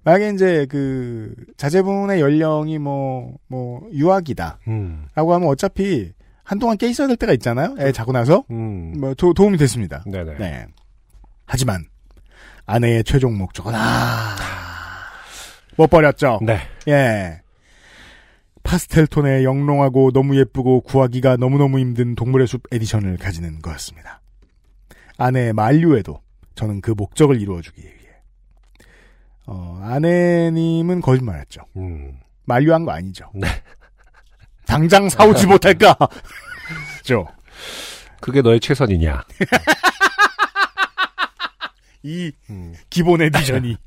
[0.03, 4.59] 만약에 이제 그 자제분의 연령이 뭐, 뭐, 유아기다.
[4.67, 5.05] 음.
[5.15, 6.11] 라고 하면 어차피
[6.43, 7.75] 한동안 깨 있어야 될 때가 있잖아요.
[7.79, 8.45] 애 자고 나서.
[8.51, 8.93] 음.
[8.97, 10.03] 뭐 도, 도움이 됐습니다.
[10.05, 10.37] 네네.
[10.37, 10.65] 네.
[11.45, 11.85] 하지만
[12.65, 14.35] 아내의 최종 목적은 아,
[15.75, 16.39] 못 버렸죠.
[16.41, 16.59] 네.
[16.87, 17.41] 예.
[18.67, 24.21] 파스텔 톤의 영롱하고 너무 예쁘고 구하기가 너무너무 힘든 동물의 숲 에디션을 가지는 거였습니다.
[25.17, 26.21] 아내의 만류에도
[26.53, 27.93] 저는 그 목적을 이루어주기 위해.
[29.45, 31.61] 어, 아내님은 거짓말했죠.
[31.77, 32.19] 음.
[32.43, 33.31] 만류한 거 아니죠.
[33.33, 33.47] 네.
[34.67, 35.95] 당장 사오지 못할까?
[37.03, 37.25] 죠.
[38.19, 39.23] 그게 너의 최선이냐?
[42.03, 42.73] 이 음.
[42.89, 43.77] 기본 에디션이.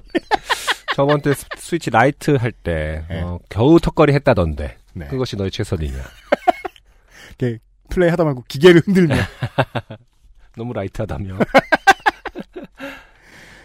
[1.00, 3.22] 저번 때 스- 스위치 라이트 할때 네.
[3.22, 5.06] 어, 겨우 턱걸이 했다던데 네.
[5.08, 5.96] 그것이 너의 최선이냐?
[7.38, 9.14] 이렇게 플레이 하다 말고 기계를 흔들며.
[10.56, 11.38] 너무 라이트하다며.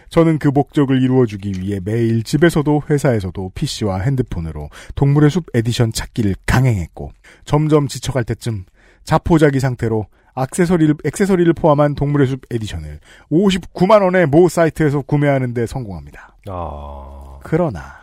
[0.10, 7.12] 저는 그 목적을 이루어주기 위해 매일 집에서도 회사에서도 PC와 핸드폰으로 동물의 숲 에디션 찾기를 강행했고
[7.44, 8.66] 점점 지쳐갈 때쯤
[9.04, 10.06] 자포자기 상태로
[10.38, 13.00] 액세서리를, 액세서리를 포함한 동물의 숲 에디션을
[13.32, 16.38] 59만 원에 모 사이트에서 구매하는 데 성공합니다.
[16.48, 17.25] 아.
[17.48, 17.94] 그러나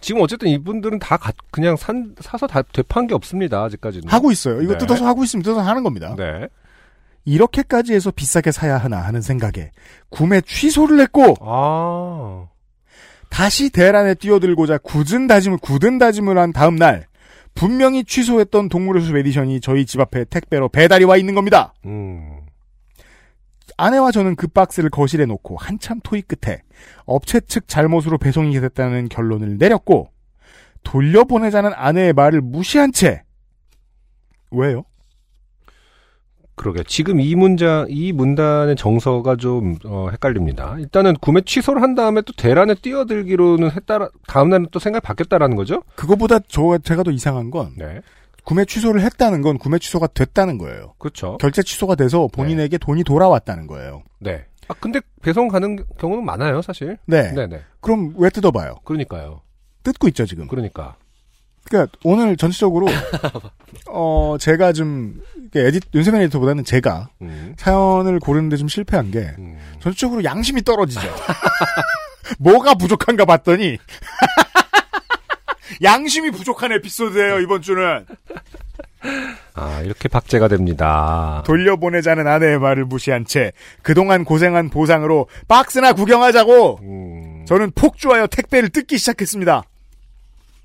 [0.00, 3.62] 지금 어쨌든 이분들은 다 가- 그냥 산, 사서 다 되판 게 없습니다.
[3.64, 4.08] 아직까지는.
[4.08, 4.62] 하고 있어요.
[4.62, 4.78] 이거 네.
[4.78, 6.14] 뜯어서 하고 있으면 뜯어서 하는 겁니다.
[6.16, 6.48] 네.
[7.24, 9.72] 이렇게까지 해서 비싸게 사야 하나 하는 생각에
[10.08, 12.46] 구매 취소를 했고 아.
[13.28, 17.06] 다시 대란에 뛰어들고자 굳은 다짐을 굳은 다짐을 한 다음 날
[17.54, 21.74] 분명히 취소했던 동물의 숲 에디션이 저희 집 앞에 택배로 배달이 와 있는 겁니다.
[21.84, 22.39] 음.
[23.80, 26.62] 아내와 저는 그 박스를 거실에 놓고 한참 토의 끝에
[27.06, 30.10] 업체 측 잘못으로 배송이 됐다는 결론을 내렸고
[30.84, 33.22] 돌려보내자는 아내의 말을 무시한 채
[34.50, 34.84] 왜요?
[36.60, 36.82] 그러게.
[36.86, 40.76] 지금 이 문장, 이 문단의 정서가 좀, 어, 헷갈립니다.
[40.78, 45.82] 일단은 구매 취소를 한 다음에 또 대란에 뛰어들기로는 했다, 다음 날은 또 생각이 바뀌었다라는 거죠?
[45.94, 48.02] 그거보다 저 제가 더 이상한 건 네.
[48.44, 50.94] 구매 취소를 했다는 건 구매 취소가 됐다는 거예요.
[50.98, 51.38] 그렇죠.
[51.38, 54.02] 결제 취소가 돼서 본인에게 돈이 돌아왔다는 거예요.
[54.18, 54.44] 네.
[54.68, 56.96] 아, 근데 배송 가는 경우는 많아요, 사실.
[57.06, 57.32] 네.
[57.32, 57.60] 네네.
[57.80, 58.76] 그럼 왜 뜯어봐요?
[58.84, 59.42] 그러니까요.
[59.82, 60.46] 뜯고 있죠 지금.
[60.46, 60.96] 그러니까.
[61.64, 62.86] 그러니까 오늘 전체적으로
[63.88, 65.20] 어 제가 좀
[65.54, 67.54] 에디 윤세민 에디터보다는 제가 음.
[67.58, 69.58] 사연을 고르는데 좀 실패한 게 음.
[69.80, 71.00] 전체적으로 양심이 떨어지죠.
[72.38, 73.78] 뭐가 부족한가 봤더니
[75.82, 78.04] 양심이 부족한 에피소드예요 이번 주는
[79.54, 81.42] 아, 이렇게 박제가 됩니다.
[81.46, 83.52] 돌려보내자는 아내의 말을 무시한 채
[83.82, 87.44] 그동안 고생한 보상으로 박스나 구경하자고 음.
[87.46, 89.62] 저는 폭주하여 택배를 뜯기 시작했습니다.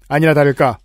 [0.08, 0.78] 아니나 다를까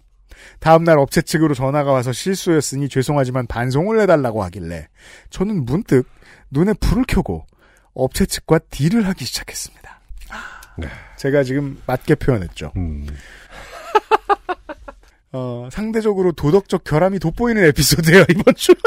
[0.60, 4.88] 다음날 업체 측으로 전화가 와서 실수였으니 죄송하지만 반송을 해달라고 하길래
[5.30, 6.08] 저는 문득
[6.50, 7.46] 눈에 불을 켜고
[7.94, 10.00] 업체 측과 딜을 하기 시작했습니다.
[10.78, 10.88] 네.
[11.16, 12.72] 제가 지금 맞게 표현했죠.
[12.76, 13.06] 음.
[15.32, 18.72] 어, 상대적으로 도덕적 결함이 돋보이는 에피소드예요 이번 주.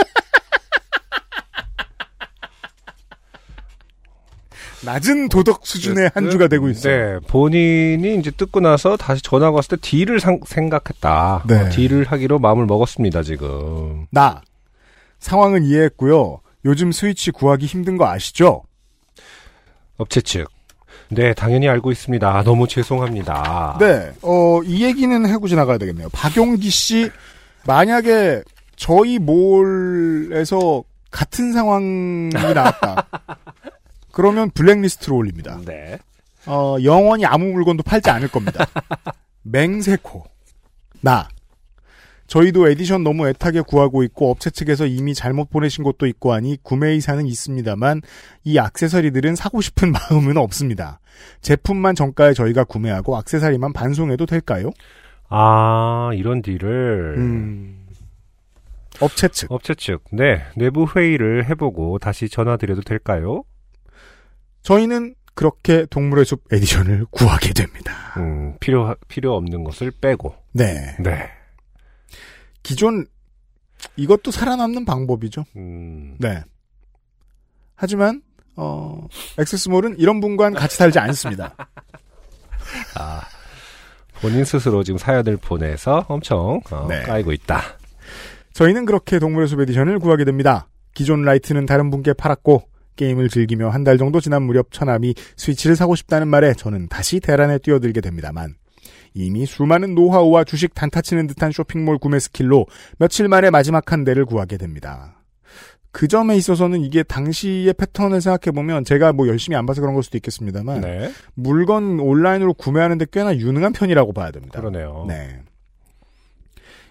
[4.85, 7.19] 낮은 도덕 수준의 한 주가 되고 있어요.
[7.21, 11.43] 네, 본인이 이제 뜯고 나서 다시 전화가 왔을 때 딜을 상- 생각했다.
[11.47, 11.55] 네.
[11.55, 14.07] 어, 딜을 하기로 마음을 먹었습니다, 지금.
[14.11, 14.41] 나
[15.19, 16.41] 상황은 이해했고요.
[16.65, 18.63] 요즘 스위치 구하기 힘든 거 아시죠?
[19.97, 20.49] 업체 측.
[21.13, 22.43] 네, 당연히 알고 있습니다.
[22.43, 23.77] 너무 죄송합니다.
[23.79, 26.09] 네, 어, 이 얘기는 하고 지나가야 되겠네요.
[26.09, 27.09] 박용기 씨,
[27.65, 28.43] 만약에
[28.75, 33.07] 저희 몰에서 같은 상황이 나왔다.
[34.11, 35.59] 그러면 블랙리스트로 올립니다.
[35.65, 35.97] 네.
[36.45, 38.65] 어, 영원히 아무 물건도 팔지 않을 겁니다.
[39.43, 40.23] 맹세코.
[41.01, 41.27] 나.
[42.33, 46.89] 저희도 에디션 너무 애타게 구하고 있고 업체 측에서 이미 잘못 보내신 것도 있고 하니 구매
[46.89, 48.01] 의사는 있습니다만
[48.43, 50.99] 이 액세서리들은 사고 싶은 마음은 없습니다.
[51.41, 54.71] 제품만 정가에 저희가 구매하고 액세서리만 반송해도 될까요?
[55.29, 57.17] 아, 이런 딜을.
[57.19, 57.85] 음.
[58.99, 59.51] 업체 측.
[59.51, 60.03] 업체 측.
[60.11, 63.43] 네, 내부 회의를 해보고 다시 전화드려도 될까요?
[64.63, 67.93] 저희는 그렇게 동물의 숲 에디션을 구하게 됩니다.
[68.17, 70.33] 음, 필요, 필요 없는 것을 빼고.
[70.53, 70.95] 네.
[70.99, 71.42] 네.
[72.63, 73.05] 기존
[73.97, 75.45] 이것도 살아남는 방법이죠.
[75.57, 76.41] 음, 네.
[77.75, 78.21] 하지만
[78.55, 79.07] 어
[79.39, 81.55] 액세스몰은 이런 분과는 같이 살지 않습니다.
[82.95, 83.21] 아,
[84.21, 87.01] 본인 스스로 지금 사연을 보내서 엄청 어, 네.
[87.03, 87.61] 까이고 있다.
[88.53, 90.67] 저희는 그렇게 동물의 숲 에디션을 구하게 됩니다.
[90.93, 95.95] 기존 라이트는 다른 분께 팔았고 게임을 즐기며 한 달 정도 지난 무렵 처남이 스위치를 사고
[95.95, 98.55] 싶다는 말에 저는 다시 대란에 뛰어들게 됩니다만
[99.13, 102.65] 이미 수많은 노하우와 주식 단타치는 듯한 쇼핑몰 구매 스킬로
[102.97, 105.23] 며칠 만에 마지막 한 대를 구하게 됩니다.
[105.91, 110.17] 그 점에 있어서는 이게 당시의 패턴을 생각해보면 제가 뭐 열심히 안 봐서 그런 걸 수도
[110.17, 114.59] 있겠습니다만 네, 물건 온라인으로 구매하는데 꽤나 유능한 편이라고 봐야 됩니다.
[114.59, 115.05] 그러네요.
[115.07, 115.39] 네.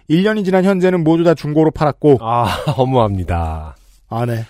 [0.09, 2.45] 1년이 지난 현재는 모두 다 중고로 팔았고 아,
[2.77, 3.75] 허무합니다.
[4.09, 4.45] 아, 네.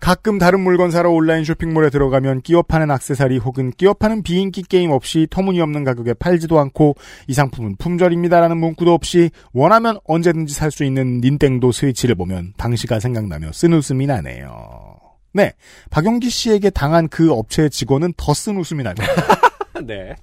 [0.00, 4.90] 가끔 다른 물건 사러 온라인 쇼핑몰에 들어가면 끼워 파는 악세사리 혹은 끼워 파는 비인기 게임
[4.92, 6.94] 없이 터무니없는 가격에 팔지도 않고
[7.26, 13.50] 이 상품은 품절입니다라는 문구도 없이 원하면 언제든지 살 수 있는 닌땡도 스위치를 보면 당시가 생각나며
[13.52, 14.96] 쓴 웃음이 나네요.
[15.32, 15.52] 네.
[15.90, 19.06] 박용기 씨에게 당한 그 업체의 직원은 더 쓴 웃음이 납니다.
[19.84, 20.14] 네.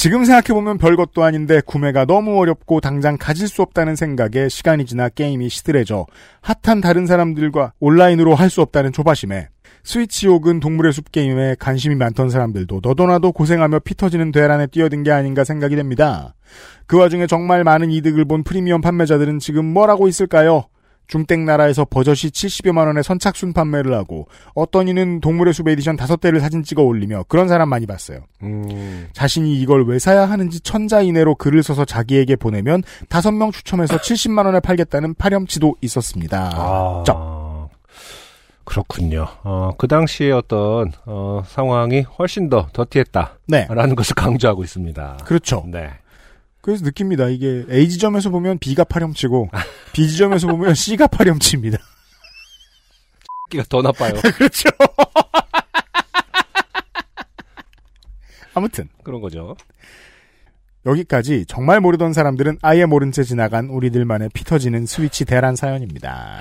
[0.00, 5.48] 지금 생각해보면 별것도 아닌데 구매가 너무 어렵고 당장 가질 수 없다는 생각에 시간이 지나 게임이
[5.48, 6.06] 시들해져
[6.40, 9.48] 핫한 다른 사람들과 온라인으로 할 수 없다는 조바심에
[9.82, 15.10] 스위치 혹은 동물의 숲 게임에 관심이 많던 사람들도 너도나도 고생하며 피 터지는 대란에 뛰어든 게
[15.10, 16.36] 아닌가 생각이 됩니다.
[16.86, 20.66] 그 와중에 정말 많은 이득을 본 프리미엄 판매자들은 지금 뭘 하고 있을까요?
[21.08, 26.40] 중땡 나라에서 버젓이 70여만 원의 선착순 판매를 하고 어떤 이는 동물의 숲 에디션 다섯 대를
[26.40, 28.20] 사진 찍어 올리며 그런 사람 많이 봤어요.
[28.42, 33.96] 음, 자신이 이걸 왜 사야 하는지 천자 이내로 글을 써서 자기에게 보내면 다섯 명 추첨해서
[33.96, 36.50] 70만 원에 팔겠다는 파렴치도 있었습니다.
[36.54, 37.70] 아, 쩍.
[38.64, 39.26] 그렇군요.
[39.44, 45.20] 어, 그 당시에 어떤 어, 상황이 훨씬 더 더티했다라는 네, 것을 강조하고 있습니다.
[45.24, 45.64] 그렇죠.
[45.66, 45.90] 네.
[46.60, 47.28] 그래서 느낍니다.
[47.28, 49.50] 이게 A 지점에서 보면 B가 파렴치고
[49.92, 51.78] B 지점에서 보면 C가 파렴치입니다.
[53.50, 54.14] 끼가 더 나빠요.
[54.36, 54.68] 그렇죠.
[58.54, 59.56] 아무튼 그런 거죠.
[60.84, 66.40] 여기까지 정말 모르던 사람들은 아예 모른 채 지나간 우리들만의 피 터지는 스위치 대란 사연입니다.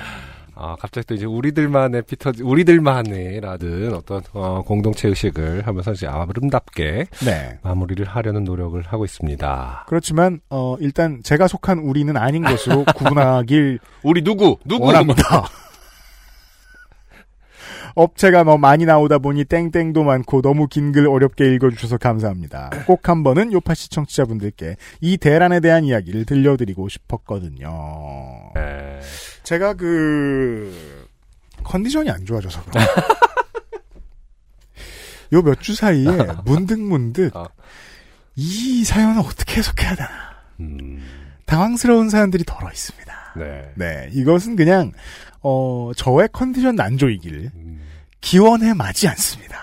[0.59, 7.59] 아, 갑자기 또 이제 우리들만의 피터, 우리들만의라든 어떤, 어, 공동체 의식을 하면서 이제 아름답게 네.
[7.61, 9.85] 마무리를 하려는 노력을 하고 있습니다.
[9.87, 14.57] 그렇지만 어 일단 제가 속한 우리는 아닌 것으로 구분하길 우리 누구?
[14.65, 14.85] 누구?
[14.85, 15.47] 원합니다.
[17.97, 22.69] 업체가 너무 많이 나오다 보니 땡땡도 많고 너무 긴 글 어렵게 읽어주셔서 감사합니다.
[22.85, 27.67] 꼭 한 번은 요파 시청자분들께 이 대란에 대한 이야기를 들려드리고 싶었거든요.
[28.55, 28.99] 네.
[29.43, 31.07] 제가 그
[31.63, 32.61] 컨디션이 안 좋아져서.
[35.33, 36.07] 요 몇 주 사이에
[36.45, 37.47] 문득문득 어.
[38.35, 40.09] 이 사연을 어떻게 해석해야 되나
[40.61, 41.03] 음,
[41.45, 43.33] 당황스러운 사연들이 덜어 있습니다.
[43.35, 43.71] 네.
[43.75, 44.91] 네, 이것은 그냥
[45.41, 47.81] 어 저의 컨디션 난조이길 음,
[48.21, 49.57] 기원해 마지 않습니다.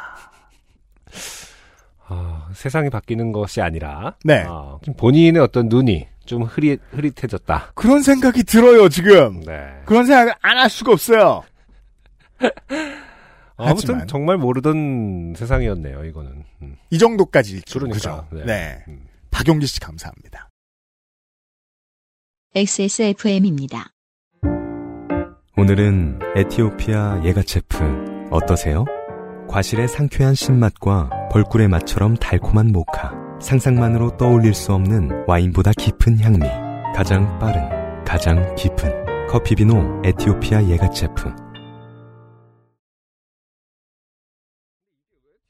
[2.07, 4.45] 아, 세상이 바뀌는 것이 아니라, 네.
[4.47, 7.73] 아, 좀 본인의 어떤 눈이 좀 흐릿, 흐릿해졌다.
[7.75, 9.41] 그런 생각이 들어요 지금.
[9.41, 9.83] 네.
[9.87, 11.43] 그런 생각을 안 할 수가 없어요.
[13.57, 16.45] 아무튼 하지만- 정말 모르던 세상이었네요, 이거는.
[16.63, 18.27] 음, 이 정도까지 줄 그러니까, 그죠?
[18.33, 18.45] 네.
[18.45, 18.85] 네.
[18.89, 19.07] 음.
[19.31, 20.49] 박용기 씨 감사합니다.
[22.55, 23.91] XSFM입니다.
[25.57, 28.85] 오늘은 에티오피아 예가체프 어떠세요?
[29.49, 33.13] 과실의 상쾌한 신맛과 벌꿀의 맛처럼 달콤한 모카.
[33.41, 36.41] 상상만으로 떠올릴 수 없는 와인보다 깊은 향미.
[36.95, 41.35] 가장 빠른, 가장 깊은 커피비노 에티오피아 예가체프.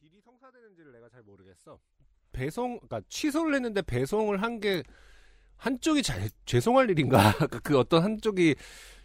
[0.01, 1.79] 딜이 성사되는지를 내가 잘 모르겠어.
[2.33, 4.83] 배송, 그러니까 취소를 했는데 배송을 한 게
[5.57, 7.19] 한쪽이 잘 죄송할 일인가?
[7.63, 8.57] 그 어떤 한쪽이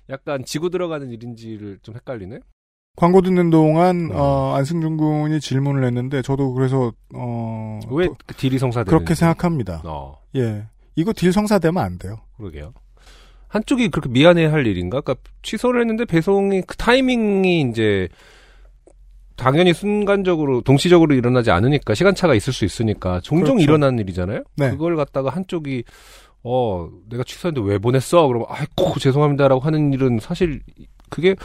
[0.10, 2.40] 약간 지고 들어가는 일인지를 좀 헷갈리네.
[3.00, 4.12] 광고 듣는 동안 음.
[4.14, 8.90] 어, 안승준 군이 질문을 했는데 저도 그래서 어, 왜또그 딜이 성사되는지.
[8.90, 9.82] 그렇게 생각합니다.
[9.86, 10.66] 어, 예,
[10.96, 12.18] 이거 딜 성사되면 안 돼요.
[12.38, 12.74] 그러게요.
[13.48, 15.00] 한쪽이 그렇게 미안해할 일인가?
[15.00, 18.10] 그러니까 취소를 했는데 배송이 그 타이밍이 이제
[19.38, 23.64] 당연히 순간적으로 동시적으로 일어나지 않으니까 시간차가 있을 수 있으니까 종종 그렇죠.
[23.64, 24.44] 일어나는 일이잖아요.
[24.58, 24.72] 네.
[24.72, 25.86] 그걸 갖다가 한쪽이
[26.44, 28.28] 어 내가 취소했는데 왜 보냈어?
[28.28, 30.62] 그러면 아이고 죄송합니다라고 하는 일은 사실
[31.10, 31.36] 그게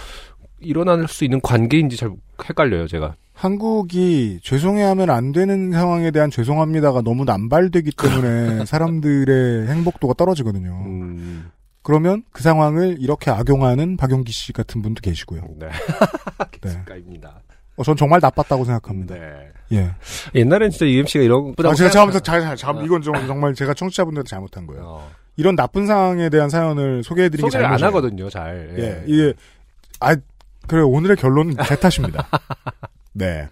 [0.61, 2.11] 일어날 수 있는 관계인지 잘
[2.49, 3.15] 헷갈려요 제가.
[3.35, 10.71] 한국이 죄송해하면 안 되는 상황에 대한 죄송합니다가 너무 남발되기 때문에 사람들의 행복도가 떨어지거든요.
[10.87, 11.51] 음,
[11.83, 15.43] 그러면 그 상황을 이렇게 악용하는 박용기 씨 같은 분도 계시고요.
[15.59, 15.67] 네.
[16.63, 16.71] 네.
[16.71, 17.43] 기습가입니다.
[17.77, 19.17] 어, 전 정말 나빴다고 생각합니다.
[19.17, 19.49] 네.
[19.73, 19.91] 예.
[20.37, 22.83] 옛날엔 진짜 UMC가 이런 아, 제가 잘못했 잘, 잘, 잘, 어.
[22.85, 24.85] 이건 좀, 정말 제가 청취자분들한테 잘못한 거예요.
[24.85, 27.89] 어, 이런 나쁜 상황에 대한 사연을 소개해드린 게 소개를 안 잘못이에요.
[27.89, 28.77] 하거든요, 잘.
[28.79, 29.35] 예, 이게
[29.99, 30.15] 아
[30.67, 32.29] 그래 오늘의 결론은 제 탓입니다.
[33.13, 33.49] 네.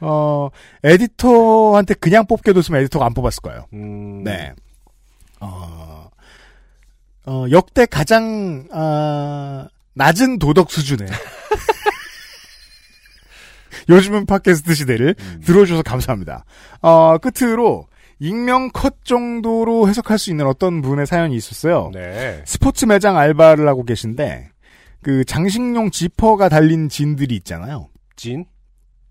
[0.00, 0.48] 어
[0.84, 3.66] 에디터한테 그냥 뽑게 뒀으면 에디터가 안 뽑았을 거예요.
[3.72, 4.52] 음, 네.
[5.40, 6.10] 어,
[7.26, 11.08] 어, 역대 가장, 아, 낮은 도덕 수준의.
[13.88, 15.40] 요즘은 팟캐스트 시대를 음.
[15.44, 16.44] 들어주셔서 감사합니다.
[16.80, 17.86] 어, 끝으로,
[18.18, 21.90] 익명 컷 정도로 해석할 수 있는 어떤 분의 사연이 있었어요.
[21.92, 22.42] 네.
[22.46, 24.50] 스포츠 매장 알바를 하고 계신데,
[25.02, 27.88] 그 장식용 지퍼가 달린 진들이 있잖아요.
[28.16, 28.44] 진?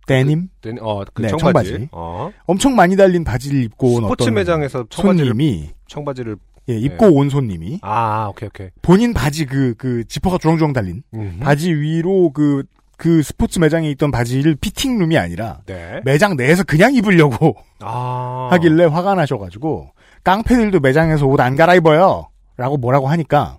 [0.05, 0.49] 데님?
[0.61, 1.69] 된- 어, 그 네, 청바지.
[1.71, 1.89] 청바지.
[1.91, 2.31] 어.
[2.45, 6.37] 엄청 많이 달린 바지를 입고 온 스포츠 어떤 매장에서 청바지를, 손님이, 청바지를,
[6.69, 8.69] 예, 입고 온 손님이, 아, 오케이, 오케이.
[8.81, 11.39] 본인 바지 그, 그, 지퍼가 주렁주렁 달린 음.
[11.41, 12.63] 바지 위로 그,
[12.97, 15.99] 그 스포츠 매장에 있던 바지를 피팅룸이 아니라 네.
[16.03, 18.47] 매장 내에서 그냥 입으려고 아.
[18.51, 19.91] 하길래 화가 나셔가지고
[20.23, 22.29] 깡패들도 매장에서 옷 안 갈아입어요.
[22.57, 23.57] 라고 뭐라고 하니까,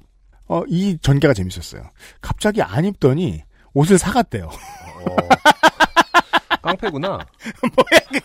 [0.49, 1.83] 어, 이 전개가 재밌었어요.
[2.21, 3.43] 갑자기 안 입더니
[3.75, 4.47] 옷을 사갔대요.
[4.47, 5.17] 어.
[6.63, 7.09] 깡패구나.
[7.77, 8.23] 뭐야,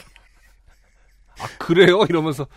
[1.40, 2.04] 아, 그래요?
[2.10, 2.48] 이러면서.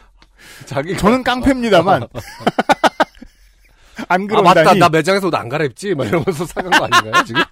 [0.66, 2.06] 자기 저는 깡패입니다만.
[4.09, 4.74] 안 아, 그런다니 맞다.
[4.74, 5.94] 나 매장에서 옷 안 갈아입지?
[5.94, 7.43] 막 이러면서 사간 거 아닌가요, 지금?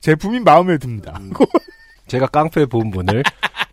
[0.00, 1.16] 제품이 마음에 듭니다.
[1.20, 1.32] 음.
[2.06, 3.22] 제가 깡패 본분을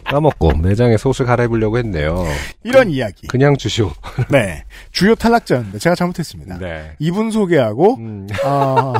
[0.09, 2.25] 까먹고 매장에서 옷을 갈아입으려고 했네요.
[2.63, 3.27] 이런 이야기.
[3.27, 3.91] 그냥 주시오.
[4.29, 4.63] 네.
[4.91, 6.57] 주요 탈락자였는데 제가 잘못했습니다.
[6.57, 6.95] 네.
[6.99, 8.27] 이분 소개하고 음.
[8.43, 8.93] 아,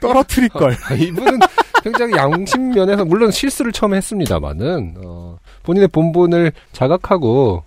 [0.00, 0.74] 떨어뜨릴 걸.
[0.88, 1.38] 아, 이분은
[1.82, 7.64] 굉장히 양심 면에서 물론 실수를 처음에 했습니다만은 어, 본인의 본분을 자각하고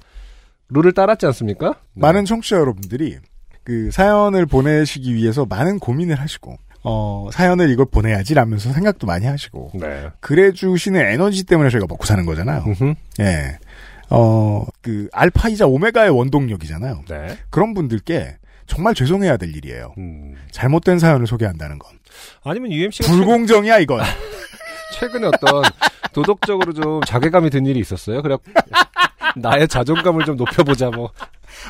[0.69, 1.69] 룰을 따랐지 않습니까?
[1.69, 2.01] 네.
[2.01, 3.17] 많은 청취자 여러분들이
[3.63, 10.09] 그 사연을 보내시기 위해서 많은 고민을 하시고 어, 사연을 이걸 보내야지라면서 생각도 많이 하시고 네.
[10.19, 12.63] 그래 주시는 에너지 때문에 저희가 먹고 사는 거잖아요.
[12.67, 12.93] 음흠.
[13.19, 13.57] 예.
[14.09, 17.03] 어, 그 알파이자 오메가의 원동력이잖아요.
[17.07, 17.37] 네.
[17.49, 18.37] 그런 분들께
[18.67, 19.93] 정말 죄송해야 될 일이에요.
[19.97, 20.35] 음.
[20.51, 21.91] 잘못된 사연을 소개한다는 건
[22.43, 24.01] 아니면 UMC가 불공정이야 이건.
[24.99, 25.63] 최근에 어떤
[26.13, 28.21] 도덕적으로 좀 자괴감이 든 일이 있었어요.
[28.21, 28.37] 그래
[29.37, 31.11] 나의 자존감을 좀 높여보자 뭐.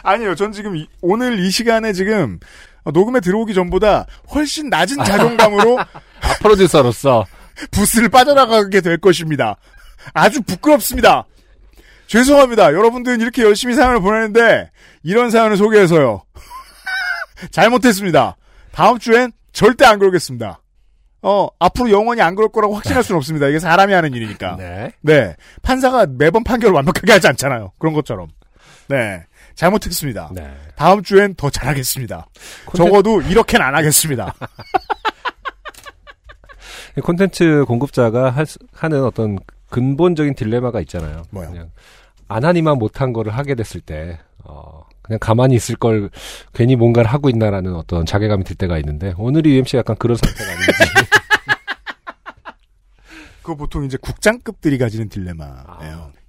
[0.03, 2.39] 아니요, 전 지금 이- 오늘 이 시간에 지금
[2.85, 5.79] 녹음에 들어오기 전보다 훨씬 낮은 자존감으로
[6.21, 7.25] 아, 프로듀서로서
[7.71, 9.57] 부스를 빠져나가게 될 것입니다.
[10.13, 11.25] 아주 부끄럽습니다.
[12.07, 12.73] 죄송합니다.
[12.73, 14.71] 여러분들은 이렇게 열심히 사연을 보내는데
[15.03, 16.23] 이런 사연을 소개해서요.
[17.51, 18.35] 잘못했습니다.
[18.71, 20.61] 다음 주엔 절대 안 그러겠습니다.
[21.23, 23.47] 어, 앞으로 영원히 안 그럴 거라고 확신할 수는 없습니다.
[23.47, 24.55] 이게 사람이 하는 일이니까.
[24.57, 24.91] 네.
[25.01, 25.35] 네.
[25.61, 27.73] 판사가 매번 판결을 완벽하게 하지 않잖아요.
[27.77, 28.29] 그런 것처럼.
[28.87, 29.23] 네.
[29.55, 30.29] 잘못했습니다.
[30.33, 30.53] 네.
[30.75, 32.27] 다음 주엔 더 잘하겠습니다.
[32.65, 34.33] 콘텐- 적어도 이렇게는 안 하겠습니다.
[37.03, 41.23] 콘텐츠 공급자가 할 수- 하는 어떤 근본적인 딜레마가 있잖아요.
[41.31, 41.49] 뭐요?
[41.49, 41.71] 그냥
[42.27, 46.09] 안 하니만 못한 거를 하게 됐을 때, 어, 그냥 가만히 있을 걸
[46.53, 50.67] 괜히 뭔가를 하고 있나라는 어떤 자괴감이 들 때가 있는데 오늘이 UMC가 약간 그런 상태가 아닌지.
[53.41, 55.55] 그거 보통 이제 국장급들이 가지는 딜레마예요.
[55.81, 56.20] 야, 씨,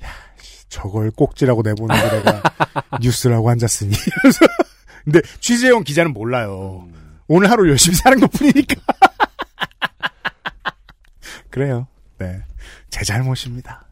[0.73, 2.43] 저걸 꼭지라고 내보는 게 내가
[3.03, 3.93] 뉴스라고 앉았으니.
[5.05, 6.89] 근데 취재용 기자는 몰라요.
[7.28, 8.77] 오늘 하루 열심히 사는 것 뿐이니까.
[11.51, 11.89] 그래요.
[12.16, 12.43] 네.
[12.89, 13.85] 제 잘못입니다.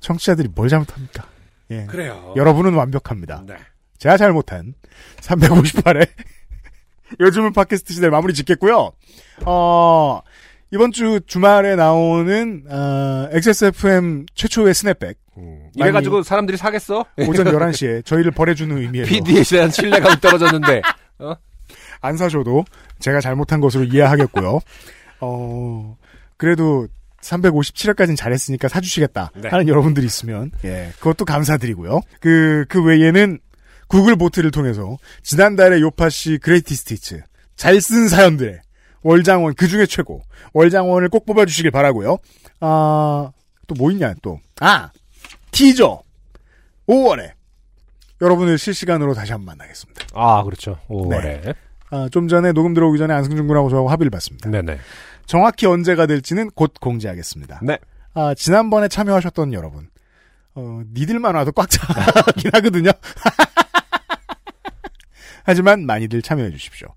[0.00, 1.26] 청취자들이 뭘 잘못합니까?
[1.70, 1.86] 예.
[1.86, 2.34] 그래요.
[2.36, 3.44] 여러분은 완벽합니다.
[3.46, 3.56] 네.
[3.96, 4.74] 제가 잘못한
[5.20, 6.10] 358회
[7.20, 8.92] 요즘은 팟캐스트 시대 마무리 짓겠고요.
[9.46, 10.20] 어,
[10.70, 17.04] 이번 주 주말에 나오는 어, XSFM 최초의 스냅백 음, 이래가지고 사람들이 사겠어?
[17.26, 20.82] 오전 11시에 저희를 벌해주는 의미에서 PD에 대한 신뢰감이 떨어졌는데.
[22.00, 22.64] 안 사셔도
[23.00, 24.60] 제가 잘못한 것으로 이해하겠고요.
[25.20, 25.96] 어,
[26.36, 26.86] 그래도
[27.22, 29.48] 357회까지는 잘했으니까 사주시겠다 네.
[29.48, 32.00] 하는 여러분들이 있으면, 예, 그것도 감사드리고요.
[32.20, 33.38] 그, 그 외에는
[33.88, 37.22] 구글 vote를 통해서 지난달에 요팟시 Greatest Hits,
[37.56, 38.60] 잘 쓴 사연들의
[39.02, 40.22] 월장원, 그 중에 최고,
[40.52, 42.18] 월장원을 꼭 뽑아주시길 바라고요
[42.60, 43.30] 아,
[43.66, 44.40] 또 뭐 있냐, 또.
[44.60, 44.90] 아!
[45.50, 46.02] 티저!
[46.88, 47.32] 5월에
[48.20, 50.06] 여러분을 실시간으로 다시 한번 만나겠습니다.
[50.14, 50.78] 아, 그렇죠.
[50.88, 51.54] 5월에.
[51.90, 54.50] 아, 좀 전에 녹음 들어오기 전에 안승준 군하고 저하고 합의를 봤습니다.
[54.50, 54.78] 네네.
[55.26, 57.60] 정확히 언제가 될지는 곧 공지하겠습니다.
[57.62, 57.78] 네.
[58.14, 59.88] 아, 지난번에 참여하셨던 여러분.
[60.54, 61.94] 어, 니들만 와도 꽉 차긴
[62.54, 62.90] 하거든요.
[65.44, 66.88] 하지만 많이들 참여해 주십시오.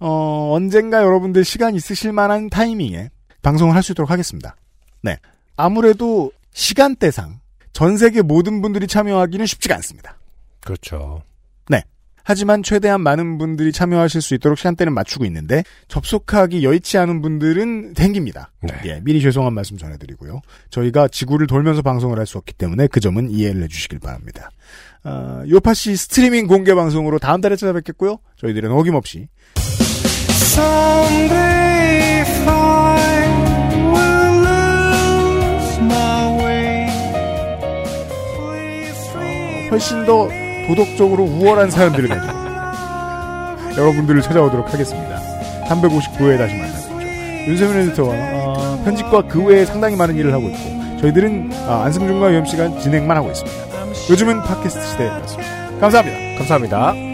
[0.00, 3.10] 어, 언젠가 여러분들 시간 있으실 만한 타이밍에
[3.42, 4.56] 방송을 할 수 있도록 하겠습니다.
[5.02, 5.18] 네.
[5.56, 7.40] 아무래도 시간대상
[7.72, 10.18] 전 세계 모든 분들이 참여하기는 쉽지가 않습니다.
[10.60, 11.22] 그렇죠.
[12.26, 18.50] 하지만 최대한 많은 분들이 참여하실 수 있도록 시간대는 맞추고 있는데 접속하기 여의치 않은 분들은 댕깁니다.
[18.62, 18.72] 네.
[18.86, 20.40] 예, 미리 죄송한 말씀 전해드리고요.
[20.70, 24.48] 저희가 지구를 돌면서 방송을 할 수 없기 때문에 그 점은 이해를 해주시길 바랍니다.
[25.02, 28.16] 아, 요파시 스트리밍 공개 방송으로 다음 달에 찾아뵙겠고요.
[28.38, 29.28] 저희들은 어김없이
[39.74, 40.28] 훨씬 더
[40.68, 42.32] 도덕적으로 우월한 사연들을 가지고
[43.76, 45.20] 여러분들을 찾아오도록 하겠습니다.
[45.68, 47.50] 359회 다시 만나뵙죠.
[47.50, 52.78] 윤세민 에디터와 어, 편집과 그 외에 상당히 많은 일을 하고 있고 저희들은 아, 안승준과 UMC가
[52.78, 54.10] 진행만 하고 있습니다.
[54.10, 55.80] 요즘은 팟캐스트 시대였습니다.
[55.80, 56.38] 감사합니다.
[56.38, 57.13] 감사합니다.